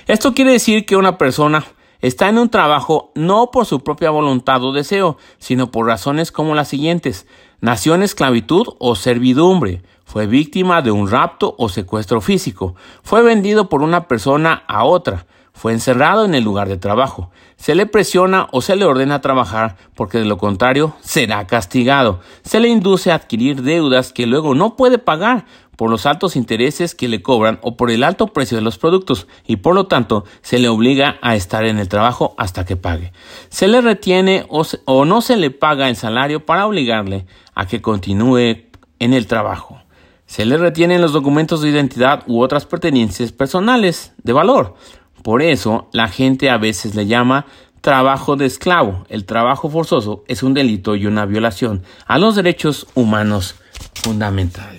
Esto 0.07 0.35
quiere 0.35 0.53
decir 0.53 0.87
que 0.87 0.95
una 0.95 1.19
persona 1.19 1.65
está 2.01 2.29
en 2.29 2.39
un 2.39 2.49
trabajo 2.49 3.11
no 3.15 3.51
por 3.51 3.67
su 3.67 3.81
propia 3.81 4.11
voluntad 4.11 4.63
o 4.63 4.73
deseo, 4.73 5.19
sino 5.39 5.73
por 5.73 5.87
razones 5.87 6.31
como 6.31 6.55
las 6.55 6.69
siguientes. 6.69 7.27
Nació 7.67 7.97
en 7.97 8.05
esclavitud 8.05 8.77
o 8.79 8.95
servidumbre, 8.95 9.83
fue 10.05 10.29
víctima 10.29 10.83
de 10.83 10.93
un 10.93 11.11
rapto 11.11 11.57
o 11.59 11.69
secuestro 11.69 12.21
físico, 12.21 12.77
fue 13.03 13.25
vendido 13.25 13.69
por 13.69 13.83
una 13.83 14.07
persona 14.07 14.63
a 14.69 14.85
otra, 14.85 15.27
fue 15.53 15.73
encerrado 15.73 16.25
en 16.25 16.37
el 16.37 16.45
lugar 16.45 16.69
de 16.69 16.77
trabajo, 16.77 17.33
se 17.57 17.75
le 17.75 17.87
presiona 17.87 18.47
o 18.53 18.61
se 18.61 18.77
le 18.77 18.85
ordena 18.85 19.21
trabajar 19.21 19.75
porque 19.97 20.19
de 20.19 20.27
lo 20.27 20.39
contrario 20.39 20.95
será 21.01 21.45
castigado, 21.49 22.21
se 22.45 22.61
le 22.61 22.69
induce 22.69 23.11
a 23.11 23.17
adquirir 23.17 23.63
deudas 23.63 24.13
que 24.13 24.27
luego 24.27 24.55
no 24.55 24.77
puede 24.77 24.99
pagar 24.99 25.47
por 25.77 25.91
los 25.91 26.07
altos 26.07 26.37
intereses 26.37 26.95
que 26.95 27.09
le 27.09 27.23
cobran 27.23 27.59
o 27.63 27.77
por 27.77 27.91
el 27.91 28.03
alto 28.03 28.29
precio 28.29 28.57
de 28.57 28.63
los 28.63 28.79
productos 28.79 29.27
y 29.47 29.57
por 29.57 29.75
lo 29.75 29.87
tanto 29.87 30.25
se 30.43 30.59
le 30.59 30.69
obliga 30.69 31.19
a 31.23 31.37
estar 31.37 31.65
en 31.65 31.79
el 31.79 31.89
trabajo 31.89 32.35
hasta 32.39 32.65
que 32.65 32.77
pague. 32.77 33.13
Se 33.49 33.69
le 33.69 33.81
retiene 33.81 34.47
o, 34.49 35.05
no 35.05 35.21
se 35.21 35.37
le 35.37 35.51
paga 35.51 35.89
el 35.89 35.97
salario 35.97 36.45
para 36.45 36.67
obligarle 36.67 37.27
a 37.55 37.67
que 37.67 37.83
continúe 37.83 38.65
en 38.99 39.13
el 39.13 39.27
trabajo. 39.27 39.81
Se 40.27 40.45
le 40.45 40.57
retienen 40.57 41.03
los 41.03 41.13
documentos 41.13 41.61
de 41.61 41.69
identidad 41.69 42.25
u 42.27 42.41
otras 42.41 42.67
pertenencias 42.67 43.31
personales 43.31 44.13
de 44.23 44.33
valor. 44.33 44.75
Por 45.23 45.43
eso 45.43 45.89
la 45.93 46.09
gente 46.09 46.51
a 46.51 46.59
veces 46.59 46.95
le 46.95 47.07
llama 47.07 47.47
trabajo 47.81 48.35
de 48.35 48.47
esclavo. 48.47 49.05
El 49.09 49.25
trabajo 49.25 49.71
forzoso 49.71 50.25
es 50.27 50.43
un 50.43 50.55
delito 50.55 50.97
y 50.97 51.07
una 51.07 51.27
violación 51.27 51.85
a 52.07 52.19
los 52.19 52.35
derechos 52.35 52.89
humanos 52.95 53.55
fundamentales. 53.95 54.76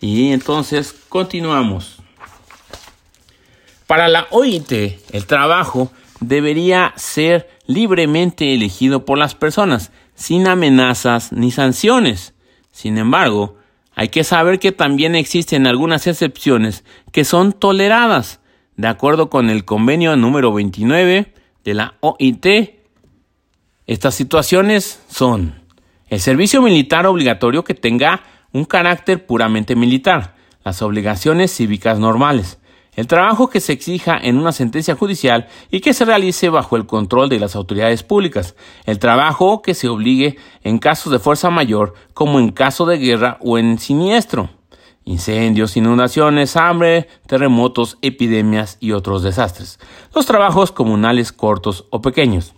Y 0.00 0.32
entonces 0.32 0.94
continuamos. 1.08 1.98
Para 3.86 4.08
la 4.08 4.26
OIT, 4.30 4.72
el 5.12 5.26
trabajo 5.26 5.90
debería 6.20 6.92
ser 6.96 7.50
libremente 7.66 8.54
elegido 8.54 9.04
por 9.04 9.18
las 9.18 9.34
personas, 9.34 9.92
sin 10.14 10.46
amenazas 10.46 11.32
ni 11.32 11.50
sanciones. 11.50 12.34
Sin 12.72 12.98
embargo, 12.98 13.56
hay 13.94 14.08
que 14.08 14.24
saber 14.24 14.58
que 14.58 14.72
también 14.72 15.14
existen 15.14 15.66
algunas 15.66 16.06
excepciones 16.06 16.84
que 17.12 17.24
son 17.24 17.52
toleradas. 17.52 18.40
De 18.76 18.88
acuerdo 18.88 19.28
con 19.28 19.50
el 19.50 19.64
convenio 19.64 20.16
número 20.16 20.52
29 20.54 21.34
de 21.64 21.74
la 21.74 21.94
OIT, 22.00 22.46
estas 23.86 24.14
situaciones 24.14 25.02
son 25.08 25.60
el 26.08 26.20
servicio 26.20 26.62
militar 26.62 27.06
obligatorio 27.06 27.64
que 27.64 27.74
tenga 27.74 28.22
un 28.52 28.64
carácter 28.64 29.26
puramente 29.26 29.76
militar, 29.76 30.34
las 30.64 30.82
obligaciones 30.82 31.54
cívicas 31.54 31.98
normales, 31.98 32.58
el 32.94 33.06
trabajo 33.06 33.48
que 33.48 33.60
se 33.60 33.72
exija 33.72 34.18
en 34.20 34.36
una 34.36 34.52
sentencia 34.52 34.96
judicial 34.96 35.48
y 35.70 35.80
que 35.80 35.94
se 35.94 36.04
realice 36.04 36.48
bajo 36.48 36.76
el 36.76 36.86
control 36.86 37.28
de 37.28 37.38
las 37.38 37.54
autoridades 37.54 38.02
públicas, 38.02 38.56
el 38.84 38.98
trabajo 38.98 39.62
que 39.62 39.74
se 39.74 39.88
obligue 39.88 40.36
en 40.64 40.78
casos 40.78 41.12
de 41.12 41.18
fuerza 41.18 41.50
mayor 41.50 41.94
como 42.14 42.40
en 42.40 42.50
caso 42.50 42.86
de 42.86 42.98
guerra 42.98 43.38
o 43.40 43.58
en 43.58 43.78
siniestro, 43.78 44.50
incendios, 45.04 45.76
inundaciones, 45.76 46.56
hambre, 46.56 47.08
terremotos, 47.26 47.96
epidemias 48.02 48.76
y 48.80 48.92
otros 48.92 49.22
desastres, 49.22 49.78
los 50.14 50.26
trabajos 50.26 50.72
comunales 50.72 51.32
cortos 51.32 51.86
o 51.90 52.02
pequeños. 52.02 52.54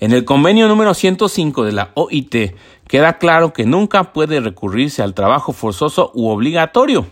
En 0.00 0.12
el 0.12 0.24
convenio 0.24 0.68
número 0.68 0.94
105 0.94 1.64
de 1.64 1.72
la 1.72 1.90
OIT 1.94 2.54
queda 2.88 3.18
claro 3.18 3.52
que 3.52 3.64
nunca 3.64 4.12
puede 4.12 4.40
recurrirse 4.40 5.02
al 5.02 5.14
trabajo 5.14 5.52
forzoso 5.52 6.10
u 6.14 6.28
obligatorio 6.28 7.06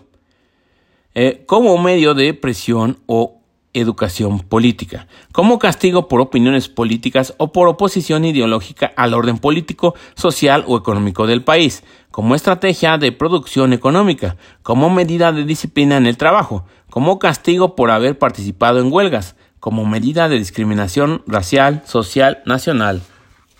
eh, 1.14 1.44
como 1.46 1.78
medio 1.78 2.14
de 2.14 2.34
presión 2.34 2.98
o 3.06 3.40
educación 3.72 4.40
política, 4.40 5.06
como 5.32 5.58
castigo 5.58 6.08
por 6.08 6.20
opiniones 6.20 6.68
políticas 6.68 7.34
o 7.36 7.52
por 7.52 7.68
oposición 7.68 8.24
ideológica 8.24 8.92
al 8.96 9.14
orden 9.14 9.38
político, 9.38 9.94
social 10.14 10.64
o 10.66 10.76
económico 10.78 11.26
del 11.26 11.44
país, 11.44 11.84
como 12.10 12.34
estrategia 12.34 12.96
de 12.96 13.12
producción 13.12 13.72
económica, 13.72 14.36
como 14.62 14.88
medida 14.88 15.32
de 15.32 15.44
disciplina 15.44 15.98
en 15.98 16.06
el 16.06 16.16
trabajo, 16.16 16.64
como 16.90 17.18
castigo 17.18 17.76
por 17.76 17.90
haber 17.90 18.18
participado 18.18 18.80
en 18.80 18.90
huelgas, 18.90 19.36
como 19.60 19.84
medida 19.84 20.28
de 20.28 20.38
discriminación 20.38 21.22
racial, 21.26 21.82
social, 21.86 22.42
nacional 22.46 23.02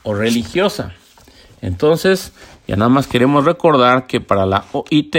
o 0.03 0.15
religiosa. 0.15 0.95
Entonces, 1.67 2.33
ya 2.69 2.77
nada 2.77 2.89
más 2.89 3.09
queremos 3.09 3.45
recordar 3.45 4.07
que 4.07 4.21
para 4.21 4.47
la 4.47 4.65
OIT 4.71 5.17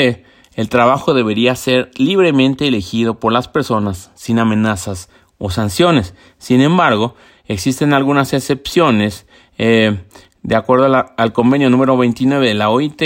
el 0.55 0.69
trabajo 0.69 1.13
debería 1.13 1.53
ser 1.57 1.91
libremente 1.97 2.65
elegido 2.69 3.19
por 3.19 3.33
las 3.33 3.49
personas 3.49 4.11
sin 4.15 4.39
amenazas 4.39 5.09
o 5.39 5.49
sanciones. 5.49 6.15
Sin 6.37 6.61
embargo, 6.61 7.15
existen 7.47 7.93
algunas 7.93 8.31
excepciones. 8.31 9.27
Eh, 9.57 9.99
de 10.41 10.55
acuerdo 10.55 10.85
al 11.17 11.33
convenio 11.33 11.69
número 11.69 11.97
29 11.97 12.47
de 12.47 12.53
la 12.53 12.69
OIT, 12.69 13.01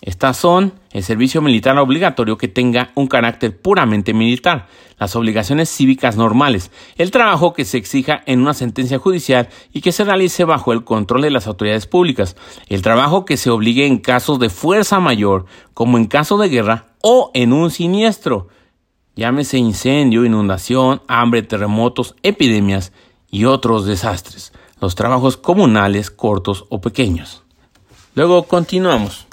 estas 0.00 0.36
son 0.36 0.74
el 0.92 1.02
servicio 1.02 1.42
militar 1.42 1.76
obligatorio 1.76 2.38
que 2.38 2.46
tenga 2.46 2.92
un 2.94 3.08
carácter 3.08 3.60
puramente 3.60 4.14
militar, 4.14 4.68
las 4.98 5.16
obligaciones 5.16 5.68
cívicas 5.68 6.16
normales, 6.16 6.70
el 6.96 7.10
trabajo 7.10 7.52
que 7.52 7.64
se 7.64 7.78
exija 7.78 8.22
en 8.26 8.40
una 8.40 8.54
sentencia 8.54 8.98
judicial 8.98 9.48
y 9.72 9.80
que 9.80 9.90
se 9.90 10.04
realice 10.04 10.44
bajo 10.44 10.72
el 10.72 10.84
control 10.84 11.22
de 11.22 11.30
las 11.30 11.48
autoridades 11.48 11.86
públicas, 11.86 12.36
el 12.68 12.82
trabajo 12.82 13.24
que 13.24 13.36
se 13.36 13.50
obligue 13.50 13.86
en 13.86 13.98
casos 13.98 14.38
de 14.38 14.50
fuerza 14.50 15.00
mayor, 15.00 15.46
como 15.74 15.98
en 15.98 16.06
caso 16.06 16.38
de 16.38 16.48
guerra 16.48 16.86
o 17.02 17.32
en 17.34 17.52
un 17.52 17.70
siniestro, 17.70 18.48
llámese 19.16 19.58
incendio, 19.58 20.24
inundación, 20.24 21.02
hambre, 21.08 21.42
terremotos, 21.42 22.14
epidemias 22.22 22.92
y 23.30 23.46
otros 23.46 23.84
desastres, 23.84 24.52
los 24.80 24.94
trabajos 24.94 25.36
comunales 25.36 26.12
cortos 26.12 26.66
o 26.68 26.80
pequeños. 26.80 27.42
Luego 28.14 28.44
continuamos 28.44 29.27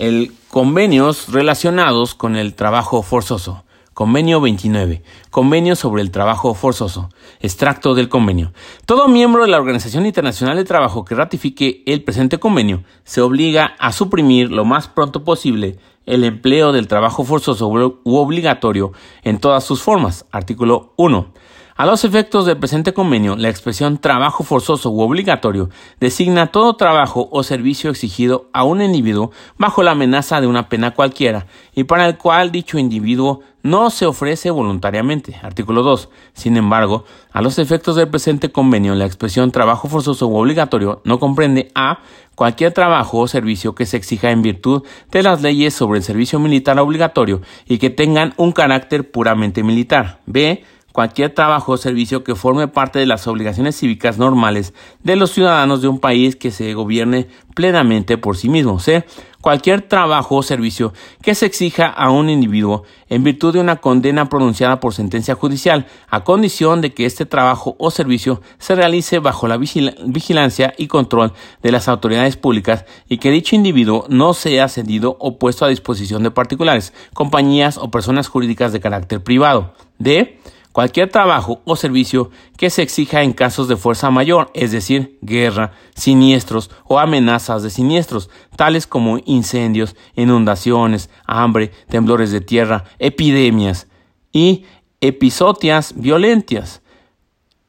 el 0.00 0.32
convenios 0.48 1.30
relacionados 1.30 2.14
con 2.14 2.34
el 2.34 2.54
trabajo 2.54 3.02
forzoso. 3.02 3.64
Convenio 3.92 4.40
29. 4.40 5.02
Convenio 5.28 5.76
sobre 5.76 6.00
el 6.00 6.10
trabajo 6.10 6.54
forzoso. 6.54 7.10
Extracto 7.40 7.94
del 7.94 8.08
convenio. 8.08 8.54
Todo 8.86 9.08
miembro 9.08 9.42
de 9.42 9.48
la 9.48 9.58
Organización 9.58 10.06
Internacional 10.06 10.56
de 10.56 10.64
Trabajo 10.64 11.04
que 11.04 11.14
ratifique 11.14 11.82
el 11.84 12.02
presente 12.02 12.38
convenio 12.38 12.82
se 13.04 13.20
obliga 13.20 13.74
a 13.78 13.92
suprimir 13.92 14.50
lo 14.50 14.64
más 14.64 14.88
pronto 14.88 15.22
posible 15.22 15.76
el 16.06 16.24
empleo 16.24 16.72
del 16.72 16.88
trabajo 16.88 17.22
forzoso 17.24 17.68
u 17.68 18.16
obligatorio 18.16 18.92
en 19.22 19.38
todas 19.38 19.64
sus 19.64 19.82
formas. 19.82 20.24
Artículo 20.32 20.94
1. 20.96 21.34
A 21.80 21.86
los 21.86 22.04
efectos 22.04 22.44
del 22.44 22.58
presente 22.58 22.92
convenio, 22.92 23.36
la 23.36 23.48
expresión 23.48 23.96
trabajo 23.96 24.44
forzoso 24.44 24.90
u 24.90 25.00
obligatorio 25.00 25.70
designa 25.98 26.48
todo 26.48 26.76
trabajo 26.76 27.30
o 27.32 27.42
servicio 27.42 27.88
exigido 27.88 28.50
a 28.52 28.64
un 28.64 28.82
individuo 28.82 29.30
bajo 29.56 29.82
la 29.82 29.92
amenaza 29.92 30.42
de 30.42 30.46
una 30.46 30.68
pena 30.68 30.90
cualquiera 30.90 31.46
y 31.74 31.84
para 31.84 32.06
el 32.06 32.18
cual 32.18 32.52
dicho 32.52 32.78
individuo 32.78 33.40
no 33.62 33.88
se 33.88 34.04
ofrece 34.04 34.50
voluntariamente. 34.50 35.36
Artículo 35.42 35.82
2. 35.82 36.10
Sin 36.34 36.58
embargo, 36.58 37.06
a 37.32 37.40
los 37.40 37.58
efectos 37.58 37.96
del 37.96 38.08
presente 38.08 38.52
convenio, 38.52 38.94
la 38.94 39.06
expresión 39.06 39.50
trabajo 39.50 39.88
forzoso 39.88 40.26
u 40.26 40.36
obligatorio 40.36 41.00
no 41.04 41.18
comprende 41.18 41.70
a 41.74 42.00
cualquier 42.34 42.72
trabajo 42.72 43.20
o 43.20 43.26
servicio 43.26 43.74
que 43.74 43.86
se 43.86 43.96
exija 43.96 44.30
en 44.30 44.42
virtud 44.42 44.82
de 45.10 45.22
las 45.22 45.40
leyes 45.40 45.72
sobre 45.72 46.00
el 46.00 46.04
servicio 46.04 46.38
militar 46.40 46.78
obligatorio 46.78 47.40
y 47.66 47.78
que 47.78 47.88
tengan 47.88 48.34
un 48.36 48.52
carácter 48.52 49.10
puramente 49.10 49.62
militar. 49.62 50.20
B 50.26 50.62
cualquier 50.92 51.34
trabajo 51.34 51.72
o 51.72 51.76
servicio 51.76 52.24
que 52.24 52.34
forme 52.34 52.68
parte 52.68 52.98
de 52.98 53.06
las 53.06 53.26
obligaciones 53.26 53.76
cívicas 53.76 54.18
normales 54.18 54.74
de 55.02 55.16
los 55.16 55.30
ciudadanos 55.30 55.82
de 55.82 55.88
un 55.88 56.00
país 56.00 56.36
que 56.36 56.50
se 56.50 56.74
gobierne 56.74 57.28
plenamente 57.54 58.18
por 58.18 58.36
sí 58.36 58.48
mismo. 58.48 58.78
C. 58.78 59.04
Cualquier 59.40 59.82
trabajo 59.82 60.36
o 60.36 60.42
servicio 60.42 60.92
que 61.22 61.34
se 61.34 61.46
exija 61.46 61.86
a 61.86 62.10
un 62.10 62.28
individuo 62.28 62.84
en 63.08 63.24
virtud 63.24 63.54
de 63.54 63.60
una 63.60 63.76
condena 63.76 64.28
pronunciada 64.28 64.80
por 64.80 64.92
sentencia 64.92 65.34
judicial, 65.34 65.86
a 66.08 66.24
condición 66.24 66.82
de 66.82 66.92
que 66.92 67.06
este 67.06 67.24
trabajo 67.24 67.74
o 67.78 67.90
servicio 67.90 68.42
se 68.58 68.74
realice 68.74 69.18
bajo 69.18 69.48
la 69.48 69.56
vigilancia 69.56 70.74
y 70.76 70.88
control 70.88 71.32
de 71.62 71.72
las 71.72 71.88
autoridades 71.88 72.36
públicas 72.36 72.84
y 73.08 73.16
que 73.16 73.30
dicho 73.30 73.56
individuo 73.56 74.04
no 74.08 74.34
sea 74.34 74.68
cedido 74.68 75.16
o 75.18 75.38
puesto 75.38 75.64
a 75.64 75.68
disposición 75.68 76.22
de 76.22 76.30
particulares, 76.30 76.92
compañías 77.14 77.78
o 77.78 77.90
personas 77.90 78.28
jurídicas 78.28 78.72
de 78.72 78.80
carácter 78.80 79.22
privado. 79.22 79.74
D 79.98 80.38
cualquier 80.72 81.10
trabajo 81.10 81.60
o 81.64 81.76
servicio 81.76 82.30
que 82.56 82.70
se 82.70 82.82
exija 82.82 83.22
en 83.22 83.32
casos 83.32 83.68
de 83.68 83.76
fuerza 83.76 84.10
mayor, 84.10 84.50
es 84.54 84.72
decir, 84.72 85.18
guerra, 85.22 85.72
siniestros 85.94 86.70
o 86.84 86.98
amenazas 86.98 87.62
de 87.62 87.70
siniestros, 87.70 88.30
tales 88.56 88.86
como 88.86 89.18
incendios, 89.24 89.96
inundaciones, 90.14 91.10
hambre, 91.26 91.72
temblores 91.88 92.30
de 92.30 92.40
tierra, 92.40 92.84
epidemias 92.98 93.88
y 94.32 94.64
episodias 95.00 95.94
violentas 95.96 96.82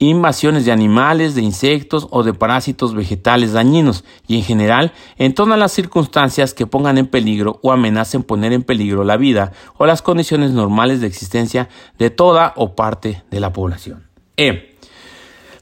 invasiones 0.09 0.65
de 0.65 0.71
animales, 0.71 1.35
de 1.35 1.41
insectos 1.41 2.07
o 2.09 2.23
de 2.23 2.33
parásitos 2.33 2.95
vegetales 2.95 3.53
dañinos 3.53 4.03
y 4.27 4.35
en 4.37 4.43
general 4.43 4.93
en 5.17 5.33
todas 5.33 5.59
las 5.59 5.71
circunstancias 5.71 6.53
que 6.53 6.65
pongan 6.65 6.97
en 6.97 7.07
peligro 7.07 7.59
o 7.61 7.71
amenacen 7.71 8.23
poner 8.23 8.51
en 8.51 8.63
peligro 8.63 9.03
la 9.03 9.17
vida 9.17 9.53
o 9.77 9.85
las 9.85 10.01
condiciones 10.01 10.51
normales 10.51 11.01
de 11.01 11.07
existencia 11.07 11.69
de 11.99 12.09
toda 12.09 12.53
o 12.55 12.75
parte 12.75 13.23
de 13.29 13.39
la 13.39 13.53
población. 13.53 14.07
E. 14.37 14.75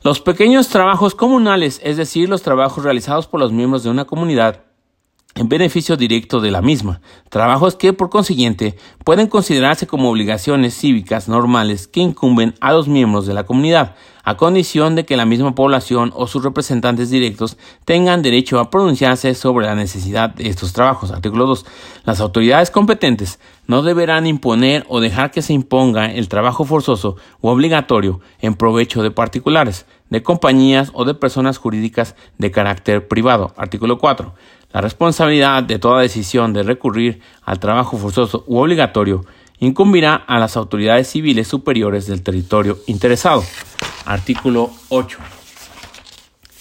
Los 0.01 0.21
pequeños 0.21 0.69
trabajos 0.69 1.13
comunales, 1.13 1.81
es 1.83 1.97
decir, 1.97 2.29
los 2.29 2.41
trabajos 2.41 2.85
realizados 2.85 3.27
por 3.27 3.41
los 3.41 3.51
miembros 3.51 3.83
de 3.83 3.89
una 3.89 4.05
comunidad, 4.05 4.63
en 5.35 5.47
beneficio 5.47 5.95
directo 5.95 6.41
de 6.41 6.51
la 6.51 6.61
misma, 6.61 7.01
trabajos 7.29 7.75
que 7.75 7.93
por 7.93 8.09
consiguiente 8.09 8.75
pueden 9.05 9.27
considerarse 9.27 9.87
como 9.87 10.09
obligaciones 10.09 10.75
cívicas 10.75 11.29
normales 11.29 11.87
que 11.87 12.01
incumben 12.01 12.55
a 12.59 12.73
los 12.73 12.87
miembros 12.87 13.25
de 13.25 13.33
la 13.33 13.45
comunidad, 13.45 13.95
a 14.23 14.37
condición 14.37 14.95
de 14.95 15.05
que 15.05 15.17
la 15.17 15.25
misma 15.25 15.55
población 15.55 16.11
o 16.15 16.27
sus 16.27 16.43
representantes 16.43 17.09
directos 17.09 17.57
tengan 17.85 18.21
derecho 18.21 18.59
a 18.59 18.69
pronunciarse 18.69 19.33
sobre 19.33 19.65
la 19.65 19.75
necesidad 19.75 20.29
de 20.31 20.49
estos 20.49 20.73
trabajos. 20.73 21.11
Artículo 21.11 21.45
2. 21.45 21.65
Las 22.03 22.19
autoridades 22.19 22.69
competentes 22.69 23.39
no 23.65 23.81
deberán 23.81 24.27
imponer 24.27 24.85
o 24.89 24.99
dejar 24.99 25.31
que 25.31 25.41
se 25.41 25.53
imponga 25.53 26.11
el 26.11 26.27
trabajo 26.27 26.65
forzoso 26.65 27.15
u 27.41 27.47
obligatorio 27.47 28.19
en 28.39 28.55
provecho 28.55 29.01
de 29.03 29.11
particulares, 29.11 29.85
de 30.09 30.21
compañías 30.21 30.91
o 30.93 31.05
de 31.05 31.13
personas 31.13 31.57
jurídicas 31.57 32.15
de 32.37 32.51
carácter 32.51 33.07
privado. 33.07 33.53
Artículo 33.57 33.99
4. 33.99 34.33
La 34.71 34.81
responsabilidad 34.81 35.63
de 35.63 35.79
toda 35.79 36.01
decisión 36.01 36.53
de 36.53 36.61
recurrir 36.61 37.21
al 37.43 37.59
trabajo 37.59 37.97
forzoso 37.97 38.43
u 38.45 38.59
obligatorio 38.59 39.25
incumbirá 39.59 40.13
a 40.13 40.37
las 40.37 40.57
autoridades 40.57 41.07
civiles 41.07 41.47
superiores 41.47 42.05
del 42.05 42.21
territorio 42.21 42.77
interesado. 42.85 43.43
Artículo 44.05 44.69
8. 44.89 45.17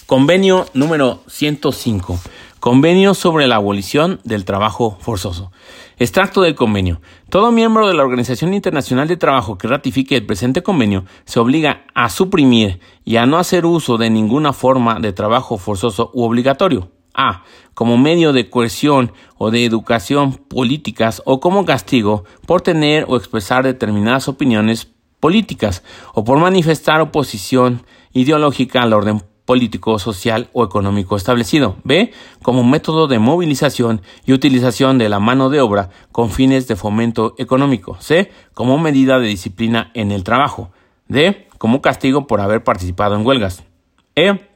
Convenio 0.07 0.65
número 0.73 1.21
105. 1.27 2.19
Convenio 2.61 3.13
sobre 3.13 3.47
la 3.47 3.57
abolición 3.57 4.21
del 4.25 4.47
trabajo 4.47 4.97
forzoso. 5.01 5.53
Extracto 5.99 6.41
del 6.41 6.55
convenio. 6.55 7.03
Todo 7.29 7.53
miembro 7.53 7.89
de 7.89 7.95
la 7.95 8.05
Organización 8.05 8.55
Internacional 8.55 9.07
de 9.07 9.19
Trabajo 9.19 9.59
que 9.59 9.69
ratifique 9.69 10.17
el 10.17 10.25
presente 10.25 10.63
convenio 10.63 11.05
se 11.27 11.41
obliga 11.41 11.85
a 11.95 12.09
suprimir 12.09 12.81
y 13.05 13.17
a 13.17 13.27
no 13.27 13.37
hacer 13.37 13.67
uso 13.67 13.99
de 13.99 14.09
ninguna 14.09 14.55
forma 14.55 14.99
de 14.99 15.13
trabajo 15.13 15.59
forzoso 15.59 16.11
u 16.15 16.25
obligatorio 16.25 16.91
a. 17.19 17.43
como 17.75 17.99
medio 17.99 18.33
de 18.33 18.49
coerción 18.49 19.13
o 19.37 19.51
de 19.51 19.65
educación 19.65 20.33
políticas 20.33 21.21
o 21.27 21.41
como 21.41 21.67
castigo 21.67 22.25
por 22.47 22.63
tener 22.63 23.05
o 23.09 23.17
expresar 23.17 23.65
determinadas 23.65 24.29
opiniones 24.29 24.89
políticas 25.21 25.83
o 26.15 26.25
por 26.25 26.39
manifestar 26.39 27.01
oposición 27.01 27.83
ideológica 28.13 28.83
al 28.83 28.95
orden 28.95 29.23
político, 29.45 29.99
social 29.99 30.51
o 30.53 30.63
económico 30.63 31.17
establecido. 31.17 31.77
B. 31.83 32.13
Como 32.43 32.65
método 32.65 33.07
de 33.07 33.19
movilización 33.19 34.03
y 34.27 34.35
utilización 34.35 34.99
de 34.99 35.09
la 35.09 35.21
mano 35.21 35.49
de 35.49 35.61
obra 35.61 35.89
con 36.13 36.31
fines 36.31 36.69
de 36.69 36.77
fomento 36.77 37.35
económico. 37.39 37.97
C. 37.99 38.31
Como 38.53 38.77
medida 38.79 39.19
de 39.19 39.29
disciplina 39.29 39.91
en 39.95 40.13
el 40.13 40.23
trabajo. 40.23 40.71
D. 41.09 41.49
Como 41.57 41.81
castigo 41.81 42.27
por 42.27 42.43
haber 42.43 42.63
participado 42.63 43.17
en 43.17 43.25
huelgas. 43.25 43.65
E 44.15 44.48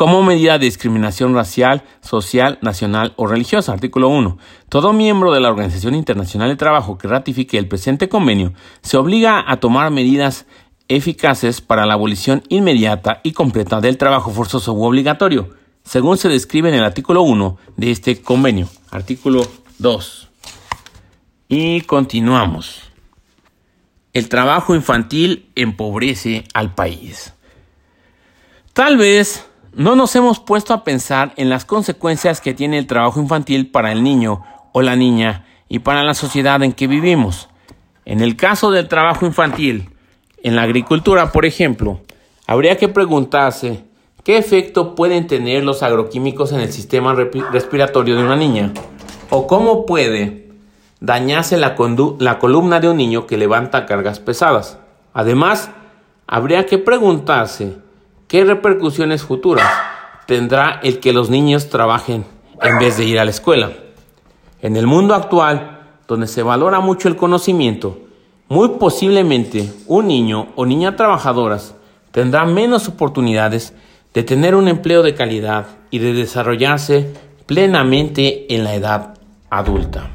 como 0.00 0.22
medida 0.22 0.56
de 0.56 0.64
discriminación 0.64 1.34
racial, 1.34 1.82
social, 2.00 2.58
nacional 2.62 3.12
o 3.16 3.26
religiosa. 3.26 3.74
Artículo 3.74 4.08
1. 4.08 4.38
Todo 4.70 4.94
miembro 4.94 5.30
de 5.30 5.40
la 5.40 5.50
Organización 5.50 5.94
Internacional 5.94 6.48
de 6.48 6.56
Trabajo 6.56 6.96
que 6.96 7.06
ratifique 7.06 7.58
el 7.58 7.68
presente 7.68 8.08
convenio 8.08 8.54
se 8.80 8.96
obliga 8.96 9.44
a 9.46 9.58
tomar 9.58 9.90
medidas 9.90 10.46
eficaces 10.88 11.60
para 11.60 11.84
la 11.84 11.92
abolición 11.92 12.42
inmediata 12.48 13.20
y 13.22 13.32
completa 13.32 13.82
del 13.82 13.98
trabajo 13.98 14.30
forzoso 14.30 14.72
u 14.72 14.84
obligatorio, 14.84 15.50
según 15.84 16.16
se 16.16 16.30
describe 16.30 16.70
en 16.70 16.76
el 16.76 16.84
artículo 16.84 17.20
1 17.20 17.58
de 17.76 17.90
este 17.90 18.22
convenio. 18.22 18.70
Artículo 18.90 19.46
2. 19.80 20.28
Y 21.50 21.82
continuamos. 21.82 22.90
El 24.14 24.30
trabajo 24.30 24.74
infantil 24.74 25.50
empobrece 25.56 26.44
al 26.54 26.74
país. 26.74 27.34
Tal 28.72 28.96
vez 28.96 29.49
no 29.72 29.94
nos 29.94 30.16
hemos 30.16 30.40
puesto 30.40 30.74
a 30.74 30.84
pensar 30.84 31.32
en 31.36 31.48
las 31.48 31.64
consecuencias 31.64 32.40
que 32.40 32.54
tiene 32.54 32.78
el 32.78 32.86
trabajo 32.86 33.20
infantil 33.20 33.70
para 33.70 33.92
el 33.92 34.02
niño 34.02 34.42
o 34.72 34.82
la 34.82 34.96
niña 34.96 35.46
y 35.68 35.78
para 35.78 36.02
la 36.02 36.14
sociedad 36.14 36.62
en 36.62 36.72
que 36.72 36.86
vivimos. 36.86 37.48
En 38.04 38.20
el 38.20 38.36
caso 38.36 38.70
del 38.70 38.88
trabajo 38.88 39.26
infantil, 39.26 39.90
en 40.42 40.56
la 40.56 40.62
agricultura, 40.62 41.30
por 41.30 41.46
ejemplo, 41.46 42.00
habría 42.46 42.76
que 42.76 42.88
preguntarse 42.88 43.84
qué 44.24 44.38
efecto 44.38 44.94
pueden 44.94 45.26
tener 45.26 45.62
los 45.62 45.82
agroquímicos 45.82 46.52
en 46.52 46.60
el 46.60 46.72
sistema 46.72 47.14
respiratorio 47.14 48.16
de 48.16 48.24
una 48.24 48.36
niña 48.36 48.72
o 49.30 49.46
cómo 49.46 49.86
puede 49.86 50.48
dañarse 50.98 51.56
la, 51.56 51.76
la 52.18 52.38
columna 52.38 52.80
de 52.80 52.88
un 52.88 52.96
niño 52.96 53.26
que 53.26 53.38
levanta 53.38 53.86
cargas 53.86 54.18
pesadas. 54.18 54.78
Además, 55.12 55.70
habría 56.26 56.66
que 56.66 56.78
preguntarse 56.78 57.76
¿qué 58.30 58.44
repercusiones 58.44 59.24
futuras 59.24 59.68
tendrá 60.26 60.78
el 60.84 61.00
que 61.00 61.12
los 61.12 61.30
niños 61.30 61.68
trabajen 61.68 62.24
en 62.62 62.78
vez 62.78 62.96
de 62.96 63.04
ir 63.04 63.18
a 63.18 63.24
la 63.24 63.32
escuela? 63.32 63.72
En 64.62 64.76
el 64.76 64.86
mundo 64.86 65.16
actual, 65.16 65.80
donde 66.06 66.28
se 66.28 66.44
valora 66.44 66.78
mucho 66.78 67.08
el 67.08 67.16
conocimiento, 67.16 67.98
muy 68.48 68.68
posiblemente 68.78 69.72
un 69.88 70.06
niño 70.06 70.52
o 70.54 70.64
niña 70.64 70.94
trabajadoras 70.94 71.74
tendrá 72.12 72.44
menos 72.44 72.86
oportunidades 72.86 73.74
de 74.14 74.22
tener 74.22 74.54
un 74.54 74.68
empleo 74.68 75.02
de 75.02 75.14
calidad 75.14 75.66
y 75.90 75.98
de 75.98 76.12
desarrollarse 76.12 77.12
plenamente 77.46 78.54
en 78.54 78.62
la 78.62 78.76
edad 78.76 79.14
adulta. 79.50 80.08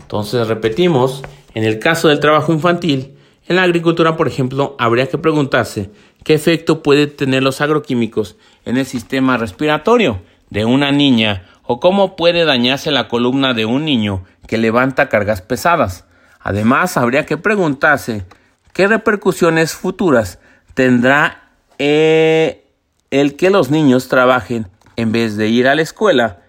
Entonces, 0.00 0.48
repetimos, 0.48 1.22
en 1.52 1.64
el 1.64 1.78
caso 1.78 2.08
del 2.08 2.20
trabajo 2.20 2.50
infantil, 2.50 3.18
en 3.46 3.56
la 3.56 3.64
agricultura, 3.64 4.16
por 4.16 4.28
ejemplo, 4.28 4.76
habría 4.78 5.08
que 5.08 5.18
preguntarse 5.18 5.90
qué 6.24 6.34
efecto 6.34 6.82
puede 6.82 7.06
tener 7.06 7.42
los 7.42 7.60
agroquímicos 7.60 8.36
en 8.64 8.76
el 8.76 8.86
sistema 8.86 9.36
respiratorio 9.36 10.22
de 10.50 10.64
una 10.64 10.92
niña 10.92 11.46
o 11.64 11.80
cómo 11.80 12.16
puede 12.16 12.44
dañarse 12.44 12.90
la 12.90 13.08
columna 13.08 13.54
de 13.54 13.66
un 13.66 13.84
niño 13.84 14.24
que 14.46 14.58
levanta 14.58 15.08
cargas 15.08 15.40
pesadas. 15.40 16.04
Además, 16.40 16.96
habría 16.96 17.24
que 17.24 17.36
preguntarse 17.36 18.24
qué 18.72 18.86
repercusiones 18.86 19.74
futuras 19.74 20.38
tendrá 20.74 21.50
eh, 21.78 22.66
el 23.10 23.36
que 23.36 23.50
los 23.50 23.70
niños 23.70 24.08
trabajen 24.08 24.68
en 24.96 25.12
vez 25.12 25.36
de 25.36 25.48
ir 25.48 25.68
a 25.68 25.74
la 25.74 25.82
escuela. 25.82 26.40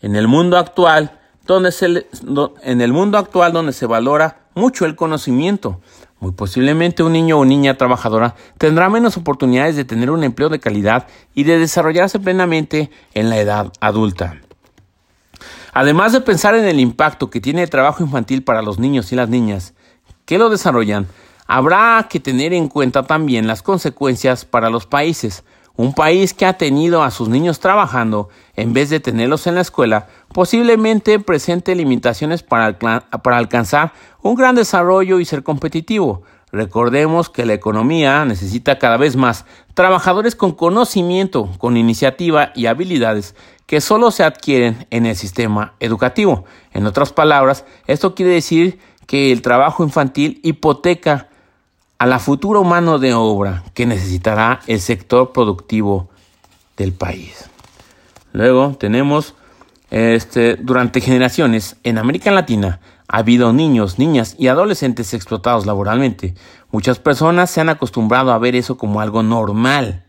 En 0.00 0.14
el 0.16 0.28
mundo 0.28 0.58
actual, 0.58 1.18
donde 1.46 1.72
se, 1.72 2.06
en 2.62 2.80
el 2.80 2.92
mundo 2.92 3.18
actual 3.18 3.52
donde 3.52 3.72
se 3.72 3.86
valora 3.86 4.46
mucho 4.54 4.84
el 4.86 4.96
conocimiento, 4.96 5.80
muy 6.18 6.32
posiblemente 6.32 7.02
un 7.02 7.12
niño 7.12 7.38
o 7.38 7.44
niña 7.44 7.76
trabajadora 7.76 8.34
tendrá 8.58 8.88
menos 8.88 9.16
oportunidades 9.16 9.76
de 9.76 9.84
tener 9.84 10.10
un 10.10 10.24
empleo 10.24 10.48
de 10.48 10.60
calidad 10.60 11.06
y 11.34 11.44
de 11.44 11.58
desarrollarse 11.58 12.18
plenamente 12.18 12.90
en 13.12 13.28
la 13.28 13.38
edad 13.38 13.72
adulta. 13.80 14.40
Además 15.72 16.12
de 16.12 16.22
pensar 16.22 16.54
en 16.54 16.64
el 16.64 16.80
impacto 16.80 17.28
que 17.28 17.40
tiene 17.40 17.62
el 17.62 17.68
trabajo 17.68 18.02
infantil 18.02 18.42
para 18.42 18.62
los 18.62 18.78
niños 18.78 19.12
y 19.12 19.16
las 19.16 19.28
niñas 19.28 19.74
que 20.24 20.38
lo 20.38 20.48
desarrollan, 20.48 21.06
habrá 21.46 22.06
que 22.08 22.18
tener 22.18 22.54
en 22.54 22.68
cuenta 22.68 23.02
también 23.02 23.46
las 23.46 23.62
consecuencias 23.62 24.46
para 24.46 24.70
los 24.70 24.86
países. 24.86 25.44
Un 25.76 25.92
país 25.92 26.32
que 26.32 26.46
ha 26.46 26.54
tenido 26.54 27.02
a 27.02 27.10
sus 27.10 27.28
niños 27.28 27.60
trabajando 27.60 28.30
en 28.54 28.72
vez 28.72 28.88
de 28.88 29.00
tenerlos 29.00 29.46
en 29.46 29.56
la 29.56 29.60
escuela 29.60 30.08
posiblemente 30.36 31.18
presente 31.18 31.74
limitaciones 31.74 32.42
para, 32.42 32.78
para 32.78 33.38
alcanzar 33.38 33.94
un 34.20 34.34
gran 34.34 34.54
desarrollo 34.54 35.18
y 35.18 35.24
ser 35.24 35.42
competitivo. 35.42 36.24
Recordemos 36.52 37.30
que 37.30 37.46
la 37.46 37.54
economía 37.54 38.22
necesita 38.26 38.78
cada 38.78 38.98
vez 38.98 39.16
más 39.16 39.46
trabajadores 39.72 40.36
con 40.36 40.52
conocimiento, 40.52 41.48
con 41.56 41.78
iniciativa 41.78 42.52
y 42.54 42.66
habilidades 42.66 43.34
que 43.64 43.80
solo 43.80 44.10
se 44.10 44.24
adquieren 44.24 44.86
en 44.90 45.06
el 45.06 45.16
sistema 45.16 45.72
educativo. 45.80 46.44
En 46.74 46.84
otras 46.84 47.14
palabras, 47.14 47.64
esto 47.86 48.14
quiere 48.14 48.32
decir 48.32 48.78
que 49.06 49.32
el 49.32 49.40
trabajo 49.40 49.84
infantil 49.84 50.38
hipoteca 50.42 51.28
a 51.96 52.04
la 52.04 52.18
futura 52.18 52.60
mano 52.60 52.98
de 52.98 53.14
obra 53.14 53.64
que 53.72 53.86
necesitará 53.86 54.60
el 54.66 54.82
sector 54.82 55.32
productivo 55.32 56.10
del 56.76 56.92
país. 56.92 57.48
Luego 58.34 58.76
tenemos 58.78 59.34
este, 59.90 60.56
durante 60.56 61.00
generaciones 61.00 61.76
en 61.84 61.98
América 61.98 62.30
Latina 62.30 62.80
ha 63.08 63.18
habido 63.18 63.52
niños, 63.52 63.98
niñas 63.98 64.34
y 64.38 64.48
adolescentes 64.48 65.14
explotados 65.14 65.66
laboralmente. 65.66 66.34
Muchas 66.70 66.98
personas 66.98 67.50
se 67.50 67.60
han 67.60 67.68
acostumbrado 67.68 68.32
a 68.32 68.38
ver 68.38 68.56
eso 68.56 68.76
como 68.76 69.00
algo 69.00 69.22
normal 69.22 70.04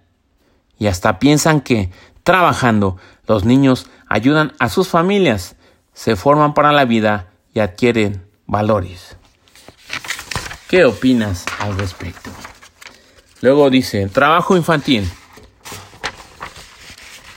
y 0.80 0.88
hasta 0.88 1.20
piensan 1.20 1.62
que 1.62 1.92
trabajando 2.24 2.98
los 3.28 3.46
niños 3.46 3.90
ayudan 4.08 4.54
a 4.60 4.70
sus 4.70 4.88
familias, 4.88 5.56
se 5.94 6.16
forman 6.16 6.54
para 6.54 6.72
la 6.72 6.86
vida 6.86 7.28
y 7.54 7.60
adquieren 7.60 8.26
valores. 8.46 9.18
¿Qué 10.68 10.86
opinas 10.86 11.46
al 11.60 11.78
respecto? 11.78 12.30
Luego 13.42 13.70
dice, 13.70 14.08
trabajo 14.08 14.58
infantil. 14.58 15.10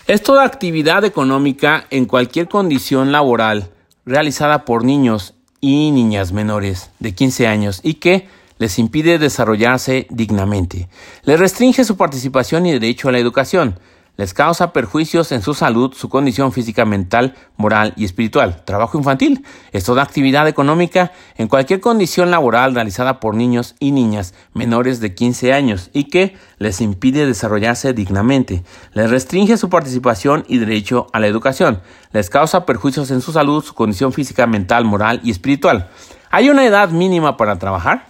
Es 0.07 0.23
toda 0.23 0.45
actividad 0.45 1.05
económica 1.05 1.87
en 1.91 2.07
cualquier 2.07 2.49
condición 2.49 3.13
laboral 3.13 3.71
realizada 4.05 4.65
por 4.65 4.85
niños 4.85 5.35
y 5.61 5.91
niñas 5.93 6.33
menores 6.33 6.91
de 6.99 7.15
15 7.15 7.47
años 7.47 7.81
y 7.83 7.95
que 7.95 8.29
les 8.59 8.79
impide 8.79 9.19
desarrollarse 9.19 10.07
dignamente. 10.11 10.89
Les 11.23 11.39
restringe 11.39 11.85
su 11.85 11.97
participación 11.97 12.67
y 12.67 12.73
derecho 12.73 13.09
a 13.09 13.13
la 13.13 13.19
educación 13.19 13.79
les 14.21 14.35
causa 14.35 14.75
perjuicios 14.75 15.33
en 15.33 15.41
su 15.41 15.55
salud, 15.55 15.95
su 15.95 16.11
condición 16.11 16.53
física, 16.53 16.85
mental, 16.85 17.35
moral 17.57 17.95
y 17.97 18.05
espiritual. 18.05 18.63
Trabajo 18.67 18.99
infantil 18.99 19.47
es 19.73 19.85
toda 19.85 20.03
actividad 20.03 20.47
económica 20.47 21.13
en 21.39 21.49
cualquier 21.49 21.81
condición 21.81 22.31
laboral 22.31 22.75
realizada 22.75 23.19
por 23.19 23.35
niños 23.35 23.77
y 23.79 23.93
niñas 23.93 24.35
menores 24.53 25.01
de 25.01 25.15
15 25.15 25.55
años 25.55 25.89
y 25.95 26.11
que 26.11 26.37
les 26.59 26.83
impide 26.83 27.25
desarrollarse 27.25 27.95
dignamente. 27.95 28.63
Les 28.93 29.09
restringe 29.09 29.57
su 29.57 29.71
participación 29.71 30.45
y 30.49 30.59
derecho 30.59 31.07
a 31.15 31.19
la 31.19 31.27
educación. 31.27 31.81
Les 32.13 32.29
causa 32.29 32.67
perjuicios 32.67 33.11
en 33.11 33.23
su 33.23 33.33
salud, 33.33 33.65
su 33.65 33.73
condición 33.73 34.13
física, 34.13 34.47
mental, 34.47 34.85
moral 34.85 35.23
y 35.25 35.31
espiritual. 35.31 35.89
¿Hay 36.31 36.51
una 36.51 36.67
edad 36.67 36.91
mínima 36.91 37.39
para 37.39 37.59
trabajar? 37.59 38.09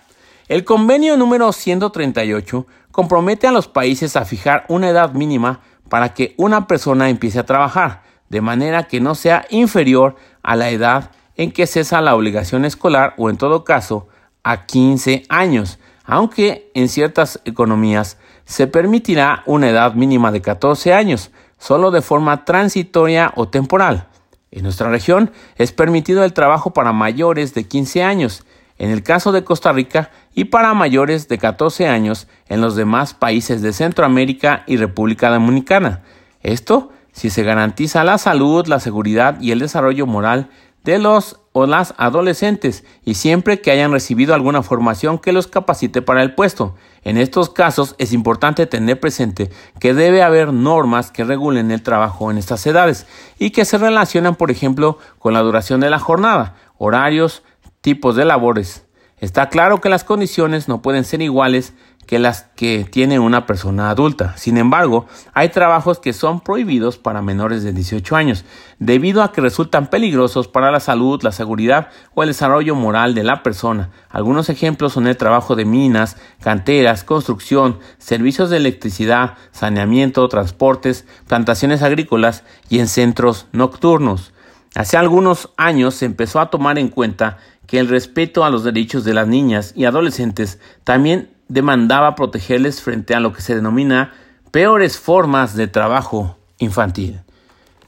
El 0.48 0.64
convenio 0.64 1.16
número 1.16 1.52
138 1.52 2.66
compromete 2.90 3.46
a 3.46 3.52
los 3.52 3.68
países 3.68 4.16
a 4.16 4.24
fijar 4.24 4.64
una 4.66 4.88
edad 4.88 5.12
mínima 5.12 5.60
para 5.90 6.14
que 6.14 6.34
una 6.38 6.66
persona 6.66 7.10
empiece 7.10 7.40
a 7.40 7.44
trabajar, 7.44 8.02
de 8.30 8.40
manera 8.40 8.84
que 8.84 9.00
no 9.00 9.14
sea 9.14 9.44
inferior 9.50 10.16
a 10.42 10.56
la 10.56 10.70
edad 10.70 11.10
en 11.36 11.52
que 11.52 11.66
cesa 11.66 12.00
la 12.00 12.14
obligación 12.14 12.64
escolar 12.64 13.14
o 13.18 13.28
en 13.28 13.36
todo 13.36 13.64
caso 13.64 14.08
a 14.42 14.64
15 14.64 15.24
años, 15.28 15.78
aunque 16.04 16.70
en 16.74 16.88
ciertas 16.88 17.40
economías 17.44 18.18
se 18.44 18.66
permitirá 18.66 19.42
una 19.46 19.68
edad 19.68 19.94
mínima 19.94 20.32
de 20.32 20.40
14 20.40 20.94
años, 20.94 21.32
solo 21.58 21.90
de 21.90 22.02
forma 22.02 22.44
transitoria 22.44 23.32
o 23.34 23.48
temporal. 23.48 24.06
En 24.52 24.62
nuestra 24.62 24.90
región 24.90 25.32
es 25.56 25.72
permitido 25.72 26.24
el 26.24 26.32
trabajo 26.32 26.72
para 26.72 26.92
mayores 26.92 27.52
de 27.52 27.64
15 27.64 28.02
años, 28.04 28.44
en 28.80 28.90
el 28.90 29.04
caso 29.04 29.30
de 29.30 29.44
Costa 29.44 29.72
Rica 29.72 30.10
y 30.34 30.46
para 30.46 30.74
mayores 30.74 31.28
de 31.28 31.38
14 31.38 31.86
años 31.86 32.26
en 32.48 32.60
los 32.60 32.74
demás 32.74 33.14
países 33.14 33.62
de 33.62 33.72
Centroamérica 33.72 34.64
y 34.66 34.78
República 34.78 35.30
Dominicana. 35.30 36.02
Esto 36.42 36.90
si 37.12 37.30
se 37.30 37.42
garantiza 37.42 38.04
la 38.04 38.18
salud, 38.18 38.66
la 38.66 38.80
seguridad 38.80 39.40
y 39.40 39.50
el 39.50 39.58
desarrollo 39.58 40.06
moral 40.06 40.48
de 40.84 40.98
los 40.98 41.40
o 41.52 41.66
las 41.66 41.94
adolescentes 41.98 42.84
y 43.04 43.14
siempre 43.14 43.60
que 43.60 43.70
hayan 43.70 43.92
recibido 43.92 44.34
alguna 44.34 44.62
formación 44.62 45.18
que 45.18 45.32
los 45.32 45.46
capacite 45.46 46.00
para 46.00 46.22
el 46.22 46.34
puesto. 46.34 46.76
En 47.02 47.18
estos 47.18 47.50
casos 47.50 47.96
es 47.98 48.12
importante 48.12 48.66
tener 48.66 48.98
presente 49.00 49.50
que 49.78 49.92
debe 49.92 50.22
haber 50.22 50.52
normas 50.52 51.10
que 51.10 51.24
regulen 51.24 51.70
el 51.70 51.82
trabajo 51.82 52.30
en 52.30 52.38
estas 52.38 52.66
edades 52.66 53.06
y 53.38 53.50
que 53.50 53.64
se 53.64 53.78
relacionan, 53.78 54.36
por 54.36 54.50
ejemplo, 54.50 54.98
con 55.18 55.34
la 55.34 55.40
duración 55.40 55.80
de 55.80 55.90
la 55.90 55.98
jornada, 55.98 56.54
horarios, 56.78 57.42
tipos 57.80 58.16
de 58.16 58.24
labores. 58.24 58.86
Está 59.18 59.50
claro 59.50 59.80
que 59.80 59.90
las 59.90 60.04
condiciones 60.04 60.66
no 60.66 60.80
pueden 60.80 61.04
ser 61.04 61.20
iguales 61.20 61.74
que 62.06 62.18
las 62.18 62.42
que 62.56 62.88
tiene 62.90 63.20
una 63.20 63.46
persona 63.46 63.90
adulta. 63.90 64.36
Sin 64.36 64.56
embargo, 64.56 65.06
hay 65.32 65.50
trabajos 65.50 66.00
que 66.00 66.12
son 66.12 66.40
prohibidos 66.40 66.98
para 66.98 67.22
menores 67.22 67.62
de 67.62 67.72
18 67.72 68.16
años, 68.16 68.44
debido 68.80 69.22
a 69.22 69.30
que 69.30 69.40
resultan 69.40 69.88
peligrosos 69.88 70.48
para 70.48 70.72
la 70.72 70.80
salud, 70.80 71.22
la 71.22 71.30
seguridad 71.30 71.90
o 72.14 72.24
el 72.24 72.30
desarrollo 72.30 72.74
moral 72.74 73.14
de 73.14 73.22
la 73.22 73.44
persona. 73.44 73.90
Algunos 74.08 74.48
ejemplos 74.48 74.94
son 74.94 75.06
el 75.06 75.16
trabajo 75.16 75.54
de 75.54 75.66
minas, 75.66 76.16
canteras, 76.42 77.04
construcción, 77.04 77.78
servicios 77.98 78.50
de 78.50 78.56
electricidad, 78.56 79.34
saneamiento, 79.52 80.28
transportes, 80.28 81.06
plantaciones 81.28 81.82
agrícolas 81.82 82.42
y 82.68 82.80
en 82.80 82.88
centros 82.88 83.46
nocturnos. 83.52 84.32
Hace 84.74 84.96
algunos 84.96 85.50
años 85.56 85.96
se 85.96 86.06
empezó 86.06 86.38
a 86.38 86.48
tomar 86.48 86.78
en 86.78 86.88
cuenta 86.88 87.38
que 87.70 87.78
el 87.78 87.86
respeto 87.86 88.44
a 88.44 88.50
los 88.50 88.64
derechos 88.64 89.04
de 89.04 89.14
las 89.14 89.28
niñas 89.28 89.72
y 89.76 89.84
adolescentes 89.84 90.58
también 90.82 91.30
demandaba 91.46 92.16
protegerles 92.16 92.82
frente 92.82 93.14
a 93.14 93.20
lo 93.20 93.32
que 93.32 93.42
se 93.42 93.54
denomina 93.54 94.12
peores 94.50 94.98
formas 94.98 95.54
de 95.54 95.68
trabajo 95.68 96.36
infantil. 96.58 97.20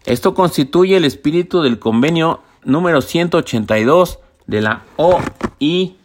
Esto 0.04 0.34
constituye 0.34 0.96
el 0.96 1.04
espíritu 1.04 1.62
del 1.62 1.80
convenio 1.80 2.42
número 2.62 3.00
182 3.00 4.20
de 4.46 4.62
la 4.62 4.84
OIT. 4.94 5.96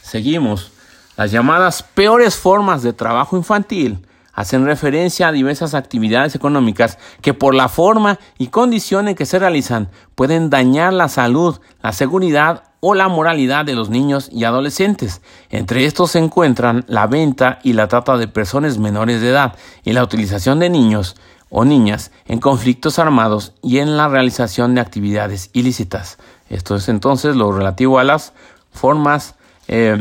Seguimos. 0.00 0.72
Las 1.18 1.32
llamadas 1.32 1.82
peores 1.82 2.36
formas 2.36 2.82
de 2.82 2.94
trabajo 2.94 3.36
infantil 3.36 4.05
hacen 4.36 4.66
referencia 4.66 5.26
a 5.26 5.32
diversas 5.32 5.74
actividades 5.74 6.36
económicas 6.36 6.98
que 7.22 7.34
por 7.34 7.54
la 7.54 7.68
forma 7.68 8.20
y 8.38 8.48
condición 8.48 9.08
en 9.08 9.16
que 9.16 9.26
se 9.26 9.40
realizan 9.40 9.88
pueden 10.14 10.50
dañar 10.50 10.92
la 10.92 11.08
salud, 11.08 11.58
la 11.82 11.92
seguridad 11.92 12.62
o 12.80 12.94
la 12.94 13.08
moralidad 13.08 13.64
de 13.64 13.74
los 13.74 13.88
niños 13.88 14.28
y 14.30 14.44
adolescentes. 14.44 15.22
Entre 15.50 15.86
estos 15.86 16.12
se 16.12 16.18
encuentran 16.18 16.84
la 16.86 17.06
venta 17.06 17.58
y 17.64 17.72
la 17.72 17.88
trata 17.88 18.18
de 18.18 18.28
personas 18.28 18.78
menores 18.78 19.20
de 19.20 19.30
edad 19.30 19.56
y 19.82 19.92
la 19.92 20.04
utilización 20.04 20.60
de 20.60 20.70
niños 20.70 21.16
o 21.48 21.64
niñas 21.64 22.12
en 22.26 22.38
conflictos 22.38 22.98
armados 22.98 23.54
y 23.62 23.78
en 23.78 23.96
la 23.96 24.08
realización 24.08 24.74
de 24.74 24.82
actividades 24.82 25.50
ilícitas. 25.54 26.18
Esto 26.50 26.76
es 26.76 26.88
entonces 26.88 27.36
lo 27.36 27.50
relativo 27.52 27.98
a 27.98 28.04
las 28.04 28.34
formas, 28.70 29.34
eh, 29.66 29.98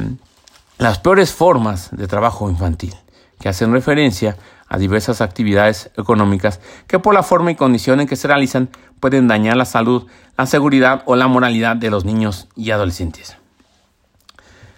las 0.77 0.99
peores 0.99 1.33
formas 1.33 1.89
de 1.91 2.07
trabajo 2.07 2.49
infantil, 2.49 2.93
que 3.45 3.49
hacen 3.49 3.71
referencia 3.71 4.37
a 4.67 4.79
diversas 4.79 5.21
actividades 5.21 5.91
económicas 5.97 6.59
que 6.87 6.97
por 6.97 7.13
la 7.13 7.21
forma 7.21 7.51
y 7.51 7.55
condición 7.55 7.99
en 7.99 8.07
que 8.07 8.15
se 8.15 8.27
realizan 8.27 8.69
pueden 8.99 9.27
dañar 9.27 9.55
la 9.55 9.65
salud, 9.65 10.07
la 10.35 10.47
seguridad 10.47 11.03
o 11.05 11.15
la 11.15 11.27
moralidad 11.27 11.75
de 11.75 11.91
los 11.91 12.05
niños 12.05 12.47
y 12.55 12.71
adolescentes. 12.71 13.37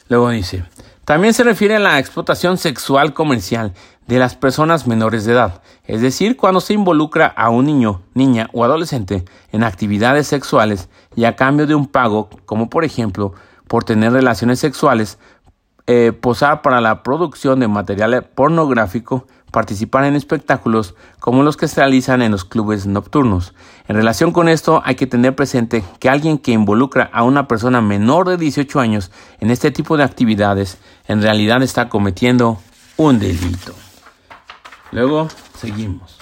Luego 0.09 0.31
dice, 0.31 0.65
también 1.05 1.33
se 1.33 1.45
refiere 1.45 1.77
a 1.77 1.79
la 1.79 1.97
explotación 1.97 2.57
sexual 2.57 3.13
comercial 3.13 3.71
de 4.05 4.19
las 4.19 4.35
personas 4.35 4.85
menores 4.85 5.23
de 5.23 5.31
edad, 5.31 5.61
es 5.85 6.01
decir, 6.01 6.35
cuando 6.35 6.59
se 6.59 6.73
involucra 6.73 7.27
a 7.27 7.49
un 7.49 7.67
niño, 7.67 8.01
niña 8.15 8.49
o 8.51 8.65
adolescente 8.65 9.23
en 9.53 9.63
actividades 9.63 10.27
sexuales 10.27 10.89
y 11.15 11.23
a 11.23 11.37
cambio 11.37 11.67
de 11.67 11.75
un 11.75 11.87
pago, 11.87 12.29
como 12.45 12.69
por 12.69 12.83
ejemplo 12.83 13.33
por 13.69 13.85
tener 13.85 14.11
relaciones 14.11 14.59
sexuales, 14.59 15.19
eh, 15.87 16.11
posar 16.11 16.61
para 16.61 16.81
la 16.81 17.01
producción 17.01 17.61
de 17.61 17.67
material 17.67 18.29
pornográfico, 18.35 19.25
participar 19.51 20.03
en 20.03 20.15
espectáculos 20.15 20.95
como 21.19 21.43
los 21.43 21.55
que 21.55 21.67
se 21.67 21.79
realizan 21.79 22.21
en 22.21 22.31
los 22.31 22.43
clubes 22.43 22.85
nocturnos. 22.85 23.53
En 23.87 23.95
relación 23.95 24.31
con 24.33 24.49
esto 24.49 24.81
hay 24.83 24.95
que 24.95 25.07
tener 25.07 25.35
presente 25.35 25.83
que 25.99 26.09
alguien 26.09 26.37
que 26.37 26.51
involucra 26.51 27.09
a 27.13 27.23
una 27.23 27.47
persona 27.47 27.81
menor 27.81 28.27
de 28.27 28.37
18 28.37 28.79
años 28.79 29.11
en 29.39 29.49
este 29.49 29.71
tipo 29.71 29.95
de 29.95 30.03
actividades 30.03 30.77
en 31.07 31.21
realidad 31.21 31.63
está 31.63 31.87
cometiendo 31.87 32.59
un 32.97 33.19
delito. 33.19 33.73
Luego 34.91 35.29
seguimos. 35.57 36.17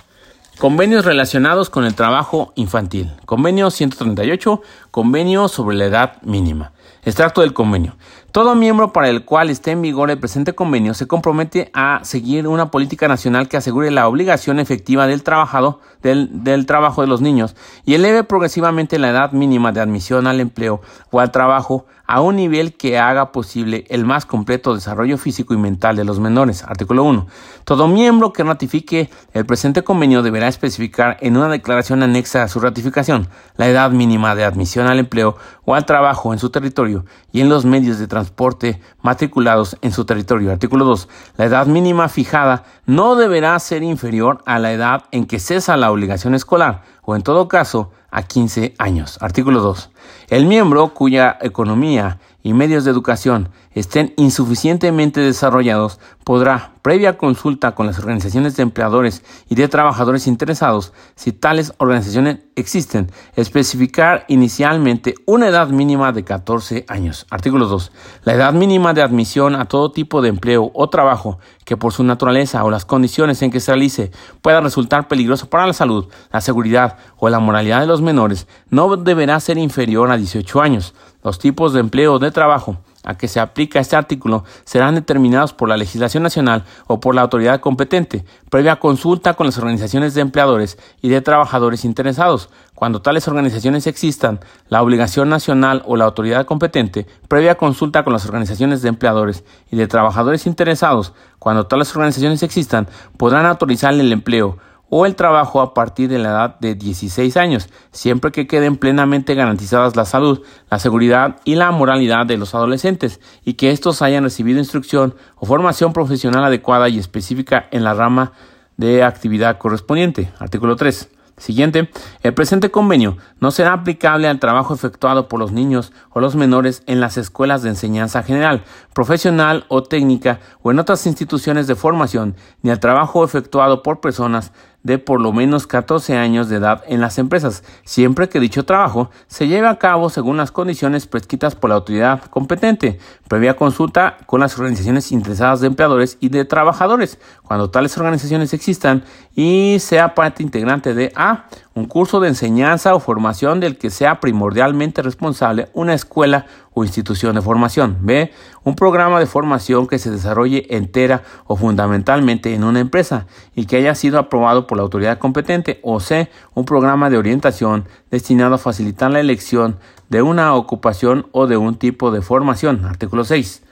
Convenios 0.57 1.03
relacionados 1.03 1.70
con 1.70 1.84
el 1.84 1.95
trabajo 1.95 2.53
infantil. 2.55 3.11
Convenio 3.26 3.70
138, 3.70 4.61
convenio 4.89 5.49
sobre 5.49 5.76
la 5.76 5.86
edad 5.86 6.22
mínima. 6.22 6.72
Extracto 7.03 7.41
del 7.41 7.53
convenio. 7.53 7.97
Todo 8.36 8.53
miembro 8.53 8.91
para 8.91 9.07
el 9.07 9.23
cual 9.23 9.49
esté 9.49 9.71
en 9.71 9.81
vigor 9.81 10.11
el 10.11 10.19
presente 10.19 10.53
convenio 10.53 10.93
se 10.93 11.07
compromete 11.07 11.71
a 11.73 12.01
seguir 12.03 12.49
una 12.49 12.69
política 12.69 13.07
nacional 13.07 13.47
que 13.47 13.55
asegure 13.55 13.91
la 13.91 14.09
obligación 14.09 14.59
efectiva 14.59 15.07
del, 15.07 15.23
trabajado, 15.23 15.79
del, 16.03 16.43
del, 16.43 16.65
trabajo 16.65 16.99
de 16.99 17.07
los 17.07 17.21
niños 17.21 17.55
y 17.86 17.93
eleve 17.93 18.25
progresivamente 18.25 18.99
la 18.99 19.11
edad 19.11 19.31
mínima 19.31 19.71
de 19.71 19.79
admisión 19.79 20.27
al 20.27 20.41
empleo 20.41 20.81
o 21.11 21.21
al 21.21 21.31
trabajo 21.31 21.86
a 22.08 22.22
un 22.22 22.36
nivel 22.36 22.76
que 22.76 22.99
haga 22.99 23.32
posible 23.32 23.86
el 23.89 24.06
más 24.06 24.26
completo 24.26 24.74
desarrollo 24.74 25.18
físico 25.18 25.53
y 25.53 25.58
mental 25.58 25.95
de 25.95 26.03
los 26.03 26.20
menores. 26.20 26.64
Artículo 26.64 27.03
1. 27.03 27.28
Todo 27.64 27.88
miembro 27.88 28.34
que 28.34 28.43
ratifique 28.43 29.10
el 29.34 29.45
presente 29.45 29.84
convenio 29.84 30.22
deberá 30.22 30.47
especificar 30.47 31.18
en 31.22 31.38
una 31.38 31.49
declaración 31.49 32.03
anexa 32.03 32.43
a 32.43 32.47
su 32.47 32.60
ratificación 32.60 33.28
la 33.58 33.68
edad 33.68 33.91
mínima 33.91 34.36
de 34.36 34.43
admisión 34.43 34.88
al 34.88 34.99
empleo 34.99 35.38
o 35.66 35.76
al 35.76 35.86
trabajo 35.86 36.34
en 36.34 36.39
su 36.39 36.49
territorio 36.49 37.06
y 37.32 37.41
en 37.41 37.49
los 37.49 37.66
medios 37.66 37.99
de 37.99 38.08
transporte 38.08 38.80
matriculados 39.01 39.78
en 39.82 39.91
su 39.91 40.06
territorio. 40.06 40.51
Artículo 40.51 40.86
2. 40.86 41.10
La 41.38 41.45
edad 41.45 41.68
mínima 41.68 42.10
fijada 42.10 42.64
no 42.86 43.16
deberá 43.16 43.58
ser 43.60 43.84
inferior 43.84 44.43
a 44.45 44.60
la 44.60 44.72
edad 44.72 45.06
en 45.12 45.26
que 45.26 45.39
cesa 45.39 45.78
la 45.78 45.91
obligación 45.91 46.36
escolar 46.36 46.84
o 47.01 47.16
en 47.16 47.22
todo 47.22 47.47
caso 47.47 47.91
a 48.16 48.24
15 48.24 48.76
años. 48.78 49.18
Artículo 49.22 49.61
2. 49.61 49.89
El 50.30 50.45
miembro 50.45 50.93
cuya 50.93 51.38
economía 51.41 52.20
y 52.45 52.53
medios 52.53 52.85
de 52.85 52.91
educación 52.91 53.49
estén 53.71 54.13
insuficientemente 54.17 55.19
desarrollados 55.19 55.99
podrá, 56.23 56.73
previa 56.81 57.17
consulta 57.17 57.73
con 57.73 57.85
las 57.87 57.99
organizaciones 57.99 58.55
de 58.55 58.63
empleadores 58.63 59.23
y 59.47 59.55
de 59.55 59.67
trabajadores 59.67 60.27
interesados, 60.27 60.93
si 61.15 61.31
tales 61.31 61.73
organizaciones 61.77 62.39
existen, 62.55 63.11
especificar 63.35 64.25
inicialmente 64.27 65.13
una 65.25 65.47
edad 65.47 65.69
mínima 65.69 66.11
de 66.11 66.23
14 66.23 66.85
años. 66.87 67.27
Artículo 67.29 67.67
2. 67.67 67.91
La 68.23 68.33
edad 68.33 68.53
mínima 68.53 68.93
de 68.93 69.03
admisión 69.03 69.55
a 69.55 69.65
todo 69.65 69.91
tipo 69.91 70.21
de 70.21 70.29
empleo 70.29 70.71
o 70.73 70.89
trabajo 70.89 71.39
que 71.63 71.77
por 71.77 71.93
su 71.93 72.03
naturaleza 72.03 72.63
o 72.63 72.69
las 72.69 72.85
condiciones 72.85 73.41
en 73.41 73.51
que 73.51 73.59
se 73.59 73.71
realice 73.71 74.11
pueda 74.41 74.61
resultar 74.61 75.07
peligroso 75.07 75.49
para 75.49 75.67
la 75.67 75.73
salud, 75.73 76.07
la 76.31 76.41
seguridad 76.41 76.97
o 77.17 77.29
la 77.29 77.39
moralidad 77.39 77.81
de 77.81 77.87
los 77.87 78.01
menores 78.01 78.47
no 78.69 78.95
deberá 78.97 79.39
ser 79.39 79.57
inferior 79.57 80.11
a 80.11 80.17
18 80.17 80.61
años. 80.61 80.93
Los 81.26 81.39
tipos 81.39 81.73
de 81.73 81.80
empleo 81.80 82.19
de 82.19 82.30
trabajo 82.30 82.78
a 83.03 83.17
que 83.17 83.28
se 83.28 83.39
aplica 83.39 83.80
este 83.80 83.95
artículo 83.95 84.43
serán 84.63 84.93
determinados 84.93 85.53
por 85.53 85.67
la 85.67 85.76
legislación 85.76 86.21
nacional 86.21 86.65
o 86.86 86.99
por 86.99 87.15
la 87.15 87.21
autoridad 87.21 87.61
competente, 87.61 88.23
previa 88.51 88.76
consulta 88.76 89.34
con 89.34 89.47
las 89.47 89.57
organizaciones 89.57 90.13
de 90.13 90.21
empleadores 90.21 90.78
y 91.01 91.09
de 91.09 91.21
trabajadores 91.21 91.84
interesados. 91.84 92.51
Cuando 92.76 93.01
tales 93.01 93.28
organizaciones 93.28 93.88
existan, 93.88 94.39
la 94.69 94.84
obligación 94.84 95.28
nacional 95.30 95.82
o 95.88 95.97
la 95.97 96.05
autoridad 96.05 96.45
competente, 96.45 97.07
previa 97.28 97.55
consulta 97.55 98.03
con 98.03 98.13
las 98.13 98.28
organizaciones 98.28 98.84
de 98.84 98.89
empleadores 98.89 99.43
y 99.71 99.78
de 99.78 99.88
trabajadores 99.88 100.45
interesados, 100.45 101.13
cuando 101.39 101.65
tales 101.65 101.89
organizaciones 101.95 102.43
existan, 102.43 102.88
podrán 103.17 103.47
autorizar 103.47 103.95
el 103.95 104.13
empleo 104.13 104.59
o 104.89 105.05
el 105.05 105.15
trabajo 105.15 105.61
a 105.61 105.73
partir 105.73 106.09
de 106.09 106.19
la 106.19 106.29
edad 106.29 106.59
de 106.59 106.75
16 106.75 107.38
años, 107.38 107.69
siempre 107.91 108.31
que 108.31 108.47
queden 108.47 108.77
plenamente 108.77 109.36
garantizadas 109.36 109.95
la 109.95 110.05
salud, 110.05 110.41
la 110.69 110.79
seguridad 110.79 111.38
y 111.43 111.55
la 111.55 111.71
moralidad 111.71 112.25
de 112.25 112.38
los 112.38 112.55
adolescentes 112.55 113.19
y 113.43 113.53
que 113.53 113.71
estos 113.71 114.01
hayan 114.01 114.23
recibido 114.23 114.59
instrucción 114.59 115.15
o 115.36 115.45
formación 115.45 115.93
profesional 115.93 116.43
adecuada 116.43 116.89
y 116.89 116.99
específica 116.99 117.67
en 117.71 117.83
la 117.83 117.93
rama 117.93 118.33
de 118.77 119.03
actividad 119.03 119.57
correspondiente. 119.57 120.31
Artículo 120.39 120.75
3. 120.75 121.09
Siguiente, 121.38 121.89
el 122.23 122.33
presente 122.33 122.71
convenio 122.71 123.17
no 123.41 123.51
será 123.51 123.73
aplicable 123.73 124.29
al 124.29 124.39
trabajo 124.39 124.73
efectuado 124.73 125.27
por 125.27 125.38
los 125.38 125.51
niños 125.51 125.91
o 126.11 126.21
los 126.21 126.38
menores 126.38 126.81
en 126.88 127.01
las 127.01 127.17
escuelas 127.17 127.61
de 127.61 127.69
enseñanza 127.69 128.23
general, 128.23 128.63
profesional 128.93 129.65
o 129.67 129.83
técnica 129.83 130.39
o 130.61 130.71
en 130.71 130.79
otras 130.79 131.05
instituciones 131.05 131.67
de 131.67 131.75
formación, 131.75 132.38
ni 132.61 132.71
al 132.71 132.79
trabajo 132.79 133.25
efectuado 133.25 133.83
por 133.83 133.99
personas 133.99 134.53
de 134.86 134.99
por 134.99 135.19
lo 135.19 135.33
menos 135.33 135.65
14 135.65 136.15
años 136.15 136.47
de 136.47 136.57
edad 136.57 136.83
en 136.88 137.01
las 137.01 137.17
empresas, 137.17 137.63
siempre 137.86 138.29
que 138.29 138.39
dicho 138.39 138.65
trabajo 138.65 139.09
se 139.25 139.47
lleve 139.47 139.67
a 139.67 139.79
cabo 139.79 140.11
según 140.11 140.38
las 140.38 140.51
condiciones 140.51 141.07
prescritas 141.07 141.55
por 141.55 141.71
la 141.71 141.77
autoridad 141.77 142.21
competente, 142.25 142.99
previa 143.27 143.55
consulta 143.55 144.17
con 144.27 144.41
las 144.41 144.55
organizaciones 144.59 145.11
interesadas 145.11 145.59
de 145.59 145.67
empleadores 145.67 146.17
y 146.19 146.29
de 146.29 146.45
trabajadores, 146.45 147.17
cuando 147.41 147.71
tales 147.71 147.97
organizaciones 147.97 148.53
existan 148.53 149.03
y 149.33 149.77
sea 149.79 150.13
parte 150.13 150.43
integrante 150.43 150.93
de 150.93 151.11
A, 151.15 151.45
un 151.76 151.88
curso 151.88 152.21
de 152.21 152.30
enseñanza 152.30 152.95
o 152.95 153.01
formación 153.01 153.59
del 153.59 153.78
que 153.78 153.89
sea 153.89 154.21
primordialmente 154.21 155.01
responsable 155.01 155.67
una 155.73 155.93
escuela 155.93 156.45
o 156.73 156.86
institución 156.86 157.36
de 157.36 157.41
formación. 157.41 157.97
B. 157.99 158.32
Un 158.63 158.76
programa 158.76 159.19
de 159.19 159.26
formación 159.26 159.86
que 159.86 159.99
se 159.99 160.09
desarrolle 160.09 160.65
entera 160.69 161.23
o 161.47 161.57
fundamentalmente 161.57 162.53
en 162.53 162.63
una 162.63 162.80
empresa 162.80 163.28
y 163.55 163.65
que 163.65 163.76
haya 163.76 163.93
sido 163.93 164.19
aprobado 164.19 164.67
por 164.67 164.78
la 164.78 164.84
autoridad 164.84 165.19
competente. 165.19 165.82
O 165.84 165.99
C. 165.99 166.30
Un 166.53 166.63
programa 166.63 167.09
de 167.09 167.17
orientación 167.17 167.89
destinado 168.09 168.55
a 168.55 168.57
facilitar 168.57 169.11
la 169.11 169.19
elección 169.19 169.78
de 170.07 170.21
una 170.21 170.53
ocupación 170.55 171.28
o 171.34 171.45
de 171.45 171.57
un 171.57 171.76
tipo 171.76 172.09
de 172.09 172.21
formación. 172.21 172.86
Artículo 172.86 173.26
6. 173.26 173.64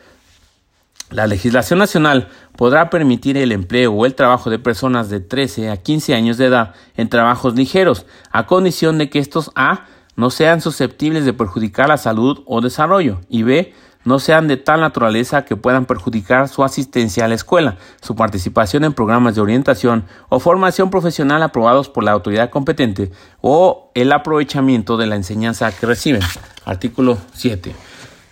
La 1.14 1.28
legislación 1.28 1.78
nacional 1.78 2.28
podrá 2.58 2.90
permitir 2.90 3.38
el 3.38 3.52
empleo 3.52 3.94
o 3.94 4.08
el 4.08 4.16
trabajo 4.16 4.50
de 4.50 4.58
personas 4.58 5.10
de 5.10 5.20
13 5.20 5.70
a 5.70 5.78
15 5.78 6.16
años 6.16 6.38
de 6.38 6.48
edad 6.48 6.74
en 6.98 7.08
trabajos 7.08 7.54
ligeros, 7.54 8.08
a 8.32 8.48
condición 8.48 8.98
de 8.98 9.12
que 9.12 9.20
estos 9.20 9.52
A 9.54 9.86
no 10.16 10.32
sean 10.32 10.60
susceptibles 10.60 11.24
de 11.24 11.34
perjudicar 11.34 11.88
la 11.88 11.98
salud 11.98 12.42
o 12.48 12.62
desarrollo 12.62 13.22
y 13.30 13.44
B, 13.44 13.76
no 14.06 14.18
sean 14.18 14.48
de 14.48 14.58
tal 14.58 14.82
naturaleza 14.82 15.46
que 15.46 15.56
puedan 15.56 15.86
perjudicar 15.86 16.50
su 16.50 16.64
asistencia 16.64 17.26
a 17.26 17.28
la 17.28 17.36
escuela, 17.36 17.78
su 18.02 18.16
participación 18.16 18.84
en 18.84 18.94
programas 18.94 19.36
de 19.36 19.42
orientación 19.42 20.06
o 20.30 20.40
formación 20.40 20.90
profesional 20.90 21.44
aprobados 21.44 21.90
por 21.90 22.04
la 22.04 22.12
autoridad 22.12 22.50
competente 22.50 23.12
o 23.40 23.92
el 23.94 24.12
aprovechamiento 24.12 24.98
de 24.98 25.06
la 25.06 25.16
enseñanza 25.16 25.72
que 25.72 25.86
reciben. 25.86 26.24
Artículo 26.66 27.20
7. 27.34 27.74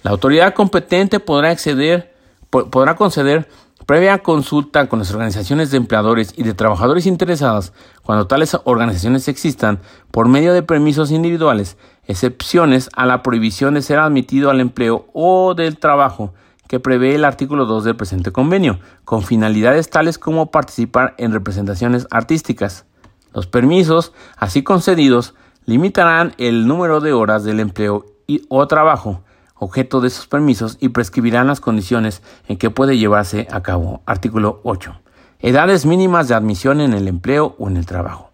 La 0.02 0.10
autoridad 0.10 0.56
competente 0.56 1.20
podrá 1.20 1.52
exceder, 1.52 2.11
podrá 2.52 2.96
conceder 2.96 3.48
Previa 3.86 4.20
consulta 4.20 4.88
con 4.88 5.00
las 5.00 5.12
organizaciones 5.12 5.72
de 5.72 5.78
empleadores 5.78 6.34
y 6.38 6.44
de 6.44 6.54
trabajadores 6.54 7.08
interesadas, 7.08 7.74
cuando 8.04 8.28
tales 8.28 8.56
organizaciones 8.64 9.28
existan, 9.28 9.80
por 10.12 10.28
medio 10.28 10.54
de 10.54 10.62
permisos 10.62 11.12
individuales, 11.12 11.78
excepciones 12.06 12.90
a 12.96 13.06
la 13.06 13.24
prohibición 13.24 13.74
de 13.74 13.82
ser 13.82 14.00
admitido 14.00 14.50
al 14.50 14.62
empleo 14.62 15.08
o 15.14 15.56
del 15.56 15.78
trabajo 15.78 16.34
que 16.68 16.80
prevé 16.80 17.16
el 17.16 17.26
artículo 17.26 17.66
2 17.66 17.84
del 17.84 17.96
presente 17.98 18.32
convenio, 18.32 18.80
con 19.04 19.24
finalidades 19.24 19.90
tales 19.90 20.18
como 20.18 20.52
participar 20.52 21.16
en 21.18 21.34
representaciones 21.34 22.08
artísticas. 22.12 22.86
Los 23.34 23.48
permisos, 23.48 24.14
así 24.38 24.64
concedidos, 24.64 25.34
limitarán 25.66 26.34
el 26.38 26.68
número 26.68 27.02
de 27.02 27.14
horas 27.14 27.44
del 27.44 27.60
empleo 27.60 28.06
o 28.48 28.68
trabajo, 28.68 29.24
objeto 29.64 30.02
de 30.02 30.08
esos 30.08 30.26
permisos 30.26 30.78
y 30.82 30.90
prescribirán 30.90 31.46
las 31.46 31.60
condiciones 31.60 32.24
en 32.48 32.58
que 32.58 32.72
puede 32.72 32.98
llevarse 32.98 33.48
a 33.52 33.62
cabo. 33.62 34.02
Artículo 34.08 34.60
8. 34.64 35.00
Edades 35.40 35.86
mínimas 35.86 36.28
de 36.28 36.34
admisión 36.34 36.82
en 36.82 36.94
el 36.94 37.08
empleo 37.08 37.56
o 37.60 37.68
en 37.68 37.78
el 37.78 37.86
trabajo. 37.86 38.32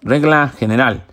Regla 0.00 0.48
general. 0.48 1.04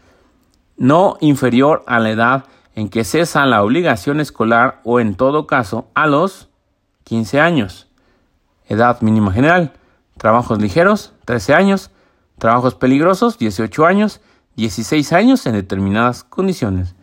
No 0.78 1.18
inferior 1.20 1.84
a 1.88 2.00
la 2.00 2.12
edad 2.12 2.46
en 2.74 2.88
que 2.88 3.04
cesa 3.04 3.46
la 3.46 3.64
obligación 3.64 4.22
escolar 4.22 4.80
o 4.86 5.02
en 5.02 5.16
todo 5.16 5.46
caso 5.46 5.88
a 5.94 6.08
los 6.08 6.48
15 7.04 7.41
años. 7.41 7.89
Edad 8.66 9.02
mínima 9.02 9.34
general. 9.34 9.74
Trabajos 10.18 10.62
ligeros, 10.62 11.12
13 11.26 11.54
años. 11.54 11.91
Trabajos 12.38 12.76
peligrosos, 12.76 13.38
18 13.38 13.86
años. 13.86 14.22
16 14.56 15.12
años 15.12 15.46
en 15.48 15.54
determinadas 15.54 16.24
condiciones. 16.24 16.96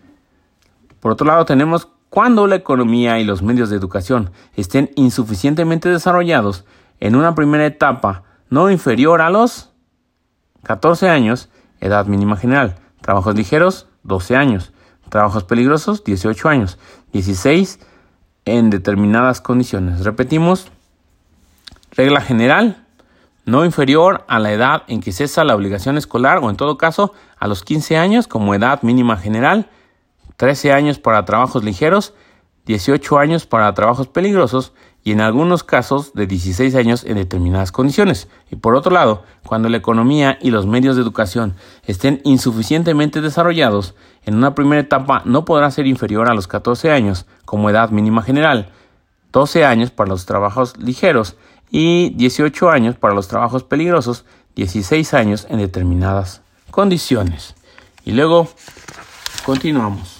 Por 1.00 1.12
otro 1.12 1.26
lado, 1.26 1.44
tenemos 1.44 1.90
cuando 2.10 2.48
la 2.48 2.56
economía 2.56 3.20
y 3.20 3.24
los 3.24 3.40
medios 3.40 3.70
de 3.70 3.76
educación 3.76 4.30
estén 4.56 4.90
insuficientemente 4.96 5.88
desarrollados 5.88 6.64
en 6.98 7.16
una 7.16 7.34
primera 7.34 7.64
etapa 7.64 8.24
no 8.50 8.68
inferior 8.68 9.20
a 9.22 9.30
los 9.30 9.70
14 10.64 11.08
años, 11.08 11.48
edad 11.80 12.06
mínima 12.06 12.36
general, 12.36 12.76
trabajos 13.00 13.36
ligeros, 13.36 13.86
12 14.02 14.36
años, 14.36 14.72
trabajos 15.08 15.44
peligrosos, 15.44 16.04
18 16.04 16.48
años, 16.48 16.78
16 17.12 17.78
en 18.44 18.70
determinadas 18.70 19.40
condiciones. 19.40 20.04
Repetimos, 20.04 20.68
regla 21.92 22.20
general, 22.20 22.84
no 23.44 23.64
inferior 23.64 24.24
a 24.28 24.38
la 24.38 24.52
edad 24.52 24.82
en 24.88 25.00
que 25.00 25.12
cesa 25.12 25.44
la 25.44 25.54
obligación 25.54 25.96
escolar 25.96 26.38
o 26.38 26.50
en 26.50 26.56
todo 26.56 26.76
caso 26.76 27.12
a 27.38 27.46
los 27.46 27.62
15 27.62 27.96
años 27.96 28.26
como 28.26 28.54
edad 28.54 28.82
mínima 28.82 29.16
general, 29.16 29.70
13 30.40 30.72
años 30.72 30.98
para 30.98 31.26
trabajos 31.26 31.64
ligeros, 31.64 32.14
18 32.64 33.18
años 33.18 33.44
para 33.44 33.74
trabajos 33.74 34.08
peligrosos 34.08 34.72
y 35.04 35.12
en 35.12 35.20
algunos 35.20 35.64
casos 35.64 36.14
de 36.14 36.26
16 36.26 36.76
años 36.76 37.04
en 37.04 37.16
determinadas 37.16 37.72
condiciones. 37.72 38.26
Y 38.50 38.56
por 38.56 38.74
otro 38.74 38.90
lado, 38.90 39.22
cuando 39.44 39.68
la 39.68 39.76
economía 39.76 40.38
y 40.40 40.50
los 40.50 40.64
medios 40.64 40.96
de 40.96 41.02
educación 41.02 41.56
estén 41.84 42.22
insuficientemente 42.24 43.20
desarrollados, 43.20 43.94
en 44.24 44.34
una 44.34 44.54
primera 44.54 44.80
etapa 44.80 45.20
no 45.26 45.44
podrá 45.44 45.70
ser 45.70 45.86
inferior 45.86 46.30
a 46.30 46.34
los 46.34 46.48
14 46.48 46.90
años 46.90 47.26
como 47.44 47.68
edad 47.68 47.90
mínima 47.90 48.22
general, 48.22 48.70
12 49.32 49.66
años 49.66 49.90
para 49.90 50.08
los 50.08 50.24
trabajos 50.24 50.74
ligeros 50.78 51.36
y 51.70 52.14
18 52.14 52.70
años 52.70 52.96
para 52.96 53.12
los 53.12 53.28
trabajos 53.28 53.62
peligrosos, 53.62 54.24
16 54.56 55.12
años 55.12 55.46
en 55.50 55.58
determinadas 55.58 56.40
condiciones. 56.70 57.54
Y 58.06 58.12
luego 58.12 58.48
continuamos. 59.44 60.19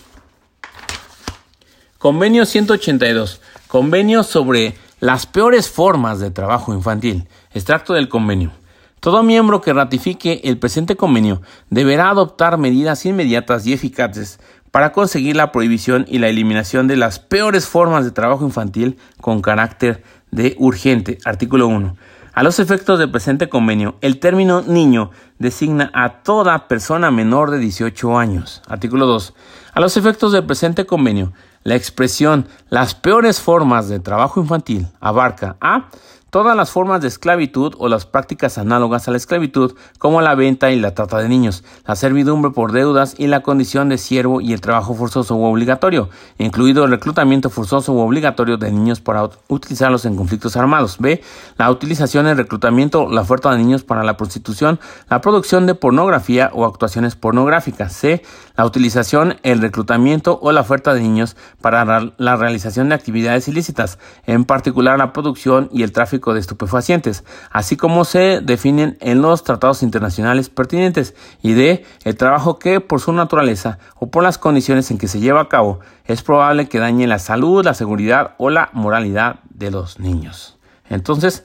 Convenio 2.01 2.47
182. 2.47 3.43
Convenio 3.69 4.23
sobre 4.23 4.75
las 5.01 5.27
peores 5.27 5.69
formas 5.69 6.19
de 6.19 6.31
trabajo 6.31 6.73
infantil. 6.73 7.29
Extracto 7.53 7.93
del 7.93 8.09
convenio. 8.09 8.53
Todo 9.01 9.23
miembro 9.23 9.61
que 9.61 9.75
ratifique 9.75 10.41
el 10.45 10.57
presente 10.57 10.97
convenio 10.97 11.43
deberá 11.69 12.09
adoptar 12.09 12.57
medidas 12.57 13.05
inmediatas 13.05 13.67
y 13.67 13.75
eficaces 13.75 14.41
para 14.71 14.93
conseguir 14.93 15.37
la 15.37 15.53
prohibición 15.53 16.07
y 16.09 16.21
la 16.21 16.29
eliminación 16.29 16.89
de 16.89 16.97
las 16.97 17.19
peores 17.19 17.69
formas 17.69 18.07
de 18.07 18.13
trabajo 18.13 18.47
infantil 18.47 18.97
con 19.21 19.43
carácter 19.43 20.03
de 20.31 20.57
urgente. 20.59 21.19
Artículo 21.27 21.69
1. 21.69 21.97
A 22.33 22.43
los 22.43 22.61
efectos 22.61 22.99
del 22.99 23.11
presente 23.11 23.51
convenio, 23.51 23.97
el 24.01 24.21
término 24.21 24.63
niño 24.63 25.11
designa 25.39 25.91
a 25.93 26.23
toda 26.23 26.67
persona 26.67 27.11
menor 27.11 27.51
de 27.51 27.59
18 27.59 28.19
años. 28.19 28.63
Artículo 28.69 29.05
2. 29.05 29.35
A 29.75 29.81
los 29.81 29.99
efectos 29.99 30.33
del 30.33 30.47
presente 30.47 30.87
convenio, 30.87 31.35
la 31.63 31.75
expresión 31.75 32.47
las 32.69 32.95
peores 32.95 33.41
formas 33.41 33.89
de 33.89 34.01
trabajo 34.01 34.41
infantil 34.41 34.89
abarca 35.01 35.57
a 35.61 35.89
todas 36.31 36.57
las 36.57 36.71
formas 36.71 37.01
de 37.03 37.09
esclavitud 37.09 37.75
o 37.79 37.89
las 37.89 38.07
prácticas 38.07 38.57
análogas 38.57 39.07
a 39.07 39.11
la 39.11 39.17
esclavitud, 39.17 39.75
como 39.99 40.21
la 40.21 40.35
venta 40.35 40.71
y 40.71 40.79
la 40.79 40.95
trata 40.95 41.19
de 41.19 41.29
niños, 41.29 41.65
la 41.87 41.97
servidumbre 41.97 42.53
por 42.53 42.73
deudas 42.73 43.15
y 43.19 43.27
la 43.27 43.43
condición 43.43 43.89
de 43.89 43.99
siervo 43.99 44.41
y 44.41 44.53
el 44.53 44.61
trabajo 44.61 44.95
forzoso 44.95 45.35
u 45.35 45.45
obligatorio, 45.45 46.09
incluido 46.39 46.85
el 46.85 46.93
reclutamiento 46.93 47.51
forzoso 47.51 47.93
u 47.93 47.99
obligatorio 47.99 48.57
de 48.57 48.71
niños 48.71 49.01
para 49.01 49.29
utilizarlos 49.49 50.05
en 50.05 50.17
conflictos 50.17 50.57
armados. 50.57 50.99
B. 50.99 51.23
La 51.59 51.71
utilización, 51.71 52.27
el 52.27 52.37
reclutamiento, 52.37 53.09
la 53.11 53.23
oferta 53.23 53.51
de 53.51 53.59
niños 53.59 53.83
para 53.83 54.05
la 54.05 54.17
prostitución, 54.17 54.79
la 55.09 55.21
producción 55.21 55.67
de 55.67 55.75
pornografía 55.75 56.51
o 56.55 56.65
actuaciones 56.65 57.17
pornográficas. 57.17 57.93
C. 57.93 58.23
La 58.57 58.65
utilización, 58.67 59.37
el 59.43 59.61
reclutamiento 59.61 60.39
o 60.43 60.53
la 60.53 60.61
oferta 60.61 60.95
de 60.95 61.01
niños 61.01 61.37
para 61.61 61.85
la 62.17 62.37
realización 62.37 62.91
de 62.91 62.95
actividades 62.95 63.49
ilícitas, 63.49 63.99
en 64.27 64.45
particular 64.45 64.99
la 64.99 65.13
producción 65.13 65.69
y 65.73 65.83
el 65.83 65.93
tráfico 65.93 66.20
de 66.21 66.41
estupefacientes, 66.41 67.25
así 67.51 67.77
como 67.77 68.05
se 68.05 68.41
definen 68.41 68.97
en 69.01 69.23
los 69.23 69.43
tratados 69.43 69.83
internacionales 69.83 70.51
pertinentes, 70.51 71.15
y 71.43 71.55
de 71.55 71.85
el 72.05 72.17
trabajo 72.17 72.59
que, 72.59 72.81
por 72.81 73.01
su 73.01 73.13
naturaleza 73.13 73.79
o 73.99 74.11
por 74.11 74.23
las 74.23 74.39
condiciones 74.39 74.91
en 74.91 74.99
que 74.99 75.09
se 75.09 75.21
lleva 75.21 75.41
a 75.41 75.49
cabo, 75.49 75.81
es 76.05 76.23
probable 76.23 76.69
que 76.69 76.79
dañe 76.79 77.07
la 77.07 77.19
salud, 77.19 77.65
la 77.65 77.75
seguridad 77.75 78.35
o 78.39 78.51
la 78.51 78.69
moralidad 78.73 79.41
de 79.49 79.71
los 79.71 79.99
niños. 79.99 80.59
Entonces, 80.89 81.45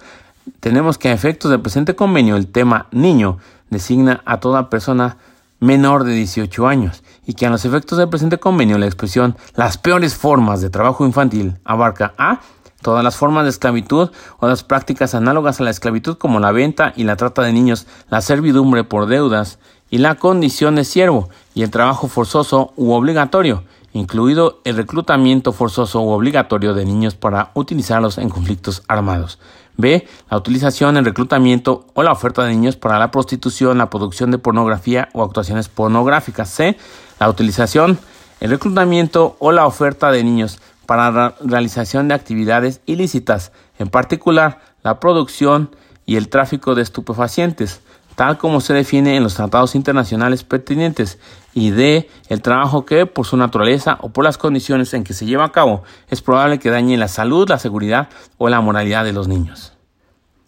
tenemos 0.60 0.98
que 0.98 1.10
a 1.10 1.14
efectos 1.14 1.52
del 1.52 1.62
presente 1.62 1.96
convenio 1.96 2.36
el 2.36 2.48
tema 2.48 2.88
niño 2.92 3.38
designa 3.70 4.22
a 4.26 4.40
toda 4.40 4.70
persona 4.70 5.18
menor 5.60 6.04
de 6.04 6.14
18 6.14 6.68
años 6.68 7.04
y 7.26 7.34
que 7.34 7.46
a 7.46 7.50
los 7.50 7.66
efectos 7.66 7.98
del 7.98 8.10
presente 8.10 8.38
convenio 8.38 8.78
la 8.78 8.86
expresión 8.86 9.36
las 9.56 9.78
peores 9.78 10.16
formas 10.16 10.62
de 10.62 10.70
trabajo 10.70 11.06
infantil 11.06 11.58
abarca 11.64 12.14
a 12.18 12.42
Todas 12.86 13.04
las 13.04 13.16
formas 13.16 13.46
de 13.46 13.50
esclavitud 13.50 14.12
o 14.38 14.48
las 14.48 14.64
prácticas 14.64 15.16
análogas 15.16 15.60
a 15.60 15.64
la 15.64 15.72
esclavitud 15.72 16.20
como 16.20 16.40
la 16.40 16.52
venta 16.52 16.94
y 16.96 17.04
la 17.04 17.16
trata 17.16 17.42
de 17.42 17.52
niños, 17.52 17.88
la 18.12 18.22
servidumbre 18.22 18.84
por 18.84 19.08
deudas 19.08 19.58
y 19.90 19.98
la 19.98 20.14
condición 20.14 20.76
de 20.76 20.86
siervo 20.86 21.28
y 21.56 21.64
el 21.64 21.72
trabajo 21.72 22.08
forzoso 22.08 22.74
u 22.76 22.92
obligatorio, 22.92 23.64
incluido 23.94 24.62
el 24.66 24.76
reclutamiento 24.76 25.52
forzoso 25.52 26.00
u 26.00 26.10
obligatorio 26.10 26.76
de 26.76 26.86
niños 26.86 27.16
para 27.16 27.50
utilizarlos 27.56 28.20
en 28.20 28.30
conflictos 28.30 28.84
armados. 28.88 29.40
B. 29.78 30.08
La 30.30 30.38
utilización, 30.38 30.96
el 30.96 31.06
reclutamiento 31.06 31.88
o 31.96 32.04
la 32.04 32.12
oferta 32.12 32.44
de 32.44 32.52
niños 32.52 32.76
para 32.76 33.00
la 33.00 33.10
prostitución, 33.10 33.80
la 33.80 33.90
producción 33.90 34.30
de 34.30 34.38
pornografía 34.38 35.10
o 35.14 35.24
actuaciones 35.24 35.70
pornográficas. 35.70 36.52
C. 36.52 36.78
La 37.20 37.30
utilización, 37.30 37.98
el 38.42 38.52
reclutamiento 38.52 39.38
o 39.40 39.52
la 39.52 39.66
oferta 39.66 40.12
de 40.12 40.24
niños 40.24 40.60
para 40.86 41.12
la 41.12 41.36
realización 41.44 42.08
de 42.08 42.14
actividades 42.14 42.82
ilícitas, 42.86 43.52
en 43.80 43.90
particular 43.90 44.60
la 44.84 45.00
producción 45.00 45.76
y 46.06 46.16
el 46.16 46.30
tráfico 46.30 46.76
de 46.76 46.82
estupefacientes, 46.82 47.82
tal 48.16 48.38
como 48.38 48.62
se 48.62 48.74
define 48.74 49.18
en 49.18 49.24
los 49.24 49.36
tratados 49.36 49.76
internacionales 49.76 50.44
pertinentes, 50.44 51.20
y 51.54 51.72
de 51.72 52.10
el 52.30 52.42
trabajo 52.42 52.86
que, 52.86 53.06
por 53.06 53.26
su 53.26 53.38
naturaleza 53.38 53.98
o 54.02 54.10
por 54.10 54.24
las 54.24 54.38
condiciones 54.38 54.94
en 54.94 55.04
que 55.04 55.14
se 55.14 55.26
lleva 55.26 55.46
a 55.46 55.52
cabo, 55.52 55.84
es 56.10 56.22
probable 56.22 56.60
que 56.60 56.70
dañe 56.70 56.98
la 56.98 57.08
salud, 57.08 57.48
la 57.50 57.60
seguridad 57.60 58.10
o 58.38 58.50
la 58.50 58.62
moralidad 58.62 59.06
de 59.06 59.14
los 59.14 59.28
niños. 59.28 59.74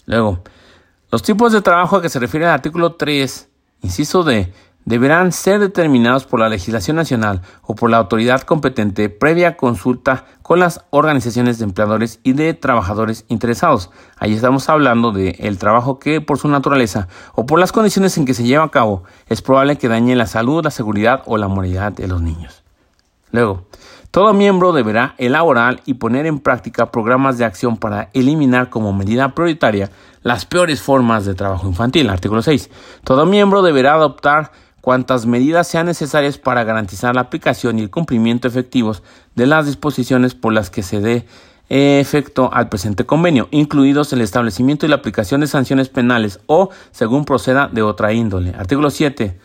Luego, 0.06 0.44
los 1.12 1.24
tipos 1.24 1.54
de 1.54 1.62
trabajo 1.62 1.96
a 1.96 2.02
que 2.02 2.10
se 2.10 2.20
refiere 2.20 2.46
el 2.46 2.52
artículo 2.52 2.96
3, 2.96 3.50
inciso 3.84 4.24
D, 4.24 4.52
deberán 4.88 5.34
ser 5.34 5.60
determinados 5.60 6.26
por 6.26 6.40
la 6.40 6.48
legislación 6.48 6.96
nacional 6.96 7.42
o 7.62 7.76
por 7.76 7.90
la 7.90 7.98
autoridad 7.98 8.44
competente 8.44 9.10
previa 9.10 9.58
consulta 9.58 10.24
con 10.42 10.62
las 10.62 10.86
organizaciones 10.92 11.60
de 11.60 11.66
empleadores 11.66 12.22
y 12.24 12.32
de 12.32 12.54
trabajadores 12.54 13.26
interesados. 13.28 13.90
Ahí 14.16 14.34
estamos 14.34 14.70
hablando 14.70 15.12
de 15.12 15.32
el 15.40 15.58
trabajo 15.58 16.00
que 16.00 16.22
por 16.22 16.38
su 16.38 16.48
naturaleza 16.48 17.10
o 17.36 17.46
por 17.46 17.60
las 17.60 17.74
condiciones 17.74 18.18
en 18.18 18.24
que 18.24 18.34
se 18.34 18.46
lleva 18.46 18.64
a 18.64 18.72
cabo 18.72 19.04
es 19.28 19.42
probable 19.42 19.78
que 19.78 19.90
dañe 19.90 20.16
la 20.16 20.26
salud, 20.26 20.64
la 20.64 20.72
seguridad 20.72 21.22
o 21.26 21.38
la 21.38 21.50
moralidad 21.50 21.92
de 21.92 22.08
los 22.08 22.22
niños. 22.22 22.64
Luego, 23.32 23.66
todo 24.10 24.34
miembro 24.34 24.72
deberá 24.72 25.16
elaborar 25.18 25.82
y 25.86 25.96
poner 25.96 26.26
en 26.28 26.40
práctica 26.40 26.92
programas 26.92 27.38
de 27.38 27.44
acción 27.44 27.76
para 27.76 28.10
eliminar 28.14 28.70
como 28.70 28.94
medida 28.94 29.36
prioritaria 29.36 29.92
las 30.22 30.46
peores 30.46 30.82
formas 30.82 31.26
de 31.26 31.36
trabajo 31.36 31.68
infantil. 31.68 32.10
Artículo 32.10 32.42
6. 32.42 32.70
Todo 33.04 33.26
miembro 33.26 33.62
deberá 33.62 33.96
adoptar 33.96 34.52
cuantas 34.88 35.26
medidas 35.26 35.68
sean 35.68 35.88
necesarias 35.88 36.38
para 36.38 36.64
garantizar 36.64 37.14
la 37.14 37.20
aplicación 37.20 37.78
y 37.78 37.82
el 37.82 37.90
cumplimiento 37.90 38.48
efectivos 38.48 39.04
de 39.36 39.46
las 39.46 39.66
disposiciones 39.66 40.34
por 40.34 40.54
las 40.54 40.70
que 40.70 40.82
se 40.82 41.02
dé 41.02 41.26
efecto 41.68 42.50
al 42.54 42.70
presente 42.70 43.06
convenio, 43.06 43.50
incluidos 43.52 44.14
el 44.14 44.22
establecimiento 44.22 44.86
y 44.86 44.90
la 44.90 44.96
aplicación 44.96 45.42
de 45.42 45.48
sanciones 45.48 45.90
penales 45.90 46.40
o 46.46 46.70
según 46.92 47.26
proceda 47.26 47.68
de 47.68 47.82
otra 47.82 48.14
índole. 48.14 48.54
Artículo 48.58 48.90
7. 48.90 49.38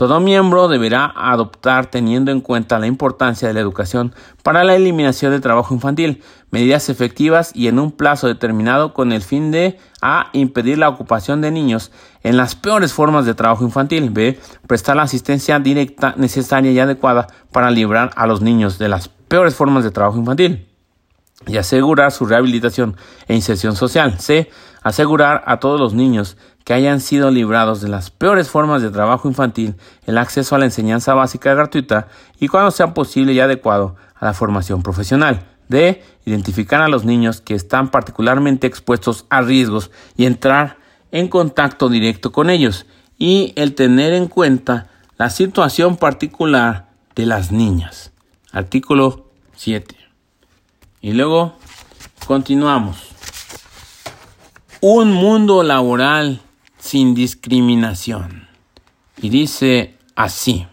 Todo 0.00 0.18
miembro 0.18 0.68
deberá 0.68 1.12
adoptar, 1.14 1.90
teniendo 1.90 2.30
en 2.30 2.40
cuenta 2.40 2.78
la 2.78 2.86
importancia 2.86 3.46
de 3.46 3.52
la 3.52 3.60
educación 3.60 4.14
para 4.42 4.64
la 4.64 4.74
eliminación 4.74 5.30
del 5.30 5.42
trabajo 5.42 5.74
infantil, 5.74 6.22
medidas 6.50 6.88
efectivas 6.88 7.52
y 7.54 7.68
en 7.68 7.78
un 7.78 7.92
plazo 7.92 8.26
determinado 8.26 8.94
con 8.94 9.12
el 9.12 9.20
fin 9.20 9.50
de 9.50 9.78
A. 10.00 10.30
impedir 10.32 10.78
la 10.78 10.88
ocupación 10.88 11.42
de 11.42 11.50
niños 11.50 11.92
en 12.22 12.38
las 12.38 12.54
peores 12.54 12.94
formas 12.94 13.26
de 13.26 13.34
trabajo 13.34 13.62
infantil, 13.62 14.08
B. 14.08 14.40
prestar 14.66 14.96
la 14.96 15.02
asistencia 15.02 15.58
directa 15.58 16.14
necesaria 16.16 16.72
y 16.72 16.78
adecuada 16.78 17.26
para 17.52 17.70
librar 17.70 18.10
a 18.16 18.26
los 18.26 18.40
niños 18.40 18.78
de 18.78 18.88
las 18.88 19.08
peores 19.08 19.54
formas 19.54 19.84
de 19.84 19.90
trabajo 19.90 20.16
infantil 20.16 20.66
y 21.46 21.58
asegurar 21.58 22.10
su 22.10 22.24
rehabilitación 22.24 22.96
e 23.28 23.34
inserción 23.34 23.76
social. 23.76 24.18
C. 24.18 24.50
Asegurar 24.82 25.42
a 25.44 25.60
todos 25.60 25.78
los 25.78 25.92
niños 25.92 26.38
que 26.64 26.74
hayan 26.74 27.00
sido 27.00 27.30
librados 27.30 27.80
de 27.80 27.88
las 27.88 28.10
peores 28.10 28.48
formas 28.48 28.82
de 28.82 28.90
trabajo 28.90 29.28
infantil 29.28 29.74
el 30.06 30.18
acceso 30.18 30.54
a 30.54 30.58
la 30.58 30.66
enseñanza 30.66 31.14
básica 31.14 31.54
gratuita 31.54 32.08
y 32.38 32.48
cuando 32.48 32.70
sea 32.70 32.94
posible 32.94 33.32
y 33.32 33.40
adecuado 33.40 33.96
a 34.14 34.26
la 34.26 34.34
formación 34.34 34.82
profesional. 34.82 35.46
D. 35.68 36.02
Identificar 36.24 36.82
a 36.82 36.88
los 36.88 37.04
niños 37.04 37.40
que 37.40 37.54
están 37.54 37.90
particularmente 37.90 38.66
expuestos 38.66 39.24
a 39.30 39.40
riesgos 39.40 39.90
y 40.16 40.26
entrar 40.26 40.78
en 41.12 41.28
contacto 41.28 41.88
directo 41.88 42.32
con 42.32 42.50
ellos. 42.50 42.86
Y 43.18 43.52
el 43.56 43.74
tener 43.74 44.12
en 44.12 44.26
cuenta 44.26 44.88
la 45.16 45.30
situación 45.30 45.96
particular 45.96 46.88
de 47.14 47.26
las 47.26 47.52
niñas. 47.52 48.12
Artículo 48.52 49.30
7. 49.54 49.96
Y 51.02 51.12
luego 51.12 51.54
continuamos. 52.26 53.08
Un 54.80 55.12
mundo 55.12 55.62
laboral 55.62 56.40
sin 56.80 57.14
discriminación. 57.14 58.48
Y 59.22 59.28
dice 59.28 59.94
así. 60.16 60.66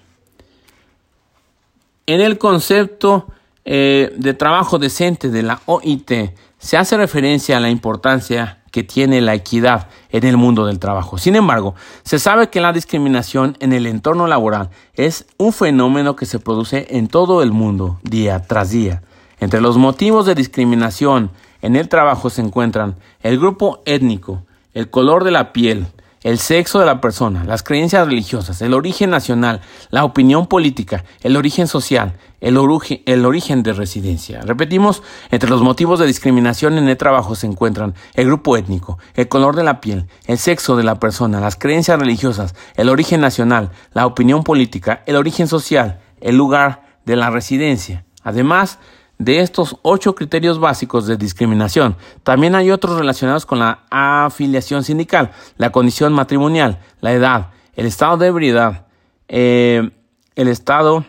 En 2.06 2.22
el 2.22 2.38
concepto 2.38 3.28
eh, 3.66 4.14
de 4.18 4.34
trabajo 4.34 4.80
decente 4.80 5.30
de 5.30 5.44
la 5.44 5.62
OIT 5.66 6.12
se 6.58 6.78
hace 6.78 6.98
referencia 6.98 7.58
a 7.58 7.60
la 7.60 7.70
importancia 7.70 8.62
que 8.72 8.84
tiene 8.84 9.22
la 9.22 9.34
equidad 9.34 9.90
en 10.10 10.24
el 10.24 10.38
mundo 10.38 10.66
del 10.66 10.80
trabajo. 10.80 11.18
Sin 11.18 11.36
embargo, 11.36 11.76
se 12.04 12.20
sabe 12.20 12.50
que 12.50 12.62
la 12.62 12.74
discriminación 12.74 13.58
en 13.60 13.74
el 13.74 13.86
entorno 13.86 14.28
laboral 14.28 14.70
es 14.94 15.26
un 15.38 15.52
fenómeno 15.52 16.16
que 16.16 16.26
se 16.26 16.40
produce 16.40 16.88
en 16.92 17.08
todo 17.08 17.44
el 17.44 17.52
mundo 17.52 18.00
día 18.04 18.42
tras 18.42 18.72
día. 18.72 19.02
Entre 19.40 19.62
los 19.62 19.78
motivos 19.78 20.26
de 20.26 20.36
discriminación 20.36 21.32
en 21.62 21.76
el 21.76 21.90
trabajo 21.90 22.30
se 22.30 22.42
encuentran 22.42 22.96
el 23.22 23.38
grupo 23.38 23.82
étnico, 23.86 24.44
el 24.74 24.90
color 24.90 25.24
de 25.24 25.32
la 25.32 25.54
piel, 25.54 25.88
el 26.24 26.40
sexo 26.40 26.80
de 26.80 26.86
la 26.86 27.02
persona, 27.02 27.44
las 27.44 27.64
creencias 27.64 28.08
religiosas, 28.08 28.62
el 28.62 28.74
origen 28.74 29.10
nacional, 29.10 29.62
la 29.90 30.04
opinión 30.04 30.48
política, 30.48 31.04
el 31.22 31.38
origen 31.38 31.68
social, 31.68 32.16
el, 32.42 32.58
origen 32.58 33.64
de 33.64 33.74
residencia. 33.74 34.42
Repetimos, 34.42 35.04
entre 35.32 35.50
los 35.50 35.62
motivos 35.62 36.00
de 36.00 36.06
discriminación 36.06 36.78
en 36.78 36.88
el 36.88 36.98
trabajo 36.98 37.36
se 37.36 37.48
encuentran 37.48 37.96
el 38.14 38.28
grupo 38.28 38.58
étnico, 38.58 38.98
el 39.16 39.28
color 39.28 39.56
de 39.56 39.64
la 39.64 39.82
piel, 39.82 40.08
el 40.26 40.38
sexo 40.38 40.76
de 40.76 40.84
la 40.84 41.00
persona, 41.00 41.40
las 41.40 41.56
creencias 41.56 42.00
religiosas, 42.00 42.56
el 42.76 42.90
origen 42.90 43.22
nacional, 43.22 43.72
la 43.94 44.06
opinión 44.06 44.44
política, 44.44 45.04
el 45.06 45.16
origen 45.16 45.48
social, 45.48 46.00
el 46.22 46.36
lugar 46.36 47.00
de 47.06 47.16
la 47.16 47.30
residencia. 47.30 48.06
Además, 48.24 48.80
de 49.18 49.40
estos 49.40 49.78
ocho 49.82 50.16
criterios 50.16 50.60
básicos 50.60 51.08
de 51.08 51.18
discriminación, 51.18 51.96
también 52.24 52.56
hay 52.56 52.72
otros 52.72 52.98
relacionados 52.98 53.46
con 53.46 53.60
la 53.60 53.86
afiliación 53.90 54.84
sindical, 54.84 55.32
la 55.58 55.72
condición 55.72 56.14
matrimonial, 56.14 56.80
la 57.02 57.14
edad, 57.14 57.48
el 57.76 57.86
estado 57.86 58.18
de 58.18 58.28
ebriedad, 58.28 58.88
eh, 59.28 59.90
el 60.36 60.48
estado 60.48 61.06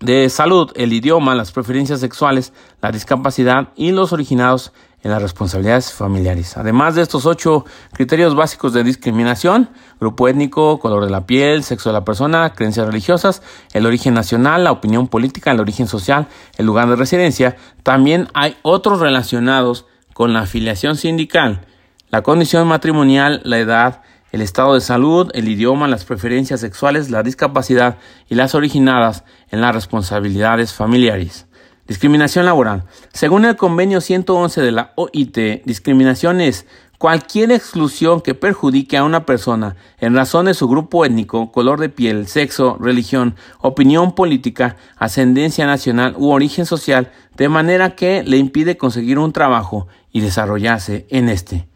de 0.00 0.28
salud, 0.30 0.72
el 0.76 0.92
idioma, 0.92 1.34
las 1.34 1.52
preferencias 1.52 2.00
sexuales, 2.00 2.52
la 2.80 2.90
discapacidad 2.90 3.68
y 3.76 3.92
los 3.92 4.12
originados 4.12 4.72
en 5.02 5.10
las 5.10 5.22
responsabilidades 5.22 5.92
familiares. 5.92 6.56
Además 6.56 6.94
de 6.94 7.02
estos 7.02 7.26
ocho 7.26 7.64
criterios 7.92 8.34
básicos 8.34 8.72
de 8.72 8.84
discriminación, 8.84 9.70
grupo 9.98 10.28
étnico, 10.28 10.78
color 10.78 11.04
de 11.04 11.10
la 11.10 11.26
piel, 11.26 11.62
sexo 11.64 11.88
de 11.88 11.94
la 11.94 12.04
persona, 12.04 12.52
creencias 12.52 12.86
religiosas, 12.86 13.42
el 13.72 13.86
origen 13.86 14.14
nacional, 14.14 14.64
la 14.64 14.72
opinión 14.72 15.08
política, 15.08 15.52
el 15.52 15.60
origen 15.60 15.86
social, 15.86 16.28
el 16.58 16.66
lugar 16.66 16.88
de 16.88 16.96
residencia, 16.96 17.56
también 17.82 18.28
hay 18.34 18.56
otros 18.62 19.00
relacionados 19.00 19.86
con 20.12 20.32
la 20.32 20.40
afiliación 20.40 20.96
sindical, 20.96 21.66
la 22.10 22.22
condición 22.22 22.68
matrimonial, 22.68 23.40
la 23.44 23.58
edad, 23.58 24.02
el 24.32 24.42
estado 24.42 24.74
de 24.74 24.80
salud, 24.80 25.30
el 25.34 25.48
idioma, 25.48 25.88
las 25.88 26.04
preferencias 26.04 26.60
sexuales, 26.60 27.10
la 27.10 27.22
discapacidad 27.22 27.98
y 28.28 28.34
las 28.34 28.54
originadas 28.54 29.24
en 29.50 29.60
las 29.60 29.74
responsabilidades 29.74 30.72
familiares. 30.72 31.46
Discriminación 31.90 32.44
laboral. 32.44 32.84
Según 33.12 33.44
el 33.44 33.56
convenio 33.56 34.00
111 34.00 34.60
de 34.62 34.70
la 34.70 34.92
OIT, 34.94 35.64
discriminación 35.64 36.40
es 36.40 36.64
cualquier 36.98 37.50
exclusión 37.50 38.20
que 38.20 38.36
perjudique 38.36 38.96
a 38.96 39.02
una 39.02 39.26
persona 39.26 39.74
en 39.98 40.14
razón 40.14 40.46
de 40.46 40.54
su 40.54 40.68
grupo 40.68 41.04
étnico, 41.04 41.50
color 41.50 41.80
de 41.80 41.88
piel, 41.88 42.28
sexo, 42.28 42.76
religión, 42.78 43.34
opinión 43.58 44.14
política, 44.14 44.76
ascendencia 44.98 45.66
nacional 45.66 46.14
u 46.16 46.30
origen 46.30 46.64
social, 46.64 47.10
de 47.36 47.48
manera 47.48 47.96
que 47.96 48.22
le 48.22 48.36
impide 48.36 48.76
conseguir 48.76 49.18
un 49.18 49.32
trabajo 49.32 49.88
y 50.12 50.20
desarrollarse 50.20 51.08
en 51.10 51.28
este. 51.28 51.66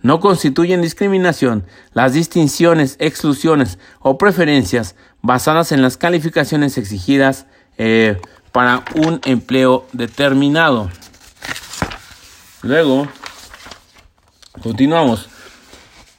No 0.00 0.20
constituyen 0.20 0.80
discriminación 0.80 1.66
las 1.92 2.12
distinciones, 2.12 2.94
exclusiones 3.00 3.80
o 3.98 4.16
preferencias 4.16 4.94
basadas 5.22 5.72
en 5.72 5.82
las 5.82 5.96
calificaciones 5.96 6.78
exigidas 6.78 7.46
eh, 7.78 8.20
para 8.52 8.84
un 8.94 9.20
empleo 9.24 9.86
determinado. 9.92 10.90
Luego, 12.62 13.08
continuamos. 14.62 15.28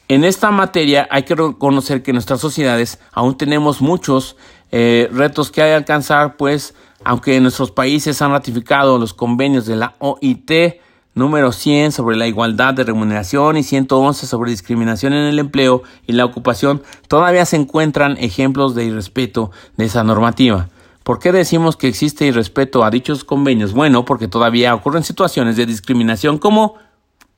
En 0.07 0.23
esta 0.23 0.51
materia 0.51 1.07
hay 1.09 1.23
que 1.23 1.35
reconocer 1.35 2.03
que 2.03 2.11
en 2.11 2.15
nuestras 2.15 2.41
sociedades 2.41 2.99
aún 3.13 3.37
tenemos 3.37 3.81
muchos 3.81 4.35
eh, 4.71 5.09
retos 5.13 5.51
que 5.51 5.61
hay 5.61 5.69
que 5.69 5.75
alcanzar, 5.75 6.35
pues 6.37 6.73
aunque 7.03 7.39
nuestros 7.39 7.71
países 7.71 8.21
han 8.21 8.31
ratificado 8.31 8.97
los 8.97 9.13
convenios 9.13 9.65
de 9.65 9.75
la 9.75 9.95
OIT 9.99 10.81
número 11.13 11.51
100 11.51 11.91
sobre 11.91 12.15
la 12.15 12.27
igualdad 12.27 12.73
de 12.73 12.83
remuneración 12.83 13.57
y 13.57 13.63
111 13.63 14.27
sobre 14.27 14.51
discriminación 14.51 15.13
en 15.13 15.27
el 15.27 15.39
empleo 15.39 15.83
y 16.07 16.13
la 16.13 16.25
ocupación, 16.25 16.81
todavía 17.07 17.45
se 17.45 17.57
encuentran 17.57 18.17
ejemplos 18.17 18.75
de 18.75 18.85
irrespeto 18.85 19.51
de 19.77 19.85
esa 19.85 20.03
normativa. 20.03 20.69
¿Por 21.03 21.17
qué 21.17 21.31
decimos 21.31 21.77
que 21.77 21.87
existe 21.87 22.25
irrespeto 22.25 22.83
a 22.83 22.91
dichos 22.91 23.23
convenios? 23.23 23.73
Bueno, 23.73 24.05
porque 24.05 24.27
todavía 24.27 24.75
ocurren 24.75 25.03
situaciones 25.03 25.55
de 25.55 25.65
discriminación 25.65 26.37
como 26.37 26.75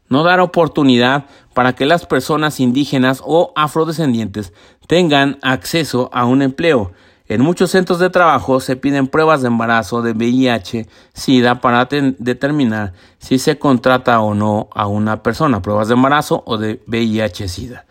no 0.09 0.23
dar 0.23 0.41
oportunidad 0.41 1.25
para 1.53 1.73
que 1.73 1.85
las 1.85 2.05
personas 2.05 2.59
indígenas 2.59 3.21
o 3.25 3.53
afrodescendientes 3.55 4.51
tengan 4.87 5.39
acceso 5.41 6.09
a 6.13 6.25
un 6.25 6.41
empleo. 6.41 6.91
En 7.29 7.41
muchos 7.41 7.71
centros 7.71 7.99
de 7.99 8.09
trabajo 8.09 8.59
se 8.59 8.75
piden 8.75 9.07
pruebas 9.07 9.41
de 9.41 9.47
embarazo 9.47 10.01
de 10.01 10.11
VIH, 10.11 10.89
SIDA 11.13 11.61
para 11.61 11.85
determinar 11.85 12.91
si 13.17 13.39
se 13.39 13.57
contrata 13.57 14.19
o 14.19 14.33
no 14.33 14.67
a 14.75 14.87
una 14.87 15.23
persona, 15.23 15.61
pruebas 15.61 15.87
de 15.87 15.93
embarazo 15.93 16.43
o 16.45 16.57
de 16.57 16.83
VIH, 16.85 17.47
SIDA. 17.47 17.85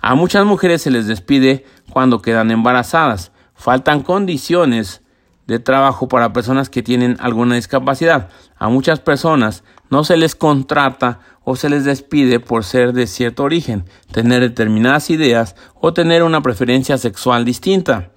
A 0.00 0.16
muchas 0.16 0.44
mujeres 0.44 0.82
se 0.82 0.90
les 0.90 1.06
despide 1.06 1.64
cuando 1.90 2.20
quedan 2.20 2.50
embarazadas. 2.50 3.30
Faltan 3.54 4.02
condiciones 4.02 5.00
de 5.46 5.58
trabajo 5.58 6.08
para 6.08 6.32
personas 6.32 6.70
que 6.70 6.82
tienen 6.82 7.16
alguna 7.20 7.56
discapacidad. 7.56 8.28
A 8.56 8.68
muchas 8.68 9.00
personas 9.00 9.64
no 9.90 10.04
se 10.04 10.16
les 10.16 10.34
contrata 10.34 11.20
o 11.44 11.56
se 11.56 11.68
les 11.68 11.84
despide 11.84 12.40
por 12.40 12.64
ser 12.64 12.92
de 12.92 13.06
cierto 13.06 13.42
origen, 13.42 13.84
tener 14.12 14.40
determinadas 14.40 15.10
ideas 15.10 15.56
o 15.74 15.92
tener 15.92 16.22
una 16.22 16.40
preferencia 16.40 16.96
sexual 16.98 17.44
distinta. 17.44 18.10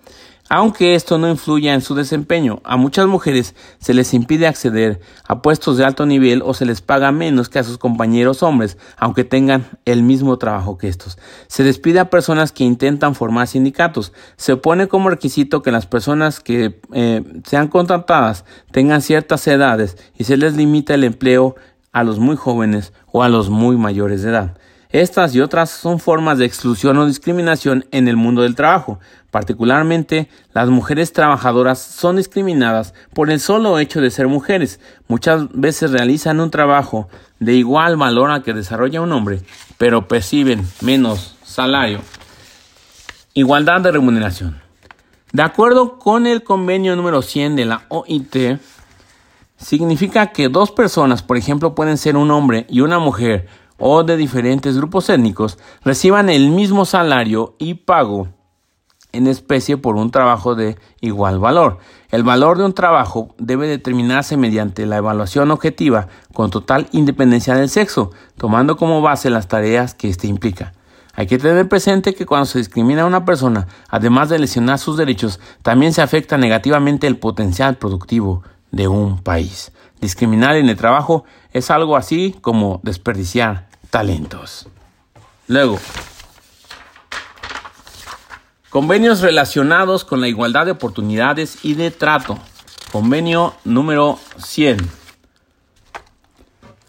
Aunque 0.47 0.93
esto 0.93 1.17
no 1.17 1.27
influya 1.27 1.73
en 1.73 1.81
su 1.81 1.95
desempeño, 1.95 2.61
a 2.63 2.77
muchas 2.77 3.07
mujeres 3.07 3.55
se 3.79 3.95
les 3.95 4.13
impide 4.13 4.45
acceder 4.45 4.99
a 5.27 5.41
puestos 5.41 5.77
de 5.77 5.85
alto 5.85 6.05
nivel 6.05 6.43
o 6.45 6.53
se 6.53 6.67
les 6.67 6.81
paga 6.81 7.11
menos 7.11 7.49
que 7.49 7.57
a 7.57 7.63
sus 7.63 7.79
compañeros 7.79 8.43
hombres, 8.43 8.77
aunque 8.97 9.23
tengan 9.23 9.65
el 9.85 10.03
mismo 10.03 10.37
trabajo 10.37 10.77
que 10.77 10.87
estos. 10.87 11.17
Se 11.47 11.63
despide 11.63 11.99
a 11.99 12.11
personas 12.11 12.51
que 12.51 12.63
intentan 12.63 13.15
formar 13.15 13.47
sindicatos. 13.47 14.13
Se 14.37 14.55
pone 14.55 14.87
como 14.87 15.09
requisito 15.09 15.63
que 15.63 15.71
las 15.71 15.87
personas 15.87 16.39
que 16.39 16.79
eh, 16.93 17.23
sean 17.43 17.67
contratadas 17.67 18.45
tengan 18.71 19.01
ciertas 19.01 19.47
edades 19.47 19.97
y 20.15 20.25
se 20.25 20.37
les 20.37 20.55
limita 20.55 20.93
el 20.93 21.05
empleo 21.05 21.55
a 21.91 22.03
los 22.03 22.19
muy 22.19 22.35
jóvenes 22.35 22.93
o 23.11 23.23
a 23.23 23.29
los 23.29 23.49
muy 23.49 23.77
mayores 23.77 24.21
de 24.21 24.29
edad. 24.29 24.57
Estas 24.95 25.35
y 25.35 25.41
otras 25.41 25.71
son 25.71 25.99
formas 25.99 26.37
de 26.37 26.45
exclusión 26.45 26.97
o 26.97 27.05
discriminación 27.05 27.85
en 27.91 28.07
el 28.07 28.15
mundo 28.15 28.43
del 28.43 28.55
trabajo. 28.55 28.97
Particularmente, 29.29 30.29
las 30.53 30.69
mujeres 30.69 31.11
trabajadoras 31.11 31.79
son 31.79 32.15
discriminadas 32.15 32.93
por 33.13 33.29
el 33.29 33.41
solo 33.41 33.77
hecho 33.77 33.99
de 33.99 34.09
ser 34.09 34.29
mujeres. 34.29 34.79
Muchas 35.09 35.51
veces 35.51 35.91
realizan 35.91 36.39
un 36.39 36.49
trabajo 36.49 37.09
de 37.41 37.55
igual 37.55 37.97
valor 37.97 38.31
al 38.31 38.41
que 38.41 38.53
desarrolla 38.53 39.01
un 39.01 39.11
hombre, 39.11 39.41
pero 39.77 40.07
perciben 40.07 40.65
menos 40.79 41.35
salario. 41.43 41.99
Igualdad 43.33 43.81
de 43.81 43.91
remuneración. 43.91 44.61
De 45.33 45.41
acuerdo 45.41 45.99
con 45.99 46.25
el 46.25 46.41
convenio 46.41 46.95
número 46.95 47.21
100 47.21 47.57
de 47.57 47.65
la 47.65 47.83
OIT, 47.89 48.61
significa 49.57 50.27
que 50.27 50.47
dos 50.47 50.71
personas, 50.71 51.21
por 51.21 51.35
ejemplo, 51.35 51.75
pueden 51.75 51.97
ser 51.97 52.15
un 52.15 52.31
hombre 52.31 52.65
y 52.69 52.79
una 52.79 52.97
mujer, 52.97 53.49
o 53.77 54.03
de 54.03 54.17
diferentes 54.17 54.77
grupos 54.77 55.09
étnicos 55.09 55.57
reciban 55.83 56.29
el 56.29 56.49
mismo 56.49 56.85
salario 56.85 57.55
y 57.59 57.75
pago 57.75 58.29
en 59.15 59.27
especie 59.27 59.77
por 59.77 59.95
un 59.95 60.11
trabajo 60.11 60.55
de 60.55 60.77
igual 60.99 61.39
valor. 61.39 61.77
El 62.11 62.23
valor 62.23 62.57
de 62.57 62.65
un 62.65 62.73
trabajo 62.73 63.33
debe 63.37 63.67
determinarse 63.67 64.37
mediante 64.37 64.85
la 64.85 64.97
evaluación 64.97 65.51
objetiva 65.51 66.07
con 66.33 66.49
total 66.49 66.87
independencia 66.91 67.55
del 67.55 67.69
sexo, 67.69 68.11
tomando 68.37 68.75
como 68.75 69.01
base 69.01 69.29
las 69.29 69.47
tareas 69.47 69.93
que 69.95 70.09
éste 70.09 70.27
implica. 70.27 70.73
Hay 71.13 71.27
que 71.27 71.37
tener 71.37 71.69
presente 71.69 72.13
que 72.13 72.25
cuando 72.25 72.45
se 72.45 72.57
discrimina 72.57 73.03
a 73.03 73.05
una 73.05 73.23
persona, 73.23 73.67
además 73.87 74.27
de 74.27 74.39
lesionar 74.39 74.79
sus 74.79 74.97
derechos, 74.97 75.39
también 75.61 75.93
se 75.93 76.01
afecta 76.01 76.37
negativamente 76.37 77.07
el 77.07 77.17
potencial 77.17 77.77
productivo 77.77 78.43
de 78.71 78.89
un 78.89 79.19
país. 79.19 79.71
Discriminar 80.01 80.57
en 80.57 80.67
el 80.67 80.75
trabajo 80.75 81.23
es 81.53 81.71
algo 81.71 81.95
así 81.95 82.35
como 82.41 82.81
desperdiciar 82.83 83.64
talentos. 83.95 84.67
Luego, 85.47 85.79
convenios 88.69 89.21
relacionados 89.21 90.03
con 90.03 90.19
la 90.19 90.27
igualdad 90.27 90.65
de 90.65 90.71
oportunidades 90.71 91.59
y 91.63 91.75
de 91.75 91.91
trato. 91.91 92.37
Convenio 92.91 93.53
número 93.63 94.19
100. 94.35 94.79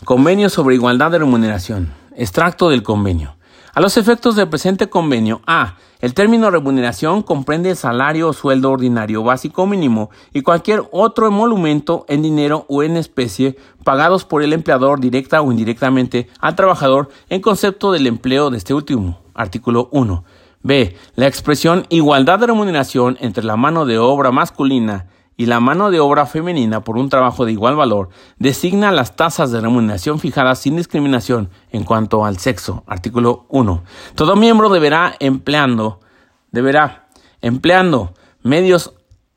Convenio 0.04 0.50
sobre 0.50 0.74
igualdad 0.74 1.12
de 1.12 1.20
remuneración. 1.20 1.94
Extracto 2.16 2.70
del 2.70 2.82
convenio. 2.82 3.35
A 3.76 3.82
los 3.82 3.98
efectos 3.98 4.36
del 4.36 4.48
presente 4.48 4.88
convenio, 4.88 5.42
A. 5.46 5.76
El 6.00 6.14
término 6.14 6.50
remuneración 6.50 7.22
comprende 7.22 7.68
el 7.68 7.76
salario 7.76 8.30
o 8.30 8.32
sueldo 8.32 8.70
ordinario 8.70 9.22
básico 9.22 9.66
mínimo 9.66 10.08
y 10.32 10.40
cualquier 10.40 10.84
otro 10.92 11.26
emolumento 11.26 12.06
en 12.08 12.22
dinero 12.22 12.64
o 12.70 12.82
en 12.82 12.96
especie 12.96 13.58
pagados 13.84 14.24
por 14.24 14.42
el 14.42 14.54
empleador 14.54 14.98
directa 14.98 15.42
o 15.42 15.52
indirectamente 15.52 16.26
al 16.40 16.56
trabajador 16.56 17.10
en 17.28 17.42
concepto 17.42 17.92
del 17.92 18.06
empleo 18.06 18.48
de 18.48 18.56
este 18.56 18.72
último. 18.72 19.20
Artículo 19.34 19.90
1. 19.92 20.24
B. 20.62 20.96
La 21.14 21.26
expresión 21.26 21.84
igualdad 21.90 22.38
de 22.38 22.46
remuneración 22.46 23.18
entre 23.20 23.44
la 23.44 23.58
mano 23.58 23.84
de 23.84 23.98
obra 23.98 24.32
masculina 24.32 25.08
y 25.36 25.46
la 25.46 25.60
mano 25.60 25.90
de 25.90 26.00
obra 26.00 26.26
femenina 26.26 26.82
por 26.82 26.96
un 26.96 27.08
trabajo 27.08 27.44
de 27.44 27.52
igual 27.52 27.76
valor 27.76 28.08
designa 28.38 28.90
las 28.90 29.16
tasas 29.16 29.50
de 29.50 29.60
remuneración 29.60 30.18
fijadas 30.18 30.58
sin 30.58 30.76
discriminación 30.76 31.50
en 31.70 31.84
cuanto 31.84 32.24
al 32.24 32.38
sexo. 32.38 32.84
Artículo 32.86 33.46
1. 33.50 33.82
Todo 34.14 34.36
miembro 34.36 34.68
deberá 34.68 35.14
empleando, 35.20 36.00
deberá 36.50 37.08
empleando 37.42 38.14
medios 38.42 38.94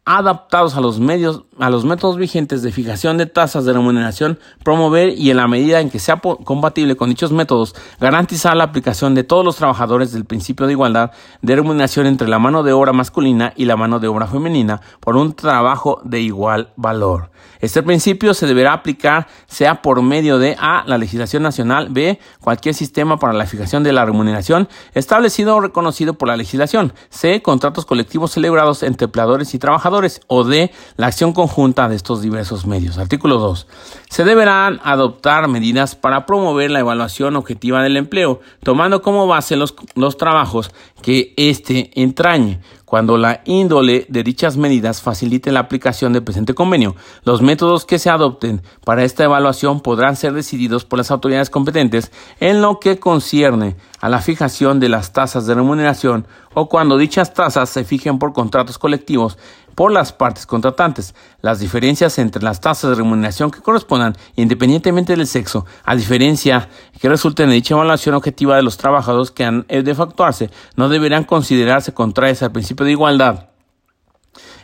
adaptados 0.09 0.75
a 0.75 0.81
los 0.81 0.99
medios, 0.99 1.43
a 1.59 1.69
los 1.69 1.85
métodos 1.85 2.17
vigentes 2.17 2.63
de 2.63 2.71
fijación 2.71 3.19
de 3.19 3.27
tasas 3.27 3.63
de 3.63 3.73
remuneración, 3.73 4.39
promover 4.63 5.09
y 5.09 5.29
en 5.29 5.37
la 5.37 5.47
medida 5.47 5.81
en 5.81 5.91
que 5.91 5.99
sea 5.99 6.19
compatible 6.19 6.97
con 6.97 7.09
dichos 7.09 7.31
métodos, 7.31 7.75
garantizar 7.99 8.57
la 8.57 8.63
aplicación 8.63 9.13
de 9.13 9.23
todos 9.23 9.45
los 9.45 9.57
trabajadores 9.57 10.11
del 10.11 10.25
principio 10.25 10.65
de 10.65 10.71
igualdad 10.73 11.11
de 11.43 11.55
remuneración 11.55 12.07
entre 12.07 12.27
la 12.27 12.39
mano 12.39 12.63
de 12.63 12.73
obra 12.73 12.91
masculina 12.91 13.53
y 13.55 13.65
la 13.65 13.77
mano 13.77 13.99
de 13.99 14.07
obra 14.07 14.25
femenina 14.25 14.81
por 14.99 15.15
un 15.15 15.33
trabajo 15.33 16.01
de 16.03 16.21
igual 16.21 16.73
valor. 16.75 17.29
Este 17.59 17.83
principio 17.83 18.33
se 18.33 18.47
deberá 18.47 18.73
aplicar 18.73 19.27
sea 19.45 19.81
por 19.81 20.01
medio 20.01 20.39
de 20.39 20.55
A, 20.59 20.83
la 20.87 20.97
legislación 20.97 21.43
nacional, 21.43 21.89
B, 21.89 22.19
cualquier 22.41 22.73
sistema 22.73 23.17
para 23.17 23.33
la 23.33 23.45
fijación 23.45 23.83
de 23.83 23.93
la 23.93 24.05
remuneración 24.05 24.69
establecido 24.93 25.55
o 25.55 25.61
reconocido 25.61 26.13
por 26.13 26.29
la 26.29 26.37
legislación, 26.37 26.93
C, 27.09 27.41
contratos 27.41 27.85
colectivos 27.85 28.31
celebrados 28.31 28.81
entre 28.81 29.05
empleadores 29.05 29.53
y 29.53 29.59
trabajadores, 29.59 29.98
o 30.27 30.43
D, 30.43 30.71
la 30.97 31.07
acción 31.07 31.33
conjunta 31.33 31.89
de 31.89 31.95
estos 31.95 32.21
diversos 32.21 32.65
medios. 32.65 32.97
Artículo 32.97 33.37
2. 33.37 33.67
Se 34.09 34.23
deberán 34.23 34.79
adoptar 34.83 35.47
medidas 35.47 35.95
para 35.95 36.25
promover 36.25 36.71
la 36.71 36.79
evaluación 36.79 37.35
objetiva 37.35 37.83
del 37.83 37.97
empleo, 37.97 38.39
tomando 38.63 39.01
como 39.01 39.27
base 39.27 39.55
los, 39.55 39.75
los 39.95 40.17
trabajos 40.17 40.71
que 41.01 41.33
éste 41.37 41.91
entrañe 41.95 42.59
cuando 42.89 43.17
la 43.17 43.41
índole 43.45 44.07
de 44.09 44.23
dichas 44.23 44.57
medidas 44.57 45.03
facilite 45.03 45.51
la 45.51 45.59
aplicación 45.59 46.11
del 46.11 46.23
presente 46.23 46.55
convenio. 46.55 46.95
Los 47.23 47.43
métodos 47.43 47.85
que 47.85 47.99
se 47.99 48.09
adopten 48.09 48.63
para 48.83 49.03
esta 49.03 49.25
evaluación 49.25 49.81
podrán 49.81 50.15
ser 50.15 50.33
decididos 50.33 50.85
por 50.85 50.97
las 50.97 51.11
autoridades 51.11 51.51
competentes 51.51 52.11
en 52.39 52.63
lo 52.63 52.79
que 52.79 52.97
concierne 52.97 53.75
a 54.01 54.09
la 54.09 54.21
fijación 54.21 54.79
de 54.79 54.89
las 54.89 55.13
tasas 55.13 55.45
de 55.45 55.53
remuneración 55.53 56.25
o 56.55 56.67
cuando 56.67 56.97
dichas 56.97 57.35
tasas 57.35 57.69
se 57.69 57.83
fijen 57.83 58.17
por 58.17 58.33
contratos 58.33 58.79
colectivos 58.79 59.37
por 59.79 59.93
las 59.93 60.11
partes 60.11 60.45
contratantes. 60.45 61.15
Las 61.39 61.59
diferencias 61.59 62.19
entre 62.19 62.43
las 62.43 62.59
tasas 62.59 62.89
de 62.89 62.97
remuneración 62.97 63.49
que 63.49 63.61
correspondan, 63.61 64.13
independientemente 64.35 65.15
del 65.15 65.25
sexo, 65.25 65.65
a 65.85 65.95
diferencia 65.95 66.67
que 66.99 67.07
resulte 67.07 67.43
en 67.43 67.51
dicha 67.51 67.75
evaluación 67.75 68.13
objetiva 68.13 68.57
de 68.57 68.61
los 68.61 68.75
trabajadores 68.75 69.31
que 69.31 69.45
han 69.45 69.65
de 69.69 69.95
factuarse, 69.95 70.49
no 70.75 70.89
deberán 70.89 71.23
considerarse 71.23 71.93
contrarias 71.93 72.43
al 72.43 72.51
principio 72.51 72.85
de 72.85 72.91
igualdad 72.91 73.51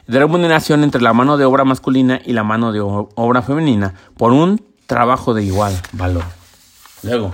de 0.05 0.19
remuneración 0.19 0.83
entre 0.83 1.01
la 1.01 1.13
mano 1.13 1.37
de 1.37 1.45
obra 1.45 1.63
masculina 1.63 2.19
y 2.25 2.33
la 2.33 2.43
mano 2.43 2.73
de 2.73 2.81
obra 2.81 3.41
femenina 3.41 3.93
por 4.17 4.33
un 4.33 4.61
trabajo 4.85 5.33
de 5.33 5.45
igual 5.45 5.73
valor. 5.93 6.25
Luego, 7.03 7.31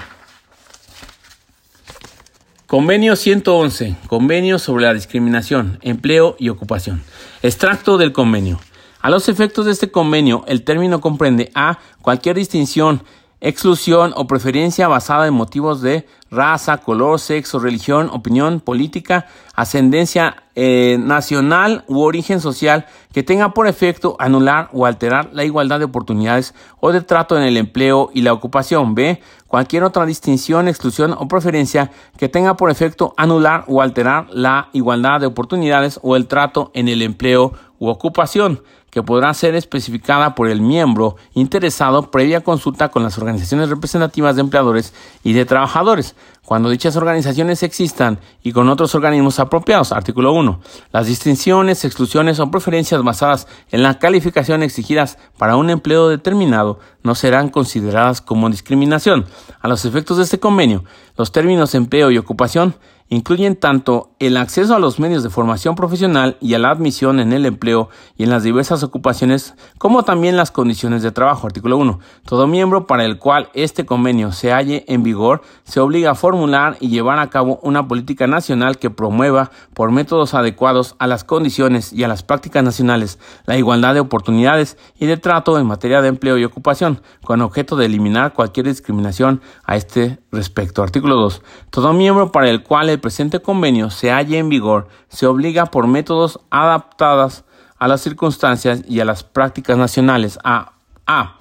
Convenio 2.72 3.18
111. 3.18 3.98
Convenio 4.08 4.58
sobre 4.58 4.86
la 4.86 4.94
discriminación, 4.94 5.78
empleo 5.82 6.38
y 6.40 6.48
ocupación. 6.48 7.04
Extracto 7.44 7.98
del 7.98 8.12
convenio. 8.12 8.60
A 9.02 9.10
los 9.10 9.28
efectos 9.28 9.66
de 9.66 9.72
este 9.72 9.90
convenio, 9.90 10.44
el 10.48 10.64
término 10.64 11.02
comprende 11.02 11.52
a 11.56 11.80
cualquier 12.04 12.36
distinción 12.36 13.04
exclusión 13.42 14.14
o 14.16 14.28
preferencia 14.28 14.88
basada 14.88 15.28
en 15.28 15.34
motivos 15.34 15.82
de 15.82 16.08
raza, 16.30 16.78
color, 16.78 17.20
sexo, 17.20 17.60
religión, 17.60 18.10
opinión 18.14 18.62
política, 18.62 19.26
ascendencia 19.56 20.44
eh, 20.56 20.98
nacional 21.00 21.84
u 21.88 22.02
origen 22.02 22.40
social 22.40 22.86
que 23.12 23.24
tenga 23.24 23.54
por 23.54 23.68
efecto 23.68 24.16
anular 24.20 24.70
o 24.72 24.86
alterar 24.86 25.32
la 25.34 25.44
igualdad 25.44 25.80
de 25.80 25.86
oportunidades 25.86 26.54
o 26.80 26.92
de 26.92 27.02
trato 27.02 27.36
en 27.36 27.44
el 27.44 27.58
empleo 27.58 28.12
y 28.14 28.22
la 28.22 28.32
ocupación. 28.32 28.96
B. 28.96 29.20
Cualquier 29.48 29.84
otra 29.84 30.06
distinción, 30.06 30.68
exclusión 30.68 31.12
o 31.12 31.28
preferencia 31.28 31.92
que 32.18 32.30
tenga 32.30 32.56
por 32.56 32.70
efecto 32.70 33.14
anular 33.18 33.66
o 33.68 33.82
alterar 33.82 34.28
la 34.32 34.70
igualdad 34.72 35.20
de 35.20 35.26
oportunidades 35.26 36.00
o 36.04 36.16
el 36.16 36.28
trato 36.28 36.72
en 36.74 36.88
el 36.88 37.02
empleo 37.02 37.54
u 37.80 37.88
ocupación 37.90 38.62
que 38.92 39.02
podrá 39.02 39.34
ser 39.34 39.56
especificada 39.56 40.36
por 40.36 40.50
el 40.50 40.62
miembro 40.62 41.16
interesado 41.34 42.12
previa 42.12 42.42
consulta 42.42 42.90
con 42.90 43.04
las 43.04 43.18
organizaciones 43.18 43.70
representativas 43.70 44.36
de 44.36 44.42
empleadores 44.42 44.94
y 45.24 45.34
de 45.34 45.46
trabajadores, 45.46 46.16
cuando 46.46 46.70
dichas 46.70 46.98
organizaciones 46.98 47.64
existan 47.64 48.20
y 48.44 48.52
con 48.52 48.68
otros 48.68 48.94
organismos 48.94 49.40
apropiados. 49.40 49.94
Artículo 49.94 50.34
1. 50.34 50.60
Las 50.92 51.08
distinciones, 51.08 51.86
exclusiones 51.86 52.40
o 52.40 52.52
preferencias 52.52 53.02
basadas 53.04 53.48
en 53.72 53.82
la 53.82 53.98
calificación 53.98 54.62
exigidas 54.62 55.18
para 55.38 55.56
un 55.56 55.70
empleo 55.70 56.10
determinado 56.10 56.80
no 57.04 57.16
serán 57.16 57.50
consideradas 57.50 58.20
como 58.20 58.50
discriminación. 58.50 59.26
A 59.62 59.70
los 59.70 59.86
efectos 59.86 60.18
de 60.18 60.24
este 60.24 60.40
convenio, 60.40 60.84
los 61.16 61.32
términos 61.32 61.74
empleo 61.76 62.12
y 62.12 62.18
ocupación 62.18 62.76
incluyen 63.12 63.58
tanto 63.58 64.12
el 64.20 64.38
acceso 64.38 64.74
a 64.74 64.80
los 64.80 64.98
medios 64.98 65.22
de 65.22 65.30
formación 65.30 65.76
profesional 65.76 66.38
y 66.40 66.54
a 66.54 66.60
la 66.60 66.70
admisión 66.70 67.20
en 67.20 67.34
el 67.34 67.46
empleo 67.46 67.90
y 68.16 68.24
en 68.24 68.30
las 68.30 68.44
diversas 68.44 68.84
ocupaciones, 68.84 69.54
como 69.78 70.04
también 70.04 70.38
las 70.38 70.50
condiciones 70.50 71.04
de 71.04 71.12
trabajo. 71.12 71.46
Artículo 71.46 71.76
1. 71.78 72.00
Todo 72.26 72.48
miembro 72.48 72.88
para 72.88 73.04
el 73.04 73.20
cual 73.20 73.50
este 73.54 73.86
convenio 73.86 74.32
se 74.32 74.54
halle 74.54 74.86
en 74.88 75.04
vigor 75.04 75.42
se 75.66 75.82
obliga 75.82 76.12
a 76.12 76.16
formular 76.16 76.78
y 76.80 76.88
llevar 76.88 77.20
a 77.20 77.30
cabo 77.30 77.60
una 77.64 77.86
política 77.86 78.28
nacional 78.28 78.78
que 78.78 78.90
promueva, 78.90 79.52
por 79.74 79.92
métodos 79.92 80.34
adecuados 80.34 80.96
a 80.98 81.06
las 81.08 81.26
condiciones 81.26 81.92
y 81.92 82.06
a 82.06 82.08
las 82.08 82.24
prácticas 82.24 82.64
nacionales, 82.64 83.20
la 83.46 83.58
igualdad 83.58 83.94
de 83.94 84.00
oportunidades 84.00 84.78
y 84.98 85.06
de 85.06 85.18
trato 85.18 85.60
en 85.60 85.68
materia 85.68 86.02
de 86.02 86.08
empleo 86.08 86.38
y 86.38 86.46
ocupación, 86.46 87.02
con 87.26 87.42
objeto 87.42 87.76
de 87.76 87.88
eliminar 87.88 88.32
cualquier 88.32 88.68
discriminación 88.68 89.42
a 89.66 89.76
este 89.76 90.20
respecto. 90.32 90.82
Artículo 90.82 91.16
2. 91.16 91.42
Todo 91.72 91.92
miembro 91.92 92.32
para 92.32 92.50
el 92.50 92.64
cual 92.64 92.90
el 92.90 93.01
presente 93.02 93.42
convenio 93.42 93.90
se 93.90 94.12
halla 94.12 94.38
en 94.38 94.50
vigor 94.50 94.88
se 95.10 95.26
obliga 95.26 95.66
por 95.66 95.88
métodos 95.88 96.40
adaptados 96.50 97.44
a 97.78 97.88
las 97.88 98.02
circunstancias 98.02 98.84
y 98.88 99.00
a 99.00 99.06
las 99.06 99.24
prácticas 99.24 99.78
nacionales 99.78 100.40
a 100.44 100.74
a 101.08 101.38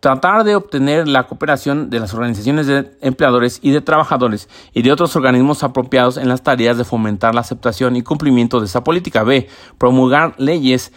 tratar 0.00 0.44
de 0.44 0.54
obtener 0.54 1.08
la 1.08 1.26
cooperación 1.26 1.90
de 1.90 2.00
las 2.00 2.14
organizaciones 2.14 2.66
de 2.66 2.96
empleadores 3.00 3.58
y 3.62 3.70
de 3.70 3.80
trabajadores 3.80 4.48
y 4.72 4.82
de 4.82 4.92
otros 4.92 5.16
organismos 5.16 5.64
apropiados 5.64 6.16
en 6.16 6.28
las 6.28 6.42
tareas 6.42 6.78
de 6.78 6.84
fomentar 6.84 7.34
la 7.34 7.40
aceptación 7.40 7.96
y 7.96 8.02
cumplimiento 8.02 8.60
de 8.60 8.66
esa 8.66 8.84
política. 8.84 9.24
B. 9.24 9.48
Promulgar 9.78 10.34
leyes 10.38 10.92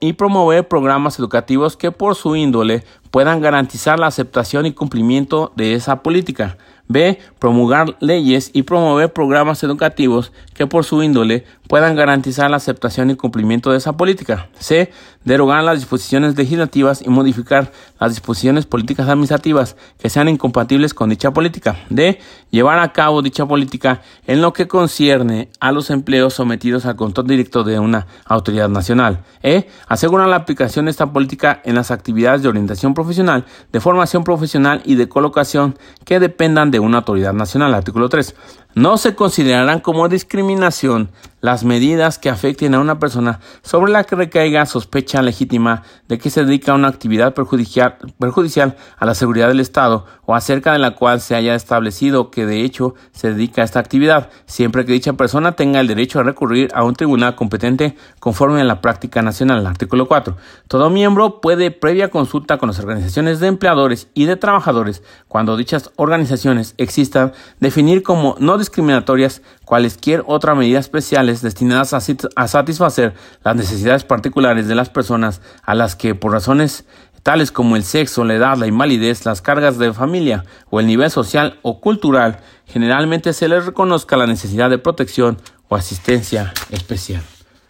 y 0.00 0.12
promover 0.12 0.68
programas 0.68 1.18
educativos 1.18 1.76
que 1.76 1.90
por 1.90 2.16
su 2.16 2.36
índole 2.36 2.84
puedan 3.10 3.40
garantizar 3.40 3.98
la 3.98 4.08
aceptación 4.08 4.66
y 4.66 4.72
cumplimiento 4.72 5.52
de 5.56 5.74
esa 5.74 6.02
política. 6.02 6.58
B. 6.88 7.18
Promulgar 7.38 7.96
leyes 8.00 8.50
y 8.52 8.62
promover 8.62 9.12
programas 9.12 9.62
educativos 9.62 10.32
que 10.54 10.66
por 10.66 10.84
su 10.84 11.02
índole 11.02 11.44
puedan 11.68 11.96
garantizar 11.96 12.50
la 12.50 12.58
aceptación 12.58 13.10
y 13.10 13.16
cumplimiento 13.16 13.70
de 13.70 13.78
esa 13.78 13.96
política. 13.96 14.48
C. 14.58 14.90
Derogar 15.24 15.64
las 15.64 15.78
disposiciones 15.78 16.36
legislativas 16.36 17.00
y 17.00 17.08
modificar 17.08 17.72
las 17.98 18.10
disposiciones 18.10 18.66
políticas 18.66 19.08
administrativas 19.08 19.76
que 19.98 20.10
sean 20.10 20.28
incompatibles 20.28 20.92
con 20.92 21.08
dicha 21.08 21.32
política. 21.32 21.76
D. 21.88 22.18
Llevar 22.50 22.78
a 22.78 22.92
cabo 22.92 23.22
dicha 23.22 23.46
política 23.46 24.02
en 24.26 24.42
lo 24.42 24.52
que 24.52 24.68
concierne 24.68 25.48
a 25.60 25.72
los 25.72 25.90
empleos 25.90 26.34
sometidos 26.34 26.84
al 26.86 26.96
control 26.96 27.26
directo 27.26 27.64
de 27.64 27.78
una 27.78 28.06
autoridad 28.26 28.68
nacional. 28.68 29.24
E. 29.42 29.68
Asegurar 29.88 30.28
la 30.28 30.36
aplicación 30.36 30.84
de 30.84 30.90
esta 30.90 31.12
política 31.12 31.62
en 31.64 31.74
las 31.74 31.90
actividades 31.90 32.42
de 32.42 32.48
orientación 32.48 32.94
profesional, 32.94 33.44
de 33.72 33.80
formación 33.80 34.24
profesional 34.24 34.82
y 34.84 34.96
de 34.96 35.08
colocación 35.08 35.78
que 36.04 36.20
dependan 36.20 36.70
de 36.70 36.80
una 36.80 36.98
autoridad 36.98 37.32
nacional. 37.32 37.74
Artículo 37.74 38.08
3. 38.08 38.34
No 38.74 38.98
se 38.98 39.14
considerarán 39.14 39.80
como 39.80 40.08
discriminación 40.08 41.10
las 41.44 41.62
medidas 41.62 42.18
que 42.18 42.30
afecten 42.30 42.74
a 42.74 42.80
una 42.80 42.98
persona 42.98 43.38
sobre 43.60 43.92
la 43.92 44.04
que 44.04 44.16
recaiga 44.16 44.64
sospecha 44.64 45.20
legítima 45.20 45.82
de 46.08 46.16
que 46.16 46.30
se 46.30 46.42
dedica 46.42 46.72
a 46.72 46.74
una 46.74 46.88
actividad 46.88 47.34
perjudicial, 47.34 47.98
perjudicial, 48.18 48.76
a 48.96 49.04
la 49.04 49.14
seguridad 49.14 49.48
del 49.48 49.60
Estado 49.60 50.06
o 50.24 50.34
acerca 50.34 50.72
de 50.72 50.78
la 50.78 50.92
cual 50.92 51.20
se 51.20 51.34
haya 51.34 51.54
establecido 51.54 52.30
que 52.30 52.46
de 52.46 52.62
hecho 52.62 52.94
se 53.12 53.34
dedica 53.34 53.60
a 53.60 53.66
esta 53.66 53.78
actividad, 53.78 54.30
siempre 54.46 54.86
que 54.86 54.92
dicha 54.94 55.12
persona 55.12 55.52
tenga 55.52 55.80
el 55.80 55.86
derecho 55.86 56.18
a 56.18 56.22
recurrir 56.22 56.70
a 56.72 56.82
un 56.82 56.94
tribunal 56.94 57.34
competente 57.34 57.94
conforme 58.20 58.62
a 58.62 58.64
la 58.64 58.80
práctica 58.80 59.20
nacional. 59.20 59.66
Artículo 59.66 60.08
4. 60.08 60.38
Todo 60.66 60.88
miembro 60.88 61.42
puede, 61.42 61.70
previa 61.70 62.08
consulta 62.08 62.56
con 62.56 62.70
las 62.70 62.78
organizaciones 62.78 63.38
de 63.40 63.48
empleadores 63.48 64.08
y 64.14 64.24
de 64.24 64.36
trabajadores, 64.36 65.02
cuando 65.28 65.58
dichas 65.58 65.90
organizaciones 65.96 66.74
existan, 66.78 67.34
definir 67.60 68.02
como 68.02 68.34
no 68.38 68.56
discriminatorias 68.56 69.42
cualesquier 69.64 70.22
otra 70.26 70.54
medida 70.54 70.78
especiales 70.78 71.42
destinadas 71.42 71.92
a, 71.94 72.48
satisfacer 72.48 73.14
las 73.42 73.56
necesidades 73.56 74.04
particulares 74.04 74.68
de 74.68 74.74
las 74.74 74.90
personas 74.90 75.40
a 75.62 75.74
las 75.74 75.96
que 75.96 76.14
por 76.14 76.32
razones 76.32 76.84
tales 77.22 77.50
como 77.50 77.76
el 77.76 77.84
sexo, 77.84 78.24
la 78.24 78.34
edad, 78.34 78.56
la 78.58 78.66
invalidez, 78.66 79.24
las 79.24 79.40
cargas 79.40 79.78
de 79.78 79.92
familia 79.94 80.44
o 80.68 80.80
el 80.80 80.86
nivel 80.86 81.10
social 81.10 81.58
o 81.62 81.80
cultural, 81.80 82.40
generalmente 82.66 83.32
se 83.32 83.48
les 83.48 83.64
reconozca 83.64 84.16
la 84.16 84.26
necesidad 84.26 84.68
de 84.68 84.78
protección 84.78 85.38
o 85.68 85.76
asistencia 85.76 86.52
especial. 86.70 87.22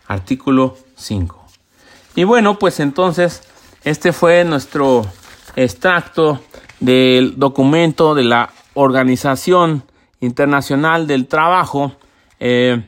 Artículo 0.09 0.77
5. 0.97 1.45
Y 2.17 2.25
bueno, 2.25 2.59
pues 2.59 2.81
entonces 2.81 3.43
este 3.85 4.13
fue 4.13 4.45
nuestro 4.45 5.07
extracto 5.57 6.41
del 6.81 7.39
documento 7.39 8.15
de 8.15 8.25
la 8.25 8.51
Organización 8.75 9.85
Internacional 10.25 11.07
del 11.07 11.27
Trabajo 11.27 11.93
eh, 12.41 12.83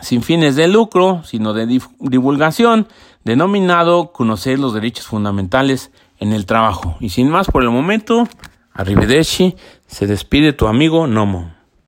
sin 0.00 0.22
fines 0.22 0.56
de 0.56 0.68
lucro, 0.68 1.22
sino 1.24 1.52
de 1.52 1.66
divulgación, 2.00 2.88
denominado 3.24 4.12
Conocer 4.12 4.58
los 4.58 4.74
Derechos 4.74 5.06
Fundamentales 5.06 5.90
en 6.18 6.32
el 6.32 6.46
Trabajo. 6.46 6.96
Y 7.00 7.10
sin 7.10 7.28
más 7.28 7.46
por 7.46 7.62
el 7.62 7.70
momento, 7.70 8.28
Arrivederci, 8.74 9.54
se 9.86 10.06
despide 10.06 10.52
tu 10.52 10.66
amigo 10.66 11.06
Nomo. 11.06 11.52